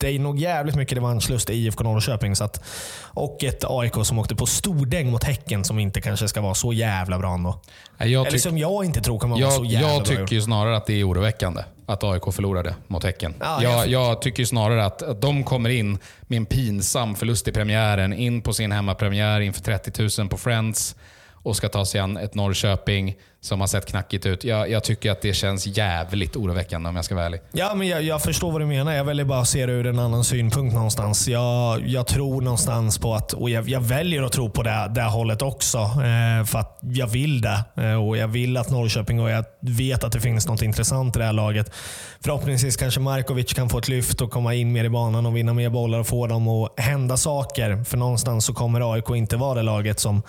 det 0.00 0.08
är 0.10 0.18
nog 0.18 0.38
jävligt 0.38 0.74
mycket 0.74 0.96
revanschlust 0.98 1.50
i 1.50 1.52
IFK 1.54 1.84
Norrköping. 1.84 2.36
Så 2.36 2.44
att, 2.44 2.62
och 3.02 3.44
ett 3.44 3.64
AIK 3.68 3.94
som 4.02 4.18
åkte 4.18 4.34
på 4.34 4.46
stordäng 4.46 5.10
mot 5.10 5.24
Häcken 5.24 5.64
som 5.64 5.78
inte 5.78 6.00
kanske 6.00 6.28
ska 6.28 6.40
vara 6.40 6.54
så 6.54 6.72
jävla 6.72 7.18
bra 7.18 7.34
ändå. 7.34 7.60
Jag, 7.98 8.26
Eller 8.26 8.38
som 8.38 8.58
jag 8.58 8.84
inte 8.84 9.00
tror 9.00 9.18
kommer 9.18 9.40
vara 9.40 9.50
så 9.50 9.64
jag, 9.64 9.72
jävla 9.72 9.88
jag 9.88 9.96
bra. 10.04 10.06
tycker 10.16 10.34
ju 10.36 10.42
snarare 10.42 10.76
att 10.76 10.86
det 10.86 11.00
är 11.00 11.08
oroväckande 11.08 11.62
att 11.86 12.04
AIK 12.04 12.22
förlorade 12.34 12.74
mot 12.86 13.04
Häcken. 13.04 13.34
Ja, 13.40 13.62
jag, 13.62 13.72
jag- 13.72 13.88
jag 13.88 14.22
tycker 14.22 14.44
snarare 14.44 14.84
att, 14.84 15.02
att 15.02 15.20
de 15.22 15.44
kommer 15.44 15.70
in 15.70 15.98
med 16.22 16.36
en 16.36 16.46
pinsam 16.46 17.14
förlust 17.14 17.48
i 17.48 17.52
premiären, 17.52 18.12
in 18.12 18.42
på 18.42 18.52
sin 18.52 18.72
hemmapremiär 18.72 19.40
inför 19.40 19.60
30 19.62 20.20
000 20.20 20.28
på 20.28 20.36
Friends 20.36 20.96
och 21.42 21.56
ska 21.56 21.68
ta 21.68 21.84
sig 21.84 22.00
an 22.00 22.16
ett 22.16 22.34
Norrköping 22.34 23.16
som 23.42 23.60
har 23.60 23.66
sett 23.66 23.86
knackigt 23.86 24.26
ut. 24.26 24.44
Jag, 24.44 24.70
jag 24.70 24.84
tycker 24.84 25.10
att 25.10 25.22
det 25.22 25.32
känns 25.32 25.66
jävligt 25.66 26.36
oroväckande 26.36 26.88
om 26.88 26.96
jag 26.96 27.04
ska 27.04 27.14
vara 27.14 27.26
ärlig. 27.26 27.40
Ja, 27.52 27.74
men 27.74 27.88
jag, 27.88 28.02
jag 28.02 28.22
förstår 28.22 28.52
vad 28.52 28.60
du 28.60 28.66
menar. 28.66 28.92
Jag 28.92 29.04
väljer 29.04 29.24
bara 29.24 29.40
att 29.40 29.48
se 29.48 29.66
det 29.66 29.72
ur 29.72 29.86
en 29.86 29.98
annan 29.98 30.24
synpunkt 30.24 30.74
någonstans. 30.74 31.28
Jag, 31.28 31.86
jag 31.86 32.06
tror 32.06 32.40
någonstans 32.42 32.98
på 32.98 33.14
att, 33.14 33.32
och 33.32 33.50
jag, 33.50 33.68
jag 33.68 33.80
väljer 33.80 34.22
att 34.22 34.32
tro 34.32 34.50
på 34.50 34.62
det, 34.62 34.92
det 34.94 35.02
hållet 35.02 35.42
också. 35.42 35.78
Eh, 35.78 36.44
för 36.44 36.58
att 36.58 36.78
jag 36.82 37.06
vill 37.06 37.40
det. 37.40 37.64
Eh, 37.76 38.06
och 38.06 38.16
Jag 38.16 38.28
vill 38.28 38.56
att 38.56 38.70
Norrköping, 38.70 39.20
och 39.20 39.30
jag 39.30 39.44
vet 39.60 40.04
att 40.04 40.12
det 40.12 40.20
finns 40.20 40.48
något 40.48 40.62
intressant 40.62 41.16
i 41.16 41.18
det 41.18 41.24
här 41.24 41.32
laget. 41.32 41.72
Förhoppningsvis 42.20 42.76
kanske 42.76 43.00
Markovic 43.00 43.54
kan 43.54 43.68
få 43.68 43.78
ett 43.78 43.88
lyft 43.88 44.20
och 44.20 44.30
komma 44.30 44.54
in 44.54 44.72
mer 44.72 44.84
i 44.84 44.88
banan 44.90 45.26
och 45.26 45.36
vinna 45.36 45.54
mer 45.54 45.70
bollar 45.70 45.98
och 45.98 46.06
få 46.06 46.26
dem 46.26 46.48
att 46.48 46.80
hända 46.80 47.16
saker. 47.16 47.84
För 47.84 47.96
någonstans 47.96 48.44
så 48.44 48.54
kommer 48.54 48.94
AIK 48.94 49.10
inte 49.10 49.36
vara 49.36 49.54
det 49.54 49.62
laget 49.62 50.00
som 50.00 50.22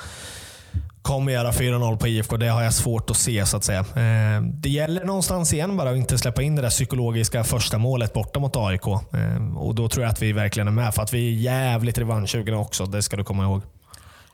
kommer 1.01 1.31
göra 1.31 1.51
4-0 1.51 1.97
på 1.97 2.07
IFK. 2.07 2.37
Det 2.37 2.47
har 2.47 2.63
jag 2.63 2.73
svårt 2.73 3.09
att 3.09 3.17
se 3.17 3.45
så 3.45 3.57
att 3.57 3.63
säga. 3.63 3.79
Eh, 3.79 4.41
det 4.43 4.69
gäller 4.69 5.05
någonstans 5.05 5.53
igen 5.53 5.77
bara 5.77 5.89
att 5.89 5.97
inte 5.97 6.17
släppa 6.17 6.41
in 6.41 6.55
det 6.55 6.61
där 6.61 6.69
psykologiska 6.69 7.43
första 7.43 7.77
målet 7.77 8.13
borta 8.13 8.39
mot 8.39 8.55
AIK. 8.55 8.87
Eh, 8.87 9.57
och 9.57 9.75
Då 9.75 9.89
tror 9.89 10.03
jag 10.03 10.11
att 10.11 10.21
vi 10.21 10.31
verkligen 10.33 10.67
är 10.67 10.71
med. 10.71 10.93
För 10.95 11.01
att 11.01 11.13
vi 11.13 11.27
är 11.27 11.41
jävligt 11.41 11.97
revanschsugna 11.97 12.57
också. 12.57 12.85
Det 12.85 13.01
ska 13.01 13.17
du 13.17 13.23
komma 13.23 13.43
ihåg. 13.43 13.61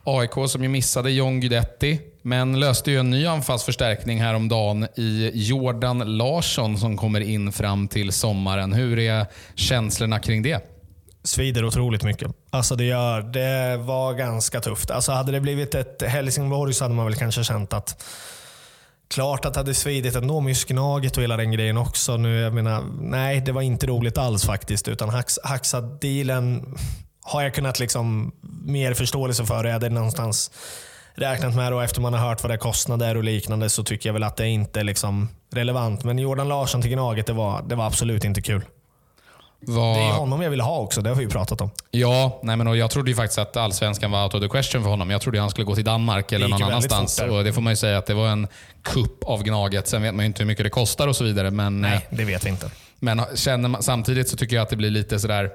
AIK 0.04 0.32
som 0.48 0.62
ju 0.62 0.68
missade 0.68 1.10
John 1.10 1.40
Guidetti, 1.40 2.00
men 2.22 2.60
löste 2.60 2.90
ju 2.90 2.98
en 3.00 3.10
ny 3.10 3.26
anfallsförstärkning 3.26 4.20
häromdagen 4.20 4.86
i 4.96 5.30
Jordan 5.34 5.98
Larsson 6.16 6.78
som 6.78 6.96
kommer 6.96 7.20
in 7.20 7.52
fram 7.52 7.88
till 7.88 8.12
sommaren. 8.12 8.72
Hur 8.72 8.98
är 8.98 9.26
känslorna 9.54 10.18
kring 10.18 10.42
det? 10.42 10.77
Svider 11.28 11.64
otroligt 11.64 12.02
mycket. 12.02 12.30
Alltså 12.50 12.76
det, 12.76 12.84
gör, 12.84 13.22
det 13.22 13.76
var 13.76 14.14
ganska 14.14 14.60
tufft. 14.60 14.90
Alltså 14.90 15.12
hade 15.12 15.32
det 15.32 15.40
blivit 15.40 15.74
ett 15.74 16.02
Helsingborg 16.02 16.74
så 16.74 16.84
hade 16.84 16.94
man 16.94 17.04
väl 17.04 17.14
kanske 17.14 17.44
känt 17.44 17.72
att 17.72 18.04
Klart 19.10 19.44
att 19.44 19.54
det 19.54 19.60
hade 19.60 19.74
svidit 19.74 20.16
ändå 20.16 20.40
med 20.40 20.56
och 21.16 21.22
hela 21.22 21.36
den 21.36 21.52
grejen 21.52 21.76
också. 21.76 22.16
Nu, 22.16 22.40
jag 22.40 22.54
menar, 22.54 22.84
nej, 23.00 23.40
det 23.40 23.52
var 23.52 23.62
inte 23.62 23.86
roligt 23.86 24.18
alls 24.18 24.44
faktiskt. 24.44 24.88
Utan 24.88 25.10
Haxa-dealen 25.42 26.74
har 27.22 27.42
jag 27.42 27.54
kunnat 27.54 27.80
liksom 27.80 28.32
mer 28.64 28.94
förståelse 28.94 29.44
för. 29.44 29.64
Jag 29.64 29.72
hade 29.72 29.88
någonstans 29.88 30.50
räknat 31.14 31.54
med 31.54 31.72
och 31.72 31.84
efter 31.84 32.00
man 32.00 32.14
har 32.14 32.28
hört 32.28 32.42
vad 32.42 32.50
det 32.50 32.58
kostnader 32.58 33.16
och 33.16 33.24
liknande 33.24 33.68
så 33.68 33.84
tycker 33.84 34.08
jag 34.08 34.14
väl 34.14 34.22
att 34.22 34.36
det 34.36 34.48
inte 34.48 34.80
är 34.80 34.84
liksom 34.84 35.28
relevant. 35.52 36.04
Men 36.04 36.18
Jordan 36.18 36.48
Larsson 36.48 36.82
till 36.82 36.90
Gnaget, 36.90 37.26
det 37.26 37.32
var, 37.32 37.62
det 37.62 37.74
var 37.74 37.86
absolut 37.86 38.24
inte 38.24 38.42
kul. 38.42 38.62
Vad- 39.60 39.96
Det 39.96 40.00
är 40.02 40.12
honom 40.12 40.42
jag 40.42 40.50
ville 40.50 40.62
ha 40.62 40.78
också, 40.78 41.00
det 41.02 41.10
har 41.10 41.16
vi 41.16 41.22
ju 41.22 41.28
pratat 41.30 41.60
om. 41.60 41.70
Ja, 41.90 42.40
nej 42.42 42.56
men 42.56 42.66
och 42.66 42.76
jag 42.76 42.90
trodde 42.90 43.10
ju 43.10 43.16
faktiskt 43.16 43.38
att 43.38 43.56
allsvenskan 43.56 44.10
var 44.10 44.24
out 44.24 44.34
of 44.34 44.42
the 44.42 44.48
question 44.48 44.82
för 44.82 44.90
honom. 44.90 45.10
Jag 45.10 45.20
trodde 45.20 45.40
han 45.40 45.50
skulle 45.50 45.64
gå 45.64 45.74
till 45.74 45.84
Danmark 45.84 46.32
eller 46.32 46.48
någon 46.48 46.62
annanstans. 46.62 47.20
Och 47.20 47.44
det 47.44 47.52
får 47.52 47.62
man 47.62 47.72
ju 47.72 47.76
säga 47.76 47.98
att 47.98 48.06
det 48.06 48.14
var 48.14 48.28
en 48.28 48.48
kupp 48.82 49.24
av 49.24 49.42
Gnaget. 49.42 49.88
Sen 49.88 50.02
vet 50.02 50.14
man 50.14 50.24
ju 50.24 50.26
inte 50.26 50.42
hur 50.42 50.46
mycket 50.46 50.64
det 50.64 50.70
kostar 50.70 51.08
och 51.08 51.16
så 51.16 51.24
vidare. 51.24 51.50
Men, 51.50 51.84
eh, 51.84 51.90
Nej, 51.90 52.06
det 52.10 52.24
vet 52.24 52.44
vi 52.46 52.48
inte. 52.50 52.70
men 52.98 53.22
känner 53.34 53.68
man, 53.68 53.82
samtidigt 53.82 54.28
så 54.28 54.36
tycker 54.36 54.56
jag 54.56 54.62
att 54.62 54.68
det 54.70 54.76
blir 54.76 54.90
lite 54.90 55.18
sådär 55.20 55.50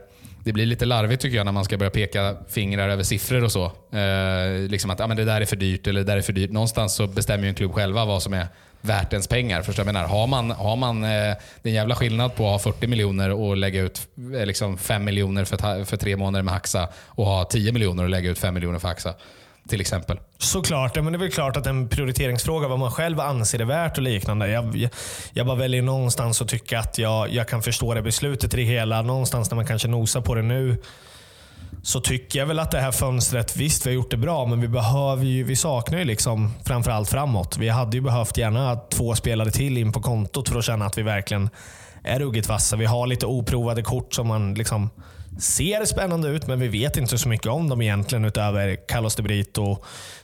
det 0.45 0.53
blir 0.53 0.65
lite 0.65 0.85
larvigt 0.85 1.21
tycker 1.21 1.37
jag 1.37 1.45
när 1.45 1.51
man 1.51 1.65
ska 1.65 1.77
börja 1.77 1.89
peka 1.89 2.35
fingrar 2.49 2.89
över 2.89 3.03
siffror 3.03 3.43
och 3.43 3.51
så. 3.51 3.65
Eh, 3.97 4.69
liksom 4.69 4.91
att 4.91 4.99
ja, 4.99 5.07
men 5.07 5.17
det 5.17 5.25
där 5.25 5.41
är 5.41 5.45
för 5.45 5.55
dyrt 5.55 5.87
eller 5.87 5.99
det 5.99 6.05
där 6.11 6.17
är 6.17 6.21
för 6.21 6.33
dyrt. 6.33 6.51
Någonstans 6.51 6.93
så 6.95 7.07
bestämmer 7.07 7.43
ju 7.43 7.49
en 7.49 7.55
klubb 7.55 7.73
själva 7.73 8.05
vad 8.05 8.23
som 8.23 8.33
är 8.33 8.47
värt 8.83 9.13
ens 9.13 9.27
pengar. 9.27 9.61
Förstår 9.61 9.85
jag 9.85 9.93
menar? 9.93 10.07
Har 10.07 10.27
man, 10.27 10.51
har 10.51 10.75
man 10.75 11.03
eh, 11.03 11.09
det 11.09 11.35
är 11.63 11.67
en 11.67 11.73
jävla 11.73 11.95
skillnad 11.95 12.35
på 12.35 12.45
att 12.45 12.51
ha 12.51 12.71
40 12.71 12.87
miljoner 12.87 13.31
och 13.31 13.57
lägga 13.57 13.81
ut 13.81 14.07
eh, 14.35 14.45
liksom 14.45 14.77
5 14.77 15.03
miljoner 15.03 15.45
för, 15.45 15.85
för 15.85 15.97
tre 15.97 16.17
månader 16.17 16.43
med 16.43 16.53
Haxa 16.53 16.87
och 17.07 17.25
ha 17.25 17.45
10 17.45 17.71
miljoner 17.71 18.03
och 18.03 18.09
lägga 18.09 18.29
ut 18.29 18.39
5 18.39 18.53
miljoner 18.53 18.79
för 18.79 18.87
Haxa. 18.87 19.13
Till 19.67 19.81
exempel. 19.81 20.19
Såklart, 20.37 20.95
men 20.95 21.05
det 21.05 21.17
är 21.17 21.19
väl 21.19 21.31
klart 21.31 21.57
att 21.57 21.67
en 21.67 21.89
prioriteringsfråga 21.89 22.67
vad 22.67 22.79
man 22.79 22.91
själv 22.91 23.19
anser 23.19 23.59
är 23.59 23.65
värt 23.65 23.97
och 23.97 24.03
liknande. 24.03 24.49
Jag, 24.49 24.75
jag, 24.77 24.89
jag 25.33 25.45
bara 25.45 25.57
väljer 25.57 25.81
någonstans 25.81 26.41
att 26.41 26.47
tycka 26.47 26.79
att 26.79 26.97
jag, 26.97 27.33
jag 27.33 27.47
kan 27.47 27.61
förstå 27.61 27.93
det 27.93 28.01
beslutet 28.01 28.53
i 28.53 28.57
det 28.57 28.63
hela. 28.63 29.01
Någonstans 29.01 29.51
när 29.51 29.55
man 29.55 29.65
kanske 29.65 29.87
nosar 29.87 30.21
på 30.21 30.35
det 30.35 30.41
nu 30.41 30.77
så 31.81 31.99
tycker 31.99 32.39
jag 32.39 32.45
väl 32.45 32.59
att 32.59 32.71
det 32.71 32.79
här 32.79 32.91
fönstret, 32.91 33.57
visst 33.57 33.85
vi 33.85 33.89
har 33.89 33.95
gjort 33.95 34.11
det 34.11 34.17
bra, 34.17 34.45
men 34.45 34.61
vi 34.61 34.67
behöver 34.67 35.25
ju, 35.25 35.43
vi 35.43 35.55
saknar 35.55 35.99
ju 35.99 36.05
liksom 36.05 36.53
framförallt 36.65 37.09
framåt. 37.09 37.57
Vi 37.57 37.69
hade 37.69 37.97
ju 37.97 38.01
behövt 38.01 38.37
gärna 38.37 38.75
två 38.75 39.15
spelare 39.15 39.51
till 39.51 39.77
in 39.77 39.91
på 39.91 40.01
kontot 40.01 40.49
för 40.49 40.59
att 40.59 40.65
känna 40.65 40.85
att 40.85 40.97
vi 40.97 41.01
verkligen 41.01 41.49
är 42.03 42.19
ruggigt 42.19 42.49
vassa. 42.49 42.75
Vi 42.75 42.85
har 42.85 43.07
lite 43.07 43.25
oprovade 43.25 43.81
kort 43.81 44.13
som 44.13 44.27
man 44.27 44.53
liksom 44.53 44.89
ser 45.39 45.85
spännande 45.85 46.27
ut, 46.27 46.47
men 46.47 46.59
vi 46.59 46.67
vet 46.67 46.97
inte 46.97 47.17
så 47.17 47.29
mycket 47.29 47.47
om 47.47 47.69
dem 47.69 47.81
egentligen 47.81 48.25
utöver 48.25 48.75
Carlos 48.87 49.15
de 49.15 49.23
Brito, 49.23 49.77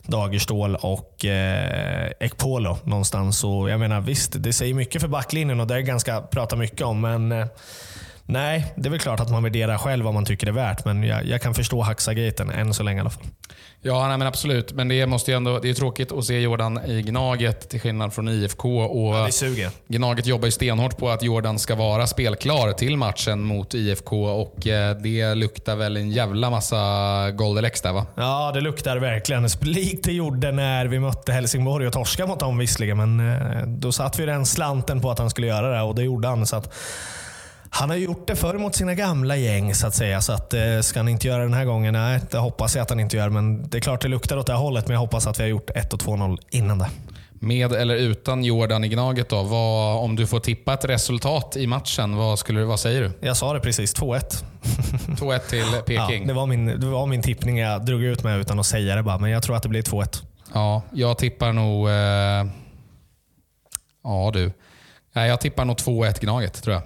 Dagerstål 0.06 0.76
och 0.76 1.26
eh, 1.26 2.12
Ekpolo 2.20 2.78
någonstans. 2.84 3.44
Och 3.44 3.70
jag 3.70 3.80
menar 3.80 4.02
visst, 4.02 4.44
det 4.44 4.54
säger 4.54 4.74
mycket 4.74 5.02
för 5.02 5.08
backlinjen 5.08 5.60
och 5.60 5.68
det 5.68 5.76
är 5.76 5.80
ganska 5.80 6.22
prata 6.22 6.56
mycket 6.56 6.82
om, 6.82 7.02
men 7.02 7.32
eh, 7.32 7.48
Nej, 8.30 8.74
det 8.76 8.88
är 8.88 8.92
väl 8.92 9.00
klart 9.00 9.20
att 9.20 9.32
man 9.32 9.44
värderar 9.44 9.78
själv 9.78 10.06
vad 10.06 10.13
man 10.13 10.26
tycker 10.26 10.48
är 10.48 10.52
värt, 10.52 10.86
men 10.86 11.04
jag, 11.04 11.26
jag 11.26 11.42
kan 11.42 11.54
förstå 11.54 11.82
Haxa-gaten 11.82 12.50
än 12.50 12.74
så 12.74 12.84
länge 12.84 12.98
i 12.98 13.02
alla 13.02 13.10
fall. 13.10 13.24
Ja, 13.82 14.08
nej, 14.08 14.18
men 14.18 14.28
absolut. 14.28 14.74
Men 14.74 14.88
det, 14.88 15.06
måste 15.06 15.32
ju 15.32 15.38
ändå, 15.38 15.60
det 15.60 15.70
är 15.70 15.74
tråkigt 15.74 16.12
att 16.12 16.26
se 16.26 16.39
Jordan 16.39 16.80
i 16.86 17.02
Gnaget 17.02 17.70
till 17.70 17.82
skillnad 17.82 18.13
från 18.13 18.30
IFK. 18.30 18.80
Och 18.80 19.15
Ja, 19.15 19.26
det 19.26 19.32
suger. 19.32 19.70
Gnaget 19.88 20.26
jobbar 20.26 20.46
ju 20.46 20.52
stenhårt 20.52 20.98
på 20.98 21.10
att 21.10 21.24
Jordan 21.24 21.60
ska 21.60 21.76
vara 21.76 22.08
spelklar 22.08 22.74
till 22.74 22.98
matchen 22.98 23.42
mot 23.42 23.74
IFK 23.74 24.24
och 24.26 24.68
eh, 24.68 24.96
det 24.96 25.36
luktar 25.36 25.76
väl 25.76 25.98
en 25.98 26.12
jävla 26.12 26.50
massa 26.50 27.32
Goldelex 27.32 27.82
där 27.82 27.94
va? 27.94 28.06
Ja, 28.15 28.52
det 28.54 28.62
luktar 28.62 28.98
verkligen. 28.98 29.48
Likt 29.62 30.04
det 30.04 30.13
gjorde 30.13 30.52
när 30.52 30.86
vi 30.86 31.00
mötte 31.00 31.32
Helsingborg 31.32 31.88
och 31.88 31.94
torskade 31.94 32.30
mot 32.30 32.39
dem 32.39 32.58
visserligen, 32.58 32.98
men 32.98 33.34
eh, 33.34 33.68
då 33.68 33.92
satt 33.92 34.20
vi 34.20 34.26
den 34.26 34.46
slanten 34.46 35.02
på 35.02 35.12
att 35.12 35.20
han 35.20 35.30
skulle 35.30 35.48
göra 35.48 35.76
det 35.76 35.82
och 35.82 35.96
det 35.96 36.04
gjorde 36.04 36.28
han. 36.28 36.46
Så 36.46 36.56
att, 36.56 36.74
han 37.69 37.89
har 37.89 37.97
gjort 37.97 38.27
det 38.27 38.36
förr 38.36 38.58
mot 38.58 38.75
sina 38.75 38.93
gamla 38.93 39.36
gäng 39.36 39.75
så 39.75 39.88
att 39.88 39.95
säga. 39.95 40.21
Så 40.21 40.34
att, 40.34 40.53
eh, 40.53 40.79
ska 40.82 40.99
han 40.99 41.08
inte 41.08 41.27
göra 41.27 41.43
den 41.43 41.53
här 41.53 41.65
gången? 41.65 41.93
Nej, 41.93 42.19
det 42.32 42.38
hoppas 42.38 42.75
jag 42.75 42.84
att 42.84 42.89
han 42.89 42.99
inte 42.99 43.17
gör. 43.17 43.29
Men 43.29 43.69
det 43.69 43.77
är 43.77 43.82
klart 43.82 44.01
det 44.01 44.08
luktar 44.08 44.38
åt 44.38 44.47
det 44.47 44.53
här 44.53 44.60
hållet. 44.60 44.88
Men 44.88 44.93
jag 44.93 45.01
hoppas 45.01 45.27
att 45.27 45.39
vi 45.39 45.43
har 45.43 45.49
gjort 45.49 45.69
1 45.75 45.93
och 45.93 45.99
2-0 45.99 46.38
innan 46.49 46.77
det. 46.77 46.89
Med 47.41 47.73
eller 47.73 47.95
utan 47.95 48.43
Jordan 48.43 48.84
i 48.84 48.88
Gnaget 48.89 49.29
då? 49.29 49.43
Vad, 49.43 50.03
om 50.03 50.15
du 50.15 50.27
får 50.27 50.39
tippa 50.39 50.73
ett 50.73 50.86
resultat 50.86 51.58
i 51.58 51.67
matchen, 51.67 52.15
vad, 52.15 52.39
skulle, 52.39 52.63
vad 52.63 52.79
säger 52.79 53.01
du? 53.01 53.27
Jag 53.27 53.38
sa 53.38 53.53
det 53.53 53.60
precis, 53.60 53.95
2-1. 53.95 54.43
2-1 55.08 55.39
till 55.49 55.60
Ja, 55.73 55.82
Peking. 55.86 56.27
det, 56.27 56.34
var 56.34 56.45
min, 56.45 56.65
det 56.65 56.88
var 56.88 57.05
min 57.05 57.21
tippning 57.21 57.58
jag 57.58 57.86
drog 57.86 58.03
ut 58.03 58.23
med 58.23 58.39
utan 58.39 58.60
att 58.60 58.65
säga 58.65 58.95
det 58.95 59.03
bara. 59.03 59.17
Men 59.17 59.32
jag 59.32 59.43
tror 59.43 59.55
att 59.55 59.63
det 59.63 59.69
blir 59.69 59.82
2-1. 59.82 60.23
Ja, 60.53 60.82
jag 60.93 61.17
tippar 61.17 61.53
nog... 61.53 61.89
Eh, 61.89 62.53
ja 64.03 64.32
du. 64.34 64.51
Jag 65.13 65.41
tippar 65.41 65.65
nog 65.65 65.77
2-1 65.77 66.19
Gnaget 66.21 66.63
tror 66.63 66.73
jag. 66.73 66.84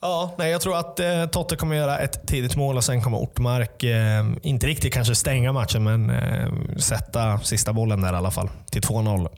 Ja, 0.00 0.34
nej, 0.38 0.50
jag 0.50 0.60
tror 0.60 0.78
att 0.78 1.00
eh, 1.00 1.26
Totte 1.26 1.56
kommer 1.56 1.76
göra 1.76 1.98
ett 1.98 2.26
tidigt 2.26 2.56
mål 2.56 2.76
och 2.76 2.84
sen 2.84 3.02
kommer 3.02 3.18
Ortmark, 3.18 3.82
eh, 3.84 4.26
inte 4.42 4.66
riktigt 4.66 4.94
kanske 4.94 5.14
stänga 5.14 5.52
matchen, 5.52 5.84
men 5.84 6.10
eh, 6.10 6.76
sätta 6.76 7.38
sista 7.38 7.72
bollen 7.72 8.00
där 8.00 8.12
i 8.12 8.16
alla 8.16 8.30
fall. 8.30 8.50
Till 8.70 8.82
2-0. 8.82 9.28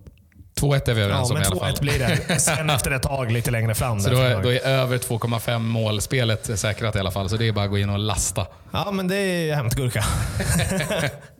2-1 0.61 0.91
är 0.91 0.95
vi 0.95 1.03
överens 1.03 1.29
Ja, 1.31 1.35
om 1.35 1.35
men 1.35 1.43
i 1.43 1.47
alla 1.47 1.61
fall. 1.61 1.75
2-1 1.75 1.81
blir 1.81 1.99
det. 1.99 2.39
Sen 2.41 2.71
efter 2.71 2.91
ett 2.91 3.03
tag 3.03 3.33
lite 3.33 3.51
längre 3.51 3.75
fram. 3.75 4.01
Så 4.01 4.11
då 4.11 4.17
är, 4.19 4.43
då 4.43 4.53
är 4.53 4.67
över 4.67 4.99
2,5 4.99 5.59
målspelet 5.59 6.59
säkrat 6.59 6.97
i 6.97 6.99
alla 6.99 7.11
fall. 7.11 7.29
Så 7.29 7.37
det 7.37 7.49
är 7.49 7.53
bara 7.53 7.65
att 7.65 7.71
gå 7.71 7.79
in 7.79 7.91
och 7.91 7.99
lasta. 7.99 8.47
Ja, 8.71 8.91
men 8.91 9.09
det 9.09 9.17
är 9.17 9.55
hämtgurka. 9.55 10.05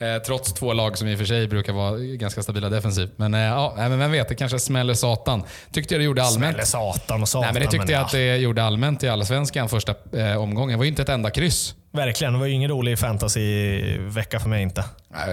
Eh, 0.00 0.22
trots 0.22 0.52
två 0.52 0.72
lag 0.72 0.98
som 0.98 1.08
i 1.08 1.14
och 1.14 1.18
för 1.18 1.24
sig 1.24 1.48
brukar 1.48 1.72
vara 1.72 1.98
ganska 1.98 2.42
stabila 2.42 2.68
defensivt. 2.68 3.12
Men, 3.16 3.34
eh, 3.34 3.40
ja, 3.40 3.74
men 3.76 3.98
vem 3.98 4.12
vet, 4.12 4.28
det 4.28 4.34
kanske 4.34 4.58
smäller 4.58 4.94
satan. 4.94 5.42
Tyckte 5.72 5.94
jag 5.94 6.00
det 6.00 6.04
gjorde 6.04 6.22
allmänt. 6.22 6.54
Smäller 6.54 6.64
satan 6.64 7.22
och 7.22 7.28
satan. 7.28 7.44
Nej, 7.44 7.52
men 7.52 7.62
det 7.62 7.70
tyckte 7.70 7.92
jag 7.92 8.00
ja, 8.00 8.04
att 8.04 8.12
det 8.12 8.36
gjorde 8.36 8.64
allmänt 8.64 9.02
i 9.02 9.08
Allsvenskan 9.08 9.68
första 9.68 9.94
eh, 10.12 10.36
omgången. 10.36 10.70
Det 10.70 10.76
var 10.76 10.84
ju 10.84 10.90
inte 10.90 11.02
ett 11.02 11.08
enda 11.08 11.30
kryss. 11.30 11.74
Verkligen. 11.92 12.32
Det 12.32 12.38
var 12.38 12.46
ju 12.46 12.52
ingen 12.52 12.70
rolig 12.70 12.98
fantasy-vecka 12.98 14.40
för 14.40 14.48
mig 14.48 14.62
inte. 14.62 14.84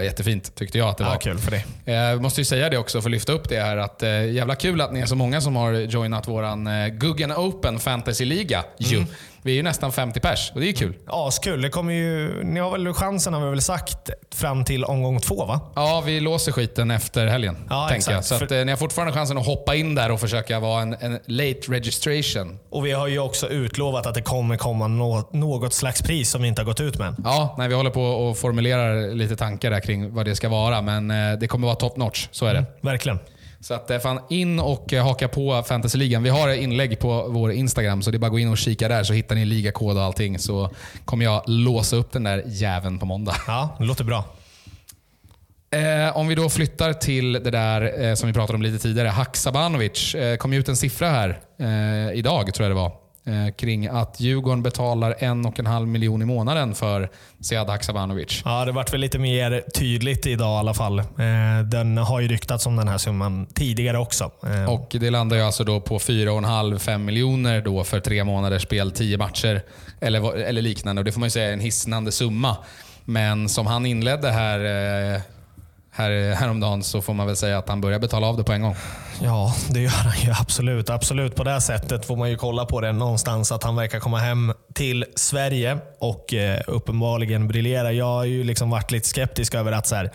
Jättefint 0.04 0.56
tyckte 0.56 0.78
jag 0.78 0.90
att 0.90 0.98
det 0.98 1.04
var. 1.04 1.18
Kul 1.18 1.38
för 1.38 1.52
dig. 1.52 1.66
Jag 1.86 2.22
måste 2.22 2.42
ju 2.42 2.46
säga 2.46 2.70
det 2.70 2.78
också 2.78 3.02
för 3.02 3.10
att 3.10 3.12
lyfta 3.12 3.32
upp 3.34 3.50
det 3.50 3.60
här 3.60 3.78
att 3.78 4.04
eh, 4.04 4.32
jävla 4.32 4.56
kul 4.56 4.82
att 4.82 4.94
ni 4.94 5.00
är 5.00 5.06
så 5.06 5.16
många 5.16 5.42
som 5.42 5.56
har 5.56 5.72
joinat 5.74 6.28
våran 6.28 6.68
eh, 6.68 6.88
Guggen 6.88 7.32
Open 7.32 7.80
Fantasy-liga. 7.80 8.64
ju. 8.78 8.98
Mm. 8.98 9.10
Vi 9.42 9.52
är 9.52 9.56
ju 9.56 9.64
nästan 9.64 9.92
50 9.92 10.20
pers 10.20 10.52
och 10.56 10.60
det 10.62 10.70
är 10.70 10.74
kul. 10.74 10.94
Askul. 11.08 11.62
Det 11.62 11.70
kommer 11.70 11.94
ju, 11.94 12.44
ni 12.44 12.60
har 12.60 12.72
väl 12.72 12.94
chansen, 12.94 13.34
har 13.34 13.44
vi 13.44 13.50
väl 13.50 13.62
sagt, 13.62 14.10
fram 14.36 14.66
till 14.66 14.84
omgång 14.84 15.20
två 15.20 15.46
va? 15.46 15.60
Ja, 15.76 16.04
vi 16.06 16.20
låser 16.20 16.52
skiten 16.52 16.92
efter 16.92 17.28
helgen. 17.28 17.58
Ja, 17.70 17.88
tänker 17.90 18.12
exakt. 18.12 18.26
Så 18.28 18.36
att, 18.46 18.52
eh, 18.52 18.66
ni 18.66 18.72
har 18.72 18.78
fortfarande 18.78 19.14
chansen 19.14 19.38
att 19.38 19.46
hoppa 19.46 19.76
in 19.76 19.96
där 19.96 20.12
och 20.12 20.20
försöka 20.20 20.60
vara 20.60 20.82
en, 20.82 20.94
en 20.94 21.20
late 21.26 21.60
registration. 21.68 22.60
Och 22.70 22.86
vi 22.86 22.92
har 22.92 23.08
ju 23.08 23.20
också 23.20 23.50
utlovat 23.50 24.06
att 24.06 24.14
det 24.16 24.22
kommer 24.22 24.58
komma 24.58 24.88
nå- 24.88 25.30
något 25.32 25.74
slags 25.74 26.02
pris 26.02 26.30
som 26.30 26.42
vi 26.42 26.48
inte 26.48 26.62
har 26.62 26.66
gått 26.66 26.80
ut 26.82 26.98
med 26.98 27.08
än. 27.08 27.16
Ja, 27.24 27.56
nej, 27.58 27.68
vi 27.68 27.74
håller 27.76 27.90
på 27.92 28.04
och 28.04 28.38
formulerar 28.38 29.16
lite 29.16 29.36
tankar 29.36 29.65
där 29.70 29.80
kring 29.80 30.14
vad 30.14 30.26
det 30.26 30.36
ska 30.36 30.50
vara, 30.50 30.82
men 30.82 31.12
eh, 31.12 31.40
det 31.40 31.48
kommer 31.48 31.68
vara 31.68 31.76
top 31.76 31.98
notch. 31.98 32.28
Så 32.32 32.46
är 32.46 32.54
det. 32.54 32.66
Verkligen. 32.82 33.20
Så 33.60 33.74
att, 33.74 33.90
eh, 33.90 34.00
fan, 34.00 34.20
in 34.30 34.60
och 34.60 34.94
eh, 34.94 35.04
haka 35.04 35.28
på 35.28 35.64
Fantasyligan. 35.64 36.24
Vi 36.24 36.30
har 36.30 36.50
inlägg 36.50 37.00
på 37.00 37.26
vår 37.30 37.52
Instagram, 37.52 38.02
så 38.02 38.12
det 38.12 38.18
är 38.18 38.20
bara 38.20 38.26
att 38.26 38.32
gå 38.32 38.40
in 38.40 38.50
och 38.50 38.58
kika 38.58 38.88
där 38.88 39.04
så 39.04 39.14
hittar 39.14 39.36
ni 39.36 39.46
ligakod 39.46 39.98
och 39.98 40.04
allting. 40.04 40.40
Så 40.40 40.70
kommer 41.06 41.26
jag 41.26 41.44
låsa 41.48 41.96
upp 41.96 42.12
den 42.12 42.24
där 42.24 42.44
jäveln 42.46 43.00
på 43.00 43.06
måndag. 43.06 43.36
Ja, 43.48 43.76
det 43.80 43.86
låter 43.86 44.04
bra. 44.04 44.24
Eh, 45.72 46.18
om 46.18 46.28
vi 46.28 46.36
då 46.36 46.50
flyttar 46.50 46.94
till 46.94 47.34
det 47.34 47.52
där 47.52 48.04
eh, 48.04 48.16
som 48.16 48.28
vi 48.28 48.34
pratade 48.34 48.56
om 48.56 48.62
lite 48.62 48.80
tidigare. 48.80 49.08
Haksabanovic. 49.08 50.16
Eh, 50.16 50.38
kom 50.38 50.54
ut 50.54 50.70
en 50.70 50.78
siffra 50.78 51.10
här 51.10 51.40
eh, 51.60 52.18
idag, 52.18 52.54
tror 52.54 52.70
jag 52.70 52.72
det 52.72 52.82
var. 52.82 53.05
Eh, 53.28 53.54
kring 53.56 53.88
att 53.88 54.20
Djurgården 54.20 54.64
betalar 54.64 55.16
en 55.20 55.46
och 55.46 55.60
en 55.60 55.66
halv 55.66 55.88
miljon 55.88 56.22
i 56.22 56.26
månaden 56.26 56.76
för 56.76 57.10
Sead 57.40 57.70
Haksabanovic. 57.70 58.42
Ja, 58.46 58.66
det 58.66 58.72
vart 58.72 58.94
väl 58.94 59.00
lite 59.02 59.20
mer 59.20 59.64
tydligt 59.76 60.26
idag 60.28 60.58
i 60.58 60.60
alla 60.60 60.74
fall. 60.74 61.00
Eh, 61.00 61.06
Den 61.72 61.98
har 61.98 62.20
ju 62.20 62.28
ryktats 62.28 62.66
om 62.66 62.76
den 62.76 62.88
här 62.88 62.98
summan 62.98 63.46
tidigare 63.54 63.98
också. 63.98 64.32
Eh, 64.48 64.70
Och 64.74 64.96
Det 65.00 65.10
landar 65.10 65.38
ju 65.38 65.44
alltså 65.44 65.64
då 65.64 65.82
på 65.82 66.00
4,5-5 66.00 66.98
miljoner 66.98 67.62
då 67.62 67.84
för 67.84 68.00
tre 68.00 68.24
månaders 68.24 68.64
spel, 68.64 68.92
10 68.92 69.18
matcher 69.18 69.62
eller, 70.00 70.36
eller 70.38 70.62
liknande. 70.62 71.00
Och 71.00 71.06
Det 71.06 71.12
får 71.12 71.20
man 71.20 71.28
ju 71.28 71.32
säga 71.32 71.50
är 71.50 71.54
en 71.54 71.60
hisnande 71.60 72.12
summa. 72.12 72.58
Men 73.06 73.50
som 73.50 73.68
han 73.68 73.86
inledde 73.86 74.32
här, 74.32 74.60
här 75.96 76.36
häromdagen 76.36 76.84
så 76.84 77.02
får 77.02 77.14
man 77.14 77.28
väl 77.28 77.36
säga 77.36 77.58
att 77.58 77.70
han 77.70 77.82
börjar 77.82 78.00
betala 78.00 78.28
av 78.28 78.38
det 78.38 78.44
på 78.44 78.52
en 78.52 78.62
gång. 78.62 78.76
Ja, 79.22 79.56
det 79.70 79.80
gör 79.80 79.90
han 79.90 80.20
ju 80.20 80.32
absolut. 80.32 80.90
Absolut. 80.90 81.36
På 81.36 81.44
det 81.44 81.62
sättet 81.62 82.06
får 82.06 82.16
man 82.16 82.30
ju 82.30 82.38
kolla 82.38 82.66
på 82.66 82.82
det 82.82 82.92
någonstans 82.92 83.52
att 83.52 83.64
han 83.64 83.76
verkar 83.76 84.00
komma 84.00 84.18
hem 84.18 84.54
till 84.74 85.06
Sverige 85.16 85.78
och 86.00 86.34
eh, 86.34 86.62
uppenbarligen 86.68 87.48
briljera. 87.48 87.92
Jag 87.92 88.06
har 88.06 88.24
ju 88.24 88.44
liksom 88.44 88.70
varit 88.70 88.92
lite 88.92 89.08
skeptisk 89.08 89.56
över 89.56 89.72
att 89.72 89.88
så 89.88 89.96
här, 89.96 90.12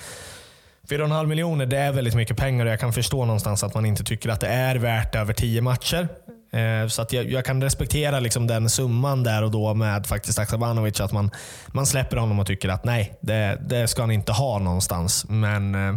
4,5 0.89 1.27
miljoner 1.27 1.67
det 1.67 1.79
är 1.79 1.93
väldigt 1.93 2.15
mycket 2.15 2.37
pengar 2.37 2.67
och 2.67 2.73
jag 2.73 2.81
kan 2.81 2.93
förstå 2.93 3.25
någonstans 3.25 3.65
att 3.65 3.75
man 3.75 3.87
inte 3.87 4.05
tycker 4.05 4.29
att 4.29 4.41
det 4.41 4.49
är 4.49 4.77
värt 4.77 5.15
över 5.15 5.33
10 5.33 5.61
matcher. 5.61 6.09
Eh, 6.53 6.89
så 6.89 7.03
att 7.03 7.13
jag, 7.13 7.31
jag 7.31 7.45
kan 7.45 7.63
respektera 7.63 8.21
liksom 8.21 8.47
den 8.47 8.71
summan 8.71 9.23
där 9.23 9.43
och 9.43 9.51
då 9.51 9.75
med 9.75 10.07
faktiskt 10.07 10.39
Aksabanovic. 10.39 11.01
Att 11.01 11.13
man, 11.13 11.31
man 11.67 11.87
släpper 11.87 12.17
honom 12.17 12.39
och 12.39 12.47
tycker 12.47 12.69
att 12.69 12.85
nej, 12.85 13.19
det, 13.21 13.59
det 13.69 13.89
ska 13.89 14.03
han 14.03 14.11
inte 14.11 14.33
ha 14.33 14.59
någonstans. 14.59 15.27
Men 15.29 15.75
eh, 15.75 15.95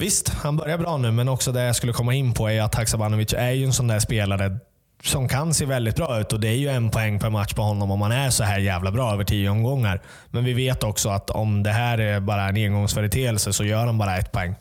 Visst, 0.00 0.28
han 0.28 0.56
börjar 0.56 0.78
bra 0.78 0.96
nu, 0.96 1.10
men 1.10 1.28
också 1.28 1.52
det 1.52 1.62
jag 1.62 1.76
skulle 1.76 1.92
komma 1.92 2.14
in 2.14 2.34
på 2.34 2.50
är 2.50 2.62
att 2.62 2.74
Haksabanovic 2.74 3.32
är 3.32 3.50
ju 3.50 3.64
en 3.64 3.72
sån 3.72 3.86
där 3.86 3.98
spelare 3.98 4.58
som 5.02 5.28
kan 5.28 5.54
se 5.54 5.64
väldigt 5.64 5.96
bra 5.96 6.20
ut 6.20 6.32
och 6.32 6.40
det 6.40 6.48
är 6.48 6.56
ju 6.56 6.68
en 6.68 6.90
poäng 6.90 7.18
per 7.18 7.30
match 7.30 7.52
på 7.52 7.62
honom 7.62 7.90
om 7.90 8.00
han 8.00 8.12
är 8.12 8.30
så 8.30 8.44
här 8.44 8.58
jävla 8.58 8.90
bra 8.90 9.12
över 9.12 9.24
tio 9.24 9.50
omgångar. 9.50 10.02
Men 10.30 10.44
vi 10.44 10.52
vet 10.52 10.84
också 10.84 11.08
att 11.08 11.30
om 11.30 11.62
det 11.62 11.70
här 11.70 11.98
är 11.98 12.20
bara 12.20 12.48
en 12.48 12.56
engångsföreteelse 12.56 13.52
så 13.52 13.64
gör 13.64 13.86
han 13.86 13.98
bara 13.98 14.16
ett 14.16 14.32
poäng. 14.32 14.54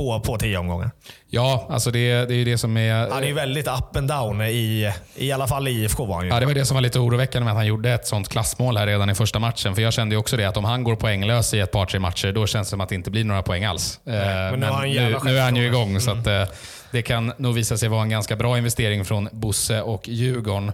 På, 0.00 0.20
på 0.20 0.38
tio 0.38 0.58
omgångar. 0.58 0.90
Ja, 1.28 1.66
alltså 1.70 1.90
det, 1.90 2.24
det 2.28 2.34
är 2.34 2.36
ju 2.36 2.44
det 2.44 2.58
som 2.58 2.76
är... 2.76 3.10
Han 3.10 3.22
är 3.22 3.26
ju 3.26 3.34
väldigt 3.34 3.66
up 3.66 3.96
and 3.96 4.08
down, 4.08 4.40
i, 4.42 4.92
i 5.14 5.32
alla 5.32 5.46
fall 5.46 5.68
i 5.68 5.70
IFK 5.70 6.04
var 6.04 6.14
han 6.14 6.24
ju. 6.24 6.30
Ja, 6.30 6.40
det 6.40 6.46
var 6.46 6.54
det 6.54 6.64
som 6.64 6.74
var 6.74 6.82
lite 6.82 6.98
oroväckande 6.98 7.44
med 7.44 7.50
att 7.52 7.56
han 7.56 7.66
gjorde 7.66 7.90
ett 7.90 8.06
sånt 8.06 8.28
klassmål 8.28 8.76
här 8.76 8.86
redan 8.86 9.10
i 9.10 9.14
första 9.14 9.38
matchen. 9.38 9.74
För 9.74 9.82
jag 9.82 9.92
kände 9.92 10.14
ju 10.14 10.18
också 10.18 10.36
det 10.36 10.44
att 10.44 10.56
om 10.56 10.64
han 10.64 10.84
går 10.84 10.96
poänglös 10.96 11.54
i 11.54 11.60
ett 11.60 11.72
par, 11.72 11.86
tre 11.86 12.00
matcher, 12.00 12.32
då 12.32 12.46
känns 12.46 12.68
det 12.68 12.70
som 12.70 12.80
att 12.80 12.88
det 12.88 12.94
inte 12.94 13.10
blir 13.10 13.24
några 13.24 13.42
poäng 13.42 13.64
alls. 13.64 14.00
Eh, 14.06 14.12
men 14.12 14.60
nu 14.60 14.66
han 14.66 14.90
nu, 14.90 15.18
nu 15.24 15.38
är 15.38 15.42
han 15.42 15.56
ju 15.56 15.66
igång, 15.66 16.00
så 16.00 16.10
att, 16.10 16.26
eh, 16.26 16.42
det 16.90 17.02
kan 17.02 17.32
nog 17.36 17.54
visa 17.54 17.76
sig 17.76 17.88
vara 17.88 18.02
en 18.02 18.10
ganska 18.10 18.36
bra 18.36 18.58
investering 18.58 19.04
från 19.04 19.28
Bosse 19.32 19.82
och 19.82 20.08
Djurgården. 20.08 20.72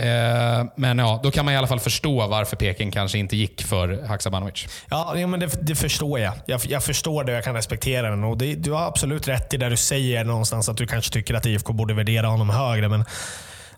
Eh, 0.00 0.64
men 0.76 0.98
ja, 0.98 1.20
då 1.22 1.30
kan 1.30 1.44
man 1.44 1.54
i 1.54 1.56
alla 1.56 1.66
fall 1.66 1.80
förstå 1.80 2.26
varför 2.26 2.56
Peking 2.56 2.90
kanske 2.90 3.18
inte 3.18 3.36
gick 3.36 3.62
för 3.62 4.06
Haksabanovic. 4.06 4.66
Ja, 4.90 5.18
ja 5.18 5.26
men 5.26 5.40
det, 5.40 5.66
det 5.66 5.74
förstår 5.74 6.20
jag. 6.20 6.32
jag. 6.46 6.60
Jag 6.64 6.84
förstår 6.84 7.24
det 7.24 7.32
och 7.32 7.36
jag 7.36 7.44
kan 7.44 7.54
respektera 7.54 8.10
den. 8.10 8.24
Och 8.24 8.38
det, 8.38 8.54
du 8.54 8.72
har 8.72 8.86
absolut 8.86 9.28
rätt 9.28 9.54
i 9.54 9.56
det 9.56 9.68
du 9.68 9.76
säger 9.76 10.24
någonstans 10.24 10.68
att 10.68 10.76
du 10.76 10.86
kanske 10.86 11.12
tycker 11.12 11.34
att 11.34 11.46
IFK 11.46 11.72
borde 11.72 11.94
värdera 11.94 12.26
honom 12.26 12.50
högre. 12.50 12.88
Men 12.88 13.04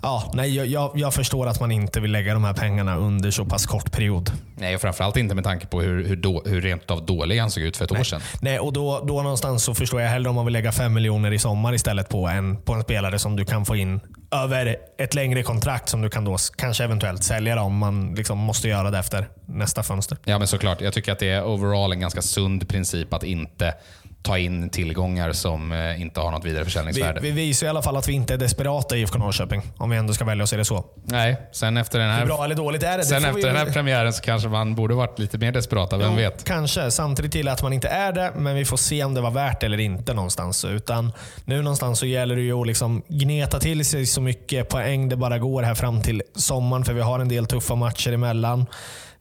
ja, 0.02 0.30
nej, 0.34 0.56
jag, 0.56 0.66
jag, 0.66 0.92
jag 0.94 1.14
förstår 1.14 1.46
att 1.46 1.60
man 1.60 1.70
inte 1.70 2.00
vill 2.00 2.12
lägga 2.12 2.34
de 2.34 2.44
här 2.44 2.52
pengarna 2.52 2.96
under 2.96 3.30
så 3.30 3.44
pass 3.44 3.66
kort 3.66 3.92
period. 3.92 4.32
Nej, 4.56 4.74
och 4.74 4.80
framförallt 4.80 5.16
inte 5.16 5.34
med 5.34 5.44
tanke 5.44 5.66
på 5.66 5.80
hur, 5.80 6.04
hur, 6.04 6.16
då, 6.16 6.42
hur 6.46 6.60
rent 6.60 6.90
av 6.90 7.06
dålig 7.06 7.38
han 7.38 7.50
såg 7.50 7.62
ut 7.62 7.76
för 7.76 7.84
ett 7.84 7.92
år 7.92 8.04
sedan. 8.04 8.20
Nej, 8.40 8.58
och 8.58 8.72
då, 8.72 9.04
då 9.04 9.22
någonstans 9.22 9.64
så 9.64 9.74
förstår 9.74 10.00
jag 10.00 10.08
hellre 10.08 10.28
om 10.28 10.34
man 10.34 10.44
vill 10.44 10.52
lägga 10.52 10.72
5 10.72 10.94
miljoner 10.94 11.32
i 11.32 11.38
sommar 11.38 11.74
istället 11.74 12.08
på 12.08 12.28
en, 12.28 12.56
på 12.56 12.74
en 12.74 12.82
spelare 12.82 13.18
som 13.18 13.36
du 13.36 13.44
kan 13.44 13.64
få 13.64 13.76
in 13.76 14.00
över 14.30 14.76
ett 14.98 15.14
längre 15.14 15.42
kontrakt 15.42 15.88
som 15.88 16.02
du 16.02 16.10
kan 16.10 16.24
då 16.24 16.36
kanske 16.56 16.84
eventuellt 16.84 17.24
sälja 17.24 17.62
om 17.62 17.78
man 17.78 18.14
liksom 18.14 18.38
måste 18.38 18.68
göra 18.68 18.90
det 18.90 18.98
efter 18.98 19.28
nästa 19.46 19.82
fönster. 19.82 20.18
Ja, 20.24 20.38
men 20.38 20.48
såklart. 20.48 20.80
Jag 20.80 20.92
tycker 20.92 21.12
att 21.12 21.18
det 21.18 21.28
är 21.28 21.46
overall 21.46 21.92
en 21.92 22.00
ganska 22.00 22.22
sund 22.22 22.68
princip 22.68 23.14
att 23.14 23.24
inte 23.24 23.74
ta 24.22 24.38
in 24.38 24.70
tillgångar 24.70 25.32
som 25.32 25.72
eh, 25.72 26.00
inte 26.00 26.20
har 26.20 26.30
något 26.30 26.44
vidare 26.44 26.64
försäljningsvärde. 26.64 27.20
Vi, 27.20 27.30
vi 27.30 27.46
visar 27.46 27.66
i 27.66 27.70
alla 27.70 27.82
fall 27.82 27.96
att 27.96 28.08
vi 28.08 28.12
inte 28.12 28.34
är 28.34 28.38
desperata 28.38 28.96
i 28.96 29.00
IFK 29.00 29.18
Norrköping. 29.18 29.62
Om 29.76 29.90
vi 29.90 29.96
ändå 29.96 30.12
ska 30.14 30.24
välja 30.24 30.42
att 30.42 30.48
se 30.50 30.56
det 30.56 30.64
så. 30.64 30.84
Nej, 31.04 31.36
sen 31.52 31.76
efter 31.76 31.98
den 31.98 32.10
här, 32.10 32.20
Hur 32.20 32.26
bra 32.26 32.44
eller 32.44 32.54
dåligt 32.54 32.82
är 32.82 32.98
det? 32.98 33.04
sen 33.04 33.22
det 33.22 33.28
efter 33.28 33.40
vi... 33.40 33.46
den 33.46 33.56
här 33.56 33.66
premiären 33.66 34.12
så 34.12 34.22
kanske 34.22 34.48
man 34.48 34.74
borde 34.74 34.94
varit 34.94 35.18
lite 35.18 35.38
mer 35.38 35.52
desperata. 35.52 35.96
Vem 35.96 36.10
Jo, 36.10 36.16
vet? 36.16 36.44
Kanske. 36.44 36.90
Samtidigt 36.90 37.32
till 37.32 37.48
att 37.48 37.62
man 37.62 37.72
inte 37.72 37.88
är 37.88 38.12
det, 38.12 38.32
men 38.36 38.56
vi 38.56 38.64
får 38.64 38.76
se 38.76 39.04
om 39.04 39.14
det 39.14 39.20
var 39.20 39.30
värt 39.30 39.62
eller 39.62 39.80
inte 39.80 40.14
någonstans. 40.14 40.64
Utan 40.64 41.12
nu 41.44 41.62
någonstans 41.62 41.98
så 41.98 42.06
gäller 42.06 42.36
det 42.36 42.42
ju 42.42 42.60
att 42.60 42.66
liksom 42.66 43.02
gneta 43.08 43.58
till 43.58 43.84
sig 43.84 44.06
så 44.06 44.20
mycket 44.20 44.68
poäng 44.68 45.08
det 45.08 45.16
bara 45.16 45.38
går 45.38 45.62
här 45.62 45.74
fram 45.74 46.02
till 46.02 46.22
sommaren, 46.34 46.84
för 46.84 46.92
vi 46.92 47.00
har 47.00 47.18
en 47.20 47.28
del 47.28 47.46
tuffa 47.46 47.74
matcher 47.74 48.12
emellan. 48.12 48.66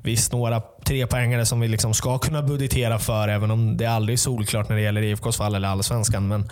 Visst, 0.08 0.32
några 0.32 0.62
trepoängare 0.86 1.46
som 1.46 1.60
vi 1.60 1.68
liksom 1.68 1.94
ska 1.94 2.18
kunna 2.18 2.42
budgetera 2.42 3.00
för, 3.00 3.28
även 3.28 3.52
om 3.52 3.78
det 3.78 3.86
aldrig 3.86 4.14
är 4.14 4.18
solklart 4.18 4.70
när 4.70 4.76
det 4.76 4.82
gäller 4.82 5.02
IFKs 5.02 5.38
fall 5.38 5.56
eller 5.56 5.68
allsvenskan. 5.68 6.28
Men 6.28 6.50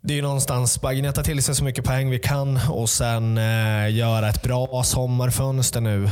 det 0.00 0.12
är 0.12 0.16
ju 0.16 0.22
någonstans 0.22 0.80
bara 0.80 0.94
gneta 0.94 1.22
till 1.22 1.42
sig 1.42 1.54
så 1.54 1.64
mycket 1.64 1.84
poäng 1.84 2.10
vi 2.10 2.18
kan 2.18 2.60
och 2.70 2.90
sen 2.90 3.38
eh, 3.38 3.94
göra 3.94 4.28
ett 4.28 4.42
bra 4.42 4.82
sommarfönster 4.84 5.80
nu. 5.80 6.10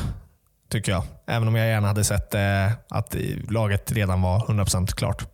Tycker 0.71 0.93
jag. 0.93 1.05
Även 1.27 1.49
om 1.49 1.55
jag 1.55 1.68
gärna 1.68 1.89
hade 1.89 2.05
sett 2.05 2.35
eh, 2.35 2.73
att 2.89 3.16
laget 3.49 3.93
redan 3.93 4.23
var 4.23 4.41
100% 4.41 4.87
klart. 4.87 5.25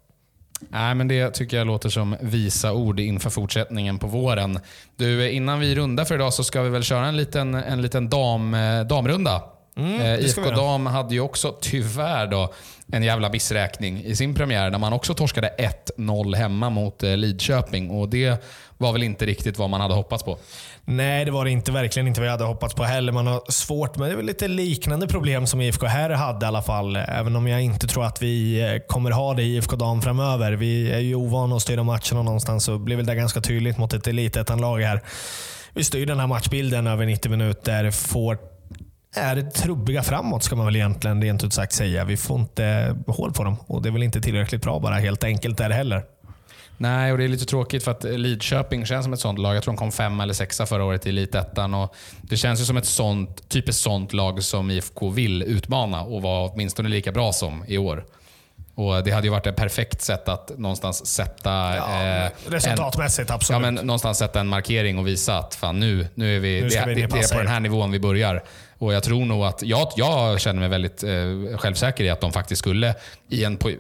Nej, 0.69 0.95
men 0.95 1.09
det 1.09 1.31
tycker 1.31 1.57
jag 1.57 1.67
låter 1.67 1.89
som 1.89 2.17
visa 2.21 2.73
ord 2.73 3.01
inför 3.01 3.31
fortsättningen 3.31 3.99
på 3.99 4.07
våren. 4.07 4.59
Du, 4.97 5.27
eh, 5.27 5.37
innan 5.37 5.61
vi 5.61 5.75
rundar 5.75 6.05
för 6.05 6.15
idag 6.15 6.35
så 6.35 6.45
ska 6.45 6.63
vi 6.63 6.71
väl 6.71 6.83
köra 6.83 7.07
en 7.07 7.17
liten, 7.17 7.55
en 7.55 7.83
liten 7.83 8.09
dam, 8.09 8.55
eh, 8.55 8.81
damrunda. 8.81 9.43
Mm, 9.77 10.01
eh, 10.01 10.15
IFK. 10.15 10.51
Dam 10.51 10.87
hade 10.87 11.15
ju 11.15 11.21
också 11.21 11.55
tyvärr 11.61 12.27
då 12.27 12.53
en 12.93 13.03
jävla 13.03 13.29
missräkning 13.29 14.05
i 14.05 14.17
sin 14.17 14.35
premiär 14.35 14.71
när 14.71 14.79
man 14.79 14.93
också 14.93 15.15
torskade 15.15 15.55
1-0 15.97 16.35
hemma 16.35 16.71
mot 16.71 17.03
eh, 17.03 17.17
Lidköping. 17.17 17.91
Och 17.91 18.09
Det 18.09 18.45
var 18.79 18.93
väl 18.93 19.03
inte 19.03 19.27
riktigt 19.27 19.59
vad 19.59 19.71
man 19.71 19.81
hade 19.81 19.95
hoppats 19.95 20.25
på. 20.25 20.39
Nej, 20.85 21.25
det 21.25 21.31
var 21.31 21.45
det 21.45 21.51
inte. 21.51 21.73
Verkligen 21.73 22.09
inte 22.09 22.21
vad 22.21 22.27
jag 22.27 22.33
hade 22.33 22.45
hoppats 22.45 22.75
på 22.75 22.85
heller. 22.85 23.13
Man 23.13 23.27
har 23.27 23.43
svårt, 23.49 23.97
men 23.97 24.09
det 24.09 24.15
är 24.15 24.17
väl 24.17 24.27
lite 24.27 24.49
liknande 24.49 25.07
problem 25.07 25.47
som 25.47 25.61
IFK 25.61 25.87
här 25.87 26.11
hade 26.11 26.47
i 26.47 26.49
alla 26.49 26.63
fall. 26.63 26.97
Även 26.97 27.37
om 27.37 27.47
jag 27.47 27.63
inte 27.63 27.87
tror 27.87 28.05
att 28.05 28.23
vi 28.23 28.61
eh, 28.61 28.79
kommer 28.89 29.11
ha 29.11 29.35
det 29.35 29.43
i 29.43 29.57
IFK 29.57 29.77
Dam 29.77 30.03
framöver. 30.03 30.53
Vi 30.53 30.93
är 30.93 30.99
ju 30.99 31.15
ovana 31.15 31.57
att 31.57 31.63
styra 31.63 31.83
matcherna 31.83 32.23
någonstans 32.23 32.65
så 32.65 32.79
blir 32.79 32.97
väl 32.97 33.07
det 33.07 33.15
ganska 33.15 33.41
tydligt 33.41 33.79
mot 33.79 33.93
ett 33.93 34.07
elitettan-lag 34.07 34.79
här. 34.81 35.01
Vi 35.73 35.85
styr 35.85 36.07
den 36.07 36.21
här 36.21 36.27
matchbilden 36.27 36.87
över 36.87 37.07
90 37.07 37.31
minuter, 37.31 37.91
får 37.91 38.39
är 39.17 39.43
trubbiga 39.43 40.03
framåt 40.03 40.43
ska 40.43 40.57
man 40.57 40.67
väl 40.67 40.77
egentligen 40.77 41.23
rent 41.23 41.45
ut 41.45 41.53
sagt 41.53 41.73
säga. 41.73 42.05
Vi 42.05 42.17
får 42.17 42.41
inte 42.41 42.97
hål 43.07 43.33
på 43.33 43.45
dem 43.45 43.57
och 43.67 43.83
det 43.83 43.89
är 43.89 43.91
väl 43.91 44.03
inte 44.03 44.21
tillräckligt 44.21 44.63
bra 44.63 44.79
bara 44.79 44.95
helt 44.95 45.25
enkelt 45.25 45.61
är 45.61 45.69
det 45.69 45.75
heller. 45.75 46.05
Nej, 46.79 47.13
och 47.13 47.19
det 47.19 47.25
är 47.25 47.29
lite 47.29 47.45
tråkigt 47.45 47.85
för 47.85 47.91
att 47.91 48.05
Lidköping 48.05 48.87
känns 48.87 49.05
som 49.05 49.13
ett 49.13 49.21
sånt 49.21 49.39
lag. 49.39 49.57
Jag 49.57 49.63
tror 49.63 49.75
de 49.75 49.79
kom 49.79 49.93
fem 49.93 50.21
eller 50.21 50.35
sexa 50.35 50.67
förra 50.67 50.85
året 50.85 51.07
i 51.07 51.09
Elitettan. 51.09 51.75
Och 51.75 51.95
Det 52.23 52.37
känns 52.37 52.61
ju 52.61 52.65
som 52.65 52.77
ett 52.77 52.87
sånt, 52.87 53.49
typiskt 53.49 53.83
sånt 53.83 54.13
lag 54.13 54.43
som 54.43 54.71
IFK 54.71 55.11
vill 55.11 55.43
utmana 55.43 56.03
och 56.03 56.23
vara 56.23 56.51
åtminstone 56.51 56.89
lika 56.89 57.13
bra 57.13 57.33
som 57.33 57.65
i 57.69 57.79
år. 57.79 58.05
Och 58.75 59.05
Det 59.05 59.11
hade 59.11 59.27
ju 59.27 59.31
varit 59.31 59.47
ett 59.47 59.57
perfekt 59.57 60.03
sätt 60.03 60.29
att 60.29 60.59
någonstans 60.59 61.07
sätta... 61.07 61.77
Ja, 61.77 62.03
eh, 62.03 62.31
resultatmässigt 62.49 63.31
en, 63.31 63.35
absolut. 63.35 63.63
Ja, 63.63 63.71
men 63.71 63.87
någonstans 63.87 64.19
sätta 64.19 64.41
en 64.41 64.47
markering 64.47 64.99
och 64.99 65.07
visa 65.07 65.39
att 65.39 65.55
fan, 65.55 65.81
nu, 65.81 66.09
nu 66.15 66.37
är 66.37 66.41
vi, 66.41 66.61
Nu 66.61 66.69
det, 66.69 66.85
vi 66.87 66.95
det, 66.95 67.07
det 67.07 67.19
är 67.19 67.33
på 67.35 67.39
den 67.39 67.49
här 67.49 67.61
nivån 67.61 67.91
vi 67.91 67.99
börjar. 67.99 68.43
Och 68.79 68.93
Jag 68.95 69.03
tror 69.03 69.25
nog 69.25 69.45
att 69.45 69.63
jag, 69.63 69.89
jag 69.97 70.41
känner 70.41 70.61
mig 70.61 70.69
väldigt 70.69 71.03
eh, 71.03 71.59
självsäker 71.59 72.05
i 72.05 72.11
att 72.11 72.21
de 72.21 72.33
faktiskt 72.33 72.59
skulle, 72.59 72.95
i 73.29 73.45
en 73.45 73.57
på, 73.57 73.71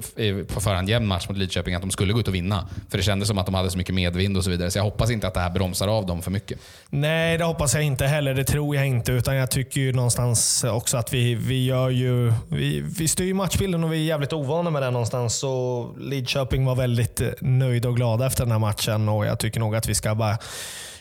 på 0.55 0.61
förhand 0.61 0.89
jämn 0.89 1.07
match 1.07 1.29
mot 1.29 1.39
Lidköping, 1.39 1.75
att 1.75 1.83
de 1.83 1.91
skulle 1.91 2.13
gå 2.13 2.21
ut 2.21 2.29
och 2.29 2.35
vinna. 2.35 2.69
För 2.91 2.99
det 2.99 3.05
kändes 3.05 3.29
som 3.29 3.39
att 3.39 3.47
de 3.47 3.55
hade 3.55 3.71
så 3.71 3.79
mycket 3.79 3.95
medvind 3.95 4.37
och 4.37 4.45
så 4.45 4.51
vidare. 4.51 4.71
Så 4.71 4.79
jag 4.79 4.83
hoppas 4.83 5.11
inte 5.11 5.27
att 5.27 5.35
det 5.35 5.41
här 5.41 5.51
bromsar 5.51 5.89
av 5.89 6.07
dem 6.07 6.23
för 6.23 6.31
mycket. 6.31 6.59
Nej, 6.91 7.39
det 7.39 7.45
hoppas 7.45 7.75
jag 7.75 7.83
inte 7.83 8.07
heller. 8.07 8.35
Det 8.35 8.45
tror 8.45 8.77
jag 8.77 8.87
inte. 8.87 9.13
Utan 9.13 9.37
jag 9.37 9.51
tycker 9.51 9.81
ju 9.81 9.93
någonstans 9.93 10.65
också 10.65 10.97
att 10.97 11.15
vi, 11.15 11.35
vi 11.35 11.65
gör 11.65 11.91
ju... 11.91 12.33
Vi, 12.49 12.81
vi 12.99 13.09
styr 13.09 13.25
ju 13.25 13.35
matchbilden 13.35 13.85
och 13.85 13.93
vi 13.93 13.97
är 13.97 14.05
jävligt 14.05 14.33
ovana 14.33 14.71
med 14.71 14.83
det 14.83 14.91
någonstans. 14.91 15.35
Så 15.37 15.95
Lidköping 15.99 16.65
var 16.65 16.75
väldigt 16.75 17.21
eh, 17.21 17.29
nöjda 17.41 17.89
och 17.89 17.97
glada 17.97 18.27
efter 18.27 18.45
den 18.45 18.53
här 18.53 18.59
matchen 18.59 19.09
och 19.09 19.27
jag 19.27 19.39
tycker 19.39 19.61
nog 19.61 19.77
att 19.77 19.89
vi 19.89 19.95
ska 19.95 20.15
bara 20.15 20.39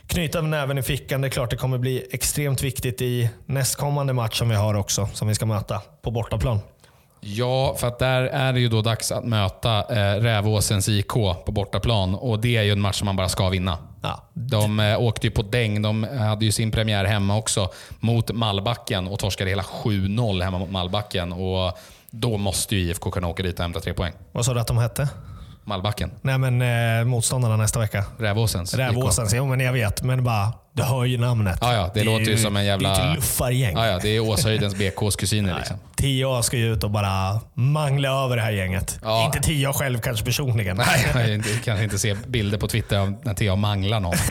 knyta 0.08 0.42
näven 0.42 0.78
i 0.78 0.84
fickan. 0.84 1.22
Det 1.22 1.28
är 1.28 1.30
klart 1.30 1.50
det 1.50 1.58
kommer 1.58 1.78
bli 1.78 2.08
extremt 2.12 2.64
viktigt 2.64 3.02
i 3.02 3.30
nästkommande 3.46 4.14
match 4.14 4.40
som 4.40 4.50
vi 4.50 4.56
har 4.56 4.74
också, 4.74 5.10
som 5.14 5.28
vi 5.28 5.36
ska 5.36 5.46
möta 5.46 5.82
på 6.02 6.12
bortaplan. 6.12 6.60
Ja, 7.28 7.76
för 7.78 7.88
att 7.88 8.00
där 8.00 8.22
är 8.22 8.54
det 8.54 8.60
ju 8.60 8.68
då 8.70 8.82
dags 8.82 9.12
att 9.12 9.24
möta 9.24 9.80
eh, 9.80 10.22
Rävåsens 10.22 10.90
IK 10.90 11.14
på 11.14 11.52
bortaplan. 11.52 12.16
Och 12.16 12.40
det 12.40 12.58
är 12.58 12.64
ju 12.64 12.72
en 12.72 12.82
match 12.82 13.00
som 13.00 13.06
man 13.06 13.16
bara 13.16 13.30
ska 13.30 13.50
vinna. 13.50 13.78
Ja. 14.02 14.30
De 14.34 14.80
eh, 14.80 15.02
åkte 15.02 15.28
ju 15.28 15.32
på 15.32 15.42
däng. 15.42 15.82
De 15.82 16.04
hade 16.04 16.46
ju 16.46 16.52
sin 16.52 16.72
premiär 16.72 17.06
hemma 17.06 17.38
också 17.38 17.70
mot 18.00 18.32
Malbacken 18.32 19.08
och 19.08 19.20
torskade 19.20 19.50
hela 19.50 19.64
7-0 19.64 20.44
hemma 20.44 20.60
mot 20.60 20.72
Malbacken. 20.72 21.34
Och 21.34 21.78
då 22.10 22.38
måste 22.38 22.76
ju 22.76 22.82
IFK 22.82 23.12
kunna 23.12 23.28
åka 23.28 23.44
dit 23.44 23.60
och 23.60 23.64
hämta 23.64 23.80
tre 23.80 23.94
poäng. 23.94 24.14
Vad 24.32 24.46
sa 24.46 24.54
du 24.54 24.60
att 24.60 24.68
de 24.68 24.78
hette? 24.78 25.10
Malbacken. 25.66 26.12
Nej 26.22 26.38
men 26.38 26.62
eh, 27.00 27.06
motståndarna 27.06 27.58
nästa 27.58 27.80
vecka. 27.80 28.06
Rävåsens. 28.18 28.74
Rävåsens, 28.74 29.34
jo 29.34 29.46
men 29.46 29.60
jag 29.60 29.74
vet. 29.74 30.04
Men 30.04 30.24
bara, 30.24 30.54
du 30.76 30.84
hör 30.84 31.06
ju 31.06 31.18
namnet. 31.18 31.58
Ja, 31.62 31.74
ja, 31.74 31.92
det 31.94 32.04
låter 32.04 32.26
ju 32.26 32.38
som 32.38 32.56
en 32.58 32.66
jävla- 32.66 32.90
Det 32.90 32.96
är 32.96 33.10
ett 33.12 33.16
luffargäng. 33.16 33.74
Ja, 33.78 33.88
ja, 33.88 34.00
det 34.02 34.10
är 34.10 34.20
Åshöjdens 34.20 34.76
BKs 34.76 35.16
kusiner. 35.16 35.56
Liksom. 35.58 35.78
10A 35.98 36.42
ska 36.42 36.58
ju 36.58 36.74
ut 36.74 36.84
och 36.84 36.92
bara 36.92 37.40
mangla 37.54 38.24
över 38.26 38.36
det 38.36 38.42
här 38.42 38.52
gänget. 38.52 39.00
Ja. 39.04 39.26
Inte 39.26 39.40
10A 39.40 39.74
själv 39.74 40.00
kanske 40.00 40.26
personligen. 40.26 40.78
Nej, 40.78 41.32
jag 41.56 41.64
kanske 41.66 41.84
inte 41.84 42.00
se 42.00 42.14
bilder 42.28 42.58
på 42.58 42.68
Twitter 42.68 43.14
när 43.24 43.34
Thea 43.34 43.56
manglar 43.56 44.00
någon. 44.00 44.16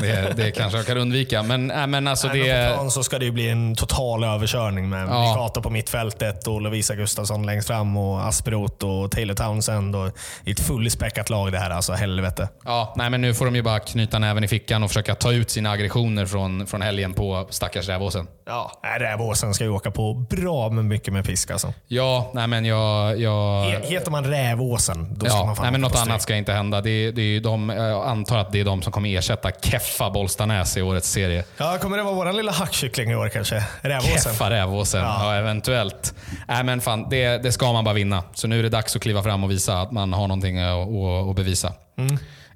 Det, 0.00 0.32
det 0.36 0.50
kanske 0.50 0.78
jag 0.78 0.86
kan 0.86 0.96
undvika. 0.98 1.42
Men, 1.42 1.70
äh, 1.70 1.86
men 1.86 2.08
alltså 2.08 2.28
Nej, 2.28 2.40
på 2.40 2.46
det... 2.46 2.72
plan 2.74 2.90
så 2.90 3.02
ska 3.02 3.18
det 3.18 3.24
ju 3.24 3.30
bli 3.30 3.48
en 3.50 3.74
total 3.74 4.24
överkörning 4.24 4.88
med 4.88 5.08
Ja. 5.08 5.20
Mikato 5.28 5.62
på 5.62 5.70
mittfältet 5.70 6.46
och 6.46 6.60
Lovisa 6.60 6.94
Gustafsson 6.94 7.46
längst 7.46 7.66
fram 7.68 7.96
och 7.96 8.26
Asperoth 8.28 8.86
och 8.86 9.10
Taylor 9.10 9.34
Townsend. 9.34 9.96
Och 9.96 10.06
ett 10.46 10.60
fullspäckat 10.60 11.30
lag 11.30 11.52
det 11.52 11.58
här 11.58 11.70
alltså. 11.70 11.92
Helvete. 11.92 12.48
Ja, 12.64 12.94
nej, 12.96 13.10
men 13.10 13.20
nu 13.20 13.34
får 13.34 13.44
de 13.44 13.56
ju 13.56 13.62
bara 13.62 13.78
knyta 13.80 14.18
näven 14.18 14.44
i 14.44 14.48
fickan 14.48 14.82
och 14.82 14.90
försöka 14.90 15.14
ta 15.14 15.32
ut 15.32 15.50
sina 15.50 15.75
aggressioner 15.76 16.26
från, 16.26 16.66
från 16.66 16.82
helgen 16.82 17.12
på 17.14 17.46
stackars 17.50 17.88
Rävåsen. 17.88 18.26
Ja, 18.46 18.80
nej, 18.82 18.98
Rävåsen 18.98 19.54
ska 19.54 19.64
ju 19.64 19.70
åka 19.70 19.90
på 19.90 20.14
bra 20.14 20.70
med 20.70 20.84
mycket 20.84 21.12
med 21.12 21.24
pisk 21.24 21.50
alltså. 21.50 21.72
Ja, 21.88 22.30
nej 22.34 22.46
men 22.46 22.64
jag... 22.64 23.20
jag 23.20 23.64
He- 23.64 23.86
Heter 23.86 24.10
man 24.10 24.24
Rävåsen, 24.24 25.14
då 25.14 25.26
ska 25.26 25.38
ja, 25.38 25.44
man 25.46 25.56
fan 25.56 25.62
nej, 25.62 25.72
men 25.72 25.80
något 25.80 25.96
annat 25.96 26.22
ska 26.22 26.36
inte 26.36 26.52
hända. 26.52 26.80
Det, 26.80 27.10
det 27.10 27.20
är 27.22 27.26
ju 27.26 27.40
de, 27.40 27.68
jag 27.68 28.06
antar 28.06 28.38
att 28.38 28.52
det 28.52 28.60
är 28.60 28.64
de 28.64 28.82
som 28.82 28.92
kommer 28.92 29.16
ersätta 29.18 29.50
Keffa 29.50 30.10
Bollstanäs 30.10 30.76
i 30.76 30.82
årets 30.82 31.10
serie. 31.10 31.44
Ja, 31.56 31.78
kommer 31.80 31.96
det 31.96 32.02
vara 32.02 32.14
våran 32.14 32.36
lilla 32.36 32.52
hackkyckling 32.52 33.10
i 33.10 33.16
år 33.16 33.28
kanske? 33.28 33.64
Rävåsen? 33.80 34.12
Keffa 34.32 34.50
Rävåsen, 34.50 35.00
ja. 35.00 35.34
Ja. 35.34 35.38
eventuellt. 35.38 36.14
Nej, 36.48 36.64
men 36.64 36.80
fan, 36.80 37.06
det, 37.10 37.42
det 37.42 37.52
ska 37.52 37.72
man 37.72 37.84
bara 37.84 37.94
vinna. 37.94 38.22
Så 38.34 38.48
nu 38.48 38.58
är 38.58 38.62
det 38.62 38.68
dags 38.68 38.96
att 38.96 39.02
kliva 39.02 39.22
fram 39.22 39.44
och 39.44 39.50
visa 39.50 39.80
att 39.80 39.92
man 39.92 40.12
har 40.12 40.28
någonting 40.28 40.58
att, 40.58 40.88
att, 40.88 41.30
att 41.30 41.36
bevisa. 41.36 41.72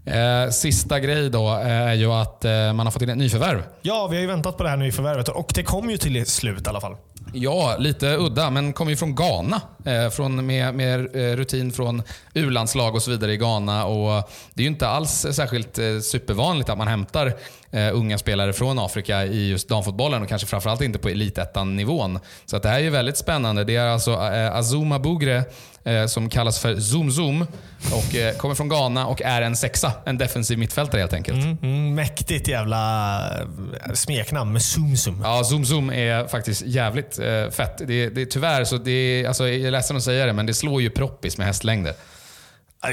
Eh, 0.05 0.51
sista 0.51 1.01
grej 1.01 1.30
då 1.30 1.48
är 1.55 1.94
ju 1.94 2.12
att 2.12 2.44
eh, 2.44 2.72
man 2.72 2.86
har 2.86 2.90
fått 2.90 3.03
in 3.03 3.09
ett 3.09 3.16
nyförvärv. 3.16 3.62
Ja, 3.82 4.07
vi 4.07 4.16
har 4.16 4.20
ju 4.20 4.26
väntat 4.26 4.57
på 4.57 4.62
det 4.62 4.68
här 4.68 4.76
nyförvärvet 4.76 5.28
och 5.28 5.53
det 5.55 5.62
kom 5.62 5.90
ju 5.90 5.96
till 5.96 6.26
slut 6.26 6.66
i 6.66 6.68
alla 6.68 6.80
fall. 6.80 6.96
Ja, 7.32 7.76
lite 7.78 8.16
udda, 8.16 8.51
men 8.51 8.72
kommer 8.72 8.90
ju 8.90 8.96
från 8.96 9.14
Ghana. 9.14 9.61
Eh, 9.84 10.11
från, 10.11 10.46
med, 10.46 10.74
med 10.74 11.16
eh, 11.16 11.36
rutin 11.36 11.72
från 11.72 12.03
U-landslag 12.34 12.94
och 12.94 13.03
så 13.03 13.11
vidare 13.11 13.32
i 13.32 13.36
Ghana. 13.36 13.84
Och 13.84 14.30
det 14.55 14.62
är 14.62 14.64
ju 14.64 14.70
inte 14.70 14.88
alls 14.88 15.26
särskilt 15.32 15.78
eh, 15.78 15.98
supervanligt 15.98 16.68
att 16.68 16.78
man 16.78 16.88
hämtar 16.88 17.32
eh, 17.70 17.88
unga 17.92 18.18
spelare 18.18 18.52
från 18.52 18.78
Afrika 18.78 19.24
i 19.24 19.50
just 19.50 19.68
damfotbollen 19.68 20.22
och 20.22 20.28
kanske 20.28 20.48
framförallt 20.48 20.80
inte 20.80 20.98
på 20.98 21.08
elitettan-nivån. 21.08 22.18
Så 22.46 22.56
att 22.56 22.62
det 22.62 22.68
här 22.68 22.78
är 22.78 22.82
ju 22.82 22.90
väldigt 22.90 23.16
spännande. 23.16 23.64
Det 23.64 23.76
är 23.76 23.86
alltså 23.86 24.10
eh, 24.12 24.56
Azuma 24.56 24.98
Bugre 24.98 25.44
eh, 25.84 26.06
som 26.06 26.28
kallas 26.28 26.58
för 26.58 26.80
Zoom 26.80 27.10
Zoom 27.10 27.46
och 27.92 28.14
eh, 28.14 28.36
kommer 28.36 28.54
från 28.54 28.68
Ghana 28.68 29.06
och 29.06 29.22
är 29.22 29.42
en 29.42 29.56
sexa. 29.56 29.92
En 30.04 30.18
defensiv 30.18 30.58
mittfältare 30.58 31.00
helt 31.00 31.12
enkelt. 31.12 31.44
Mm, 31.44 31.58
mm, 31.62 31.94
mäktigt 31.94 32.48
jävla 32.48 33.18
eh, 33.40 33.92
smeknamn 33.94 34.52
med 34.52 34.62
Zoom 34.62 34.96
Zoom. 34.96 35.20
Ja, 35.24 35.44
Zoom 35.44 35.64
Zoom 35.64 35.90
är 35.90 36.26
faktiskt 36.26 36.62
jävligt 36.62 37.18
eh, 37.18 37.50
fett. 37.50 37.78
Det, 37.86 38.08
det, 38.08 38.26
tyvärr 38.26 38.64
så 38.64 38.76
det 38.76 39.26
alltså, 39.28 39.48
jag 39.48 39.66
är 39.66 39.70
ledsen 39.70 39.96
att 39.96 40.02
säga 40.02 40.26
det, 40.26 40.32
men 40.32 40.46
det 40.46 40.54
slår 40.54 40.82
ju 40.82 40.90
proppis 40.90 41.38
med 41.38 41.46
hästlängder. 41.46 41.94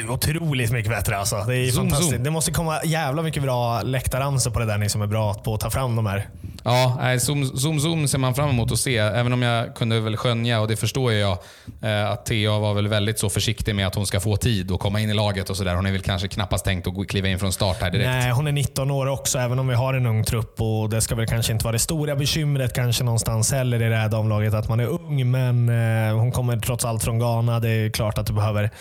Otroligt 0.09 0.71
mycket 0.71 0.91
bättre 0.91 1.17
alltså. 1.17 1.35
Det 1.47 1.55
är 1.55 1.71
Zoom, 1.71 1.83
fantastiskt. 1.89 2.11
zoom. 2.11 2.23
Det 2.23 2.29
måste 2.31 2.51
komma 2.51 2.79
jävla 2.83 3.21
mycket 3.21 3.43
bra 3.43 3.81
läktarramsor 3.81 4.51
på 4.51 4.59
det 4.59 4.65
där 4.65 4.77
ni 4.77 4.89
som 4.89 5.01
är 5.01 5.07
bra 5.07 5.33
på 5.33 5.53
att 5.53 5.59
ta 5.59 5.69
fram 5.69 5.95
de 5.95 6.05
här. 6.05 6.27
Ja, 6.68 6.97
nej, 6.99 7.20
zoom, 7.20 7.45
zoom, 7.57 7.80
zoom 7.80 8.07
ser 8.07 8.18
man 8.18 8.36
fram 8.36 8.49
emot 8.49 8.72
att 8.72 8.80
se. 8.80 8.97
Även 8.97 9.34
om 9.34 9.41
jag 9.41 9.76
kunde 9.76 9.99
väl 9.99 10.18
skönja, 10.18 10.61
och 10.61 10.68
det 10.68 10.76
förstår 10.76 11.13
jag, 11.13 11.38
eh, 11.82 12.11
att 12.11 12.26
Thea 12.26 12.59
var 12.59 12.74
väl 12.74 12.88
väldigt 12.88 13.20
så 13.20 13.30
försiktig 13.30 13.76
med 13.76 13.88
att 13.88 13.95
hon 13.95 14.05
ska 14.07 14.20
få 14.20 14.38
tid 14.38 14.72
och 14.72 14.80
komma 14.80 14.99
in 15.01 15.09
i 15.09 15.13
laget 15.13 15.49
och 15.49 15.57
sådär. 15.57 15.76
Hon 15.76 15.86
är 15.86 15.91
väl 15.91 16.01
kanske 16.01 16.28
knappast 16.28 16.65
tänkt 16.65 16.88
att 16.88 17.07
kliva 17.07 17.28
in 17.28 17.39
från 17.39 17.51
start 17.51 17.82
här 17.82 17.91
direkt. 17.91 18.09
Nej, 18.09 18.32
hon 18.32 18.47
är 18.47 18.51
19 18.51 18.91
år 18.91 19.07
också, 19.07 19.39
även 19.39 19.59
om 19.59 19.68
vi 19.68 19.76
har 19.76 19.93
en 19.93 20.05
ung 20.05 20.24
trupp. 20.24 20.61
och 20.61 20.89
Det 20.89 21.01
ska 21.01 21.15
väl 21.15 21.28
kanske 21.28 21.53
inte 21.53 21.63
vara 21.65 21.74
det 21.74 21.80
stora 21.80 22.15
bekymret 22.15 22.74
kanske 22.74 23.03
någonstans 23.03 23.51
heller 23.51 23.82
i 23.82 23.89
det 23.89 23.95
här 23.95 24.09
damlaget 24.09 24.53
att 24.53 24.70
man 24.70 24.80
är 24.80 24.88
ung. 24.88 25.32
Men 25.32 25.70
eh, 25.70 26.18
hon 26.20 26.32
kommer 26.32 26.57
trots 26.57 26.86
allt 26.86 27.03
från 27.03 27.20
Ghana. 27.20 27.59
Det 27.59 27.70
är 27.70 27.89
klart 27.89 28.18
att 28.18 28.28
det 28.28 28.34
behöver 28.34 28.72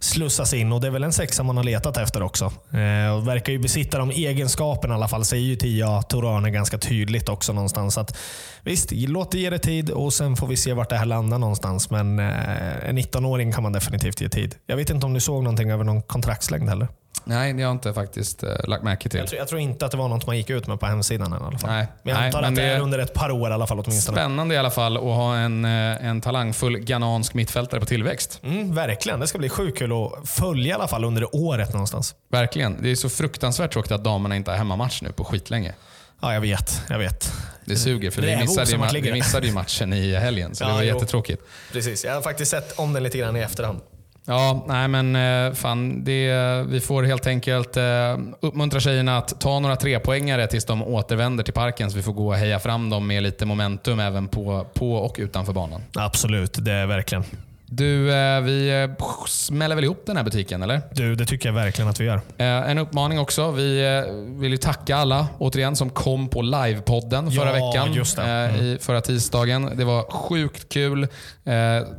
slussas 0.00 0.54
in 0.54 0.72
och 0.72 0.80
det 0.80 0.86
är 0.86 0.90
väl 0.90 1.04
en 1.04 1.12
sexa 1.12 1.42
man 1.42 1.56
har 1.56 1.64
letat 1.64 1.96
efter 1.96 2.22
också. 2.22 2.44
Eh, 2.44 3.16
och 3.16 3.28
verkar 3.28 3.52
ju 3.52 3.58
besitta 3.58 3.98
de 3.98 4.10
egenskaperna 4.10 4.94
i 4.94 4.96
alla 4.96 5.08
fall, 5.08 5.24
säger 5.24 5.44
ju 5.44 5.56
Tia 5.56 6.02
Torane 6.02 6.50
ganska 6.50 6.78
tydligt 6.78 7.25
också 7.28 7.52
någonstans. 7.52 7.94
Så 7.94 8.00
att, 8.00 8.16
visst, 8.62 8.92
låt 8.92 9.30
det 9.32 9.38
ge 9.38 9.50
det 9.50 9.58
tid 9.58 9.90
och 9.90 10.12
sen 10.12 10.36
får 10.36 10.46
vi 10.46 10.56
se 10.56 10.72
vart 10.72 10.90
det 10.90 10.96
här 10.96 11.06
landar 11.06 11.38
någonstans. 11.38 11.90
Men 11.90 12.18
eh, 12.18 12.88
en 12.88 12.98
19-åring 12.98 13.52
kan 13.52 13.62
man 13.62 13.72
definitivt 13.72 14.20
ge 14.20 14.28
tid. 14.28 14.54
Jag 14.66 14.76
vet 14.76 14.90
inte 14.90 15.06
om 15.06 15.14
du 15.14 15.20
såg 15.20 15.42
någonting 15.42 15.70
över 15.70 15.84
någon 15.84 16.02
kontraktslängd 16.02 16.68
heller? 16.68 16.88
Nej, 17.28 17.52
det 17.52 17.62
har 17.62 17.68
jag 17.70 17.74
inte 17.74 17.94
faktiskt 17.94 18.42
eh, 18.42 18.50
lagt 18.68 18.84
märke 18.84 19.08
till. 19.08 19.20
Jag 19.20 19.28
tror, 19.28 19.38
jag 19.38 19.48
tror 19.48 19.60
inte 19.60 19.84
att 19.86 19.90
det 19.90 19.96
var 19.96 20.08
något 20.08 20.26
man 20.26 20.36
gick 20.36 20.50
ut 20.50 20.66
med 20.66 20.80
på 20.80 20.86
hemsidan 20.86 21.32
än, 21.32 21.42
i 21.42 21.44
alla 21.46 21.58
fall. 21.58 21.70
Nej. 21.70 21.86
Men 22.02 22.10
jag 22.14 22.18
Nej, 22.20 22.26
antar 22.26 22.40
men 22.42 22.50
att 22.50 22.56
det 22.56 22.62
det- 22.62 22.68
är 22.68 22.80
under 22.80 22.98
ett 22.98 23.14
par 23.14 23.30
år 23.30 23.50
i 23.50 23.52
alla 23.54 23.66
fall 23.66 23.80
åtminstone. 23.80 24.18
Spännande 24.18 24.54
i 24.54 24.58
alla 24.58 24.70
fall 24.70 24.96
att 24.96 25.02
ha 25.02 25.36
en, 25.36 25.64
eh, 25.64 26.06
en 26.06 26.20
talangfull 26.20 26.78
ghanansk 26.78 27.34
mittfältare 27.34 27.80
på 27.80 27.86
tillväxt. 27.86 28.40
Mm, 28.42 28.74
verkligen. 28.74 29.20
Det 29.20 29.26
ska 29.26 29.38
bli 29.38 29.48
sjukt 29.48 29.78
kul 29.78 29.92
att 29.92 30.28
följa 30.28 30.70
i 30.70 30.72
alla 30.72 30.88
fall 30.88 31.04
under 31.04 31.34
året 31.36 31.72
någonstans. 31.72 32.14
Verkligen. 32.30 32.76
Det 32.82 32.90
är 32.90 32.94
så 32.94 33.08
fruktansvärt 33.08 33.72
tråkigt 33.72 33.92
att 33.92 34.04
damerna 34.04 34.36
inte 34.36 34.50
har 34.50 34.58
hemmamatch 34.58 35.02
nu 35.02 35.12
på 35.12 35.24
skitlänge. 35.24 35.72
Ja, 36.20 36.34
jag 36.34 36.40
vet. 36.40 36.82
Jag 36.88 36.98
vet. 36.98 37.32
Det 37.64 37.76
suger, 37.76 38.10
för 38.10 38.22
vi 38.22 38.36
missade, 38.36 38.70
ju, 38.70 39.00
vi 39.00 39.12
missade 39.12 39.46
ju 39.46 39.52
matchen 39.52 39.92
i 39.92 40.14
helgen, 40.14 40.54
så 40.54 40.64
Ja, 40.64 40.68
det 40.68 40.74
var 40.74 40.82
jo. 40.82 40.94
jättetråkigt. 40.94 41.42
Precis. 41.72 42.04
Jag 42.04 42.14
har 42.14 42.22
faktiskt 42.22 42.50
sett 42.50 42.78
om 42.78 42.92
den 42.92 43.02
lite 43.02 43.18
grann 43.18 43.36
i 43.36 43.40
efterhand. 43.40 43.80
Ja, 44.28 44.64
nej 44.68 44.88
men 44.88 45.16
eh, 45.16 45.54
fan, 45.54 46.04
det, 46.04 46.32
vi 46.68 46.80
får 46.80 47.02
helt 47.02 47.26
enkelt 47.26 47.76
eh, 47.76 48.18
uppmuntra 48.40 48.80
tjejerna 48.80 49.18
att 49.18 49.40
ta 49.40 49.60
några 49.60 49.76
trepoängare 49.76 50.46
tills 50.46 50.64
de 50.64 50.82
återvänder 50.82 51.44
till 51.44 51.54
parken 51.54 51.90
så 51.90 51.96
vi 51.96 52.02
får 52.02 52.12
gå 52.12 52.28
och 52.28 52.36
heja 52.36 52.58
fram 52.58 52.90
dem 52.90 53.06
med 53.06 53.22
lite 53.22 53.46
momentum 53.46 54.00
även 54.00 54.28
på, 54.28 54.66
på 54.74 54.92
och 54.94 55.16
utanför 55.18 55.52
banan. 55.52 55.82
Absolut, 55.94 56.64
det 56.64 56.72
är 56.72 56.86
verkligen. 56.86 57.24
Du, 57.68 58.12
eh, 58.14 58.40
vi 58.40 58.82
eh, 58.98 59.06
smäller 59.26 59.74
väl 59.74 59.84
ihop 59.84 60.02
den 60.06 60.16
här 60.16 60.24
butiken 60.24 60.62
eller? 60.62 60.80
Du, 60.92 61.14
det 61.14 61.26
tycker 61.26 61.48
jag 61.48 61.54
verkligen 61.54 61.88
att 61.88 62.00
vi 62.00 62.04
gör. 62.04 62.20
Eh, 62.38 62.46
En 62.46 62.78
uppmaning 62.78 63.18
också. 63.18 63.50
Vi 63.50 64.02
vill 64.26 64.50
ju 64.50 64.56
tacka 64.56 64.96
alla 64.96 65.26
återigen 65.38 65.76
som 65.76 65.90
kom 65.90 66.28
på 66.28 66.42
livepodden 66.42 67.30
förra 67.30 67.58
Ja, 67.58 67.66
veckan. 67.70 67.92
just. 67.94 68.18
Mm. 68.18 68.56
I 68.56 68.78
förra 68.80 69.00
tisdagen. 69.00 69.70
Det 69.76 69.84
var 69.84 70.02
sjukt 70.10 70.68
kul. 70.68 71.08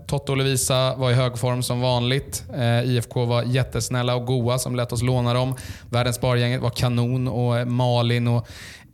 Totte 0.07 0.31
och 0.31 0.37
Lovisa 0.37 0.95
var 0.95 1.11
i 1.11 1.13
hög 1.13 1.37
form 1.37 1.63
som 1.63 1.81
vanligt. 1.81 2.43
IFK 2.85 3.25
var 3.25 3.43
jättesnälla 3.43 4.15
och 4.15 4.25
goa 4.25 4.57
som 4.57 4.75
lät 4.75 4.91
oss 4.91 5.01
låna 5.01 5.33
dem. 5.33 5.55
Världens 5.89 6.15
Spargänget 6.15 6.61
var 6.61 6.69
kanon 6.69 7.27
och 7.27 7.67
Malin 7.67 8.27
och 8.27 8.47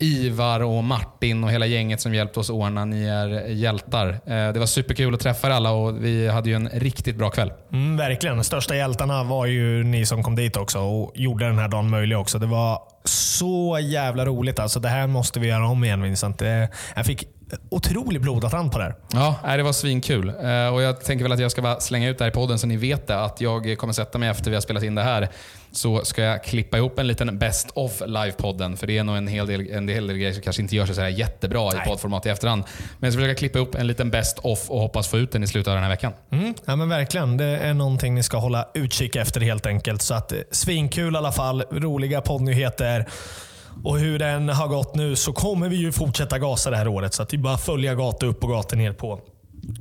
Ivar 0.03 0.59
och 0.59 0.83
Martin 0.83 1.43
och 1.43 1.51
hela 1.51 1.65
gänget 1.65 2.01
som 2.01 2.13
hjälpte 2.13 2.39
oss 2.39 2.49
ordna. 2.49 2.85
Ni 2.85 3.05
är 3.05 3.47
hjältar. 3.47 4.09
Eh, 4.09 4.53
Det 4.53 4.59
var 4.59 4.65
superkul 4.65 5.13
att 5.13 5.19
träffa 5.19 5.47
er 5.47 5.51
alla 5.51 5.71
och 5.71 6.05
vi 6.05 6.27
hade 6.27 6.49
ju 6.49 6.55
en 6.55 6.69
riktigt 6.69 7.15
bra 7.15 7.29
kväll. 7.29 7.51
Mm, 7.71 7.97
verkligen. 7.97 8.37
De 8.37 8.43
största 8.43 8.75
hjältarna 8.75 9.23
var 9.23 9.45
ju 9.45 9.83
ni 9.83 10.05
som 10.05 10.23
kom 10.23 10.35
dit 10.35 10.57
också 10.57 10.79
och 10.79 11.11
gjorde 11.15 11.45
den 11.45 11.59
här 11.59 11.67
dagen 11.67 11.89
möjlig 11.89 12.17
också. 12.17 12.39
Det 12.39 12.45
var 12.47 12.79
så 13.05 13.79
jävla 13.81 14.25
roligt. 14.25 14.59
Alltså, 14.59 14.79
det 14.79 14.89
här 14.89 15.07
måste 15.07 15.39
vi 15.39 15.47
göra 15.47 15.67
om 15.67 15.83
igen 15.83 16.01
Vincent. 16.01 16.41
Jag 16.95 17.05
fick 17.05 17.27
otrolig 17.69 18.21
blodad 18.21 18.71
på 18.71 18.77
det 18.77 18.83
här. 18.83 18.95
Ja, 19.13 19.57
det 19.57 19.63
var 19.63 19.71
svinkul. 19.73 20.29
Eh, 20.29 20.73
och 20.73 20.81
jag 20.81 21.01
tänker 21.01 21.23
väl 21.25 21.31
att 21.31 21.39
jag 21.39 21.51
ska 21.51 21.77
slänga 21.79 22.09
ut 22.09 22.17
det 22.17 22.23
här 22.23 22.31
i 22.31 22.33
podden 22.33 22.59
så 22.59 22.67
ni 22.67 22.77
vet 22.77 23.07
det. 23.07 23.23
Att 23.23 23.41
jag 23.41 23.77
kommer 23.77 23.93
sätta 23.93 24.17
mig 24.17 24.29
efter 24.29 24.49
vi 24.51 24.55
har 24.55 24.61
spelat 24.61 24.83
in 24.83 24.95
det 24.95 25.01
här. 25.03 25.29
Så 25.75 26.05
ska 26.05 26.21
jag 26.21 26.43
klippa 26.43 26.77
ihop 26.77 26.99
en 26.99 27.07
liten 27.07 27.39
best 27.39 27.69
of 27.73 28.01
live-podden. 28.01 28.75
För 28.75 28.87
det 28.87 28.97
är 28.97 29.03
nog 29.03 29.17
en 29.17 29.27
hel 29.27 29.47
del, 29.47 29.71
en 29.71 29.87
hel 29.87 30.07
del 30.07 30.17
grejer 30.17 30.33
som 30.33 30.41
kanske 30.41 30.61
inte 30.61 30.75
gör 30.75 30.85
sig 30.85 30.95
så 30.95 31.01
här 31.01 31.09
jättebra 31.09 31.71
i 31.71 31.75
Nej. 31.75 31.85
poddformat 31.87 32.25
i 32.25 32.29
efterhand. 32.29 32.63
Men 32.99 33.07
jag 33.07 33.13
ska 33.13 33.21
försöka 33.21 33.39
klippa 33.39 33.57
ihop 33.59 33.75
en 33.75 33.87
liten 33.87 34.11
best 34.11 34.39
of 34.39 34.69
och 34.69 34.79
hoppas 34.79 35.07
få 35.07 35.17
ut 35.17 35.31
den 35.31 35.43
i 35.43 35.47
slutet 35.47 35.67
av 35.67 35.73
den 35.73 35.83
här 35.83 35.89
veckan. 35.89 36.13
Mm, 36.31 36.53
ja, 36.65 36.75
men 36.75 36.89
verkligen. 36.89 37.37
Det 37.37 37.45
är 37.45 37.73
någonting 37.73 38.15
ni 38.15 38.23
ska 38.23 38.37
hålla 38.37 38.67
utkik 38.73 39.15
efter 39.15 39.41
helt 39.41 39.65
enkelt. 39.65 40.01
Så 40.01 40.13
att, 40.13 40.31
eh, 40.31 40.37
svinkul 40.51 41.13
i 41.13 41.17
alla 41.17 41.31
fall. 41.31 41.61
Roliga 41.71 42.21
poddnyheter. 42.21 43.05
Och 43.83 43.99
hur 43.99 44.19
den 44.19 44.49
har 44.49 44.67
gått 44.67 44.95
nu 44.95 45.15
så 45.15 45.33
kommer 45.33 45.69
vi 45.69 45.75
ju 45.75 45.91
fortsätta 45.91 46.39
gasa 46.39 46.69
det 46.69 46.77
här 46.77 46.87
året. 46.87 47.13
Så 47.13 47.23
att 47.23 47.29
det 47.29 47.35
är 47.35 47.39
bara 47.39 47.53
att 47.53 47.65
följa 47.65 47.95
gata 47.95 48.25
upp 48.25 48.43
och 48.43 48.49
gata 48.49 48.75
ner 48.75 48.91
på 48.93 49.19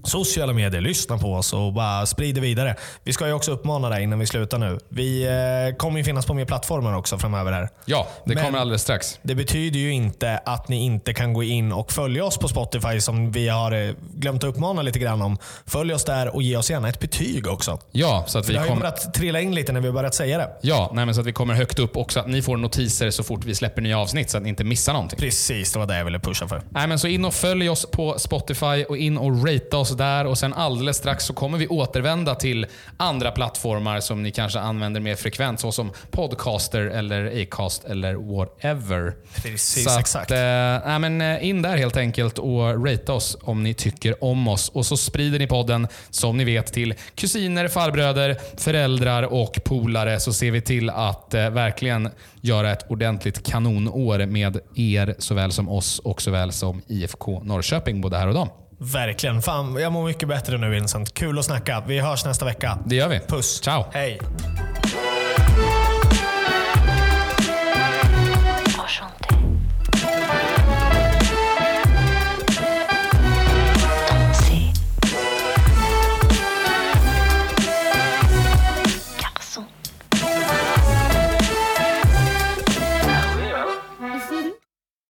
sociala 0.04 0.52
medier. 0.52 0.80
Lyssna 0.80 1.18
på 1.18 1.34
oss 1.34 1.52
och 1.52 1.72
bara 1.72 2.06
sprida 2.06 2.40
vidare. 2.40 2.76
Vi 3.04 3.12
ska 3.12 3.26
ju 3.26 3.32
också 3.32 3.52
uppmana 3.52 3.88
dig 3.88 4.02
innan 4.02 4.18
vi 4.18 4.26
slutar 4.26 4.58
nu. 4.58 4.78
Vi 4.88 5.22
eh, 5.24 5.76
kommer 5.76 5.98
ju 5.98 6.04
finnas 6.04 6.26
på 6.26 6.34
mer 6.34 6.44
plattformar 6.44 6.96
också 6.96 7.18
framöver 7.18 7.52
här. 7.52 7.68
Ja, 7.84 8.08
det 8.24 8.34
Men- 8.34 8.44
kommer 8.44 8.58
alldeles 8.58 8.82
strax. 8.82 9.18
Det 9.22 9.34
betyder 9.34 9.78
ju 9.80 9.92
inte 9.92 10.40
att 10.44 10.68
ni 10.68 10.84
inte 10.84 11.14
kan 11.14 11.32
gå 11.32 11.42
in 11.42 11.72
och 11.72 11.92
följa 11.92 12.24
oss 12.24 12.38
på 12.38 12.48
Spotify 12.48 13.00
som 13.00 13.32
vi 13.32 13.48
har 13.48 13.72
eh, 13.72 13.92
glömt 14.14 14.44
att 14.44 14.50
uppmana 14.50 14.82
lite 14.82 14.98
grann 14.98 15.22
om. 15.22 15.38
Följ 15.66 15.94
oss 15.94 16.04
där 16.04 16.34
och 16.34 16.42
ge 16.42 16.56
oss 16.56 16.70
gärna 16.70 16.88
ett 16.88 17.00
betyg 17.00 17.46
också. 17.46 17.78
Ja, 17.92 18.24
så 18.26 18.38
att 18.38 18.48
vi 18.48 18.52
det 18.52 18.58
har 18.58 18.64
ju 18.66 18.68
kommer... 18.68 18.80
börjat 18.80 19.14
trilla 19.14 19.40
in 19.40 19.54
lite 19.54 19.72
när 19.72 19.80
vi 19.80 19.86
har 19.86 19.94
börjat 19.94 20.14
säga 20.14 20.38
det. 20.38 20.48
Ja, 20.62 20.90
nej, 20.94 21.14
så 21.14 21.20
att 21.20 21.26
vi 21.26 21.32
kommer 21.32 21.54
högt 21.54 21.78
upp 21.78 21.96
också. 21.96 22.20
Att 22.20 22.28
ni 22.28 22.42
får 22.42 22.56
notiser 22.56 23.10
så 23.10 23.22
fort 23.24 23.44
vi 23.44 23.54
släpper 23.54 23.82
nya 23.82 23.98
avsnitt 23.98 24.30
så 24.30 24.36
att 24.36 24.42
ni 24.42 24.48
inte 24.48 24.64
missar 24.64 24.92
någonting. 24.92 25.18
Precis, 25.18 25.72
det 25.72 25.78
var 25.78 25.86
det 25.86 25.98
jag 25.98 26.04
ville 26.04 26.18
pusha 26.18 26.48
för. 26.48 26.62
Nej, 26.70 26.86
men 26.88 26.98
så 26.98 27.08
in 27.08 27.24
och 27.24 27.34
följ 27.34 27.68
oss 27.68 27.86
på 27.90 28.18
Spotify 28.18 28.84
och 28.88 28.96
in 28.96 29.18
och 29.18 29.44
ratea 29.72 29.80
oss 29.80 29.96
där. 29.96 30.26
Och 30.26 30.38
sen 30.38 30.54
alldeles 30.54 30.96
strax 30.96 31.24
så 31.24 31.32
kommer 31.32 31.58
vi 31.58 31.68
återvända 31.68 32.34
till 32.34 32.66
andra 32.96 33.30
plattformar 33.30 34.00
som 34.00 34.22
ni 34.22 34.30
kanske 34.30 34.60
använder 34.60 35.00
mer 35.00 35.16
frekvent, 35.16 35.60
såsom 35.60 35.90
Podcaster 36.10 36.80
eller 36.80 37.42
Acast 37.42 37.84
eller 37.84 38.14
whatever. 38.14 39.14
Precis, 39.34 39.84
så 39.84 39.90
att, 39.90 40.00
exakt. 40.00 40.30
Eh, 40.30 40.98
men 40.98 41.20
eh, 41.20 41.48
in 41.48 41.62
där 41.62 41.76
helt 41.76 41.96
enkelt 41.96 42.38
och 42.38 42.86
ratea 42.86 43.14
oss 43.14 43.36
om 43.42 43.62
ni 43.62 43.74
tycker 43.74 44.24
om 44.24 44.48
oss. 44.48 44.68
Och 44.68 44.86
så 44.86 44.96
sprider 44.96 45.38
ni 45.38 45.46
podden, 45.46 45.88
som 46.10 46.36
ni 46.36 46.44
vet, 46.44 46.72
till 46.72 46.94
kusiner, 47.14 47.68
farbröder, 47.68 48.36
föräldrar 48.56 49.22
och 49.22 49.60
polare. 49.64 50.20
Så 50.20 50.32
ser 50.32 50.50
vi 50.50 50.60
till 50.60 50.90
att 50.90 51.34
eh, 51.34 51.50
verkligen 51.50 52.10
göra 52.40 52.72
ett 52.72 52.90
ordentligt 52.90 53.46
kanonår 53.46 54.26
med 54.26 54.58
er 54.76 55.14
såväl 55.18 55.52
som 55.52 55.68
oss 55.68 55.98
och 55.98 56.22
såväl 56.22 56.52
som 56.52 56.82
IFK 56.86 57.42
Norrköping 57.44 58.00
både 58.00 58.16
här 58.16 58.28
och 58.28 58.34
dem. 58.34 58.48
Verkligen. 58.82 59.42
Fan, 59.42 59.76
jag 59.76 59.92
mår 59.92 60.04
mycket 60.04 60.28
bättre 60.28 60.58
nu 60.58 60.70
Vincent. 60.70 61.14
Kul 61.14 61.38
att 61.38 61.44
snacka. 61.44 61.82
Vi 61.86 62.00
hörs 62.00 62.24
nästa 62.24 62.44
vecka. 62.44 62.78
Det 62.86 62.96
gör 62.96 63.08
vi. 63.08 63.20
Puss. 63.20 63.60
Ciao. 63.60 63.84
Hej. 63.92 64.20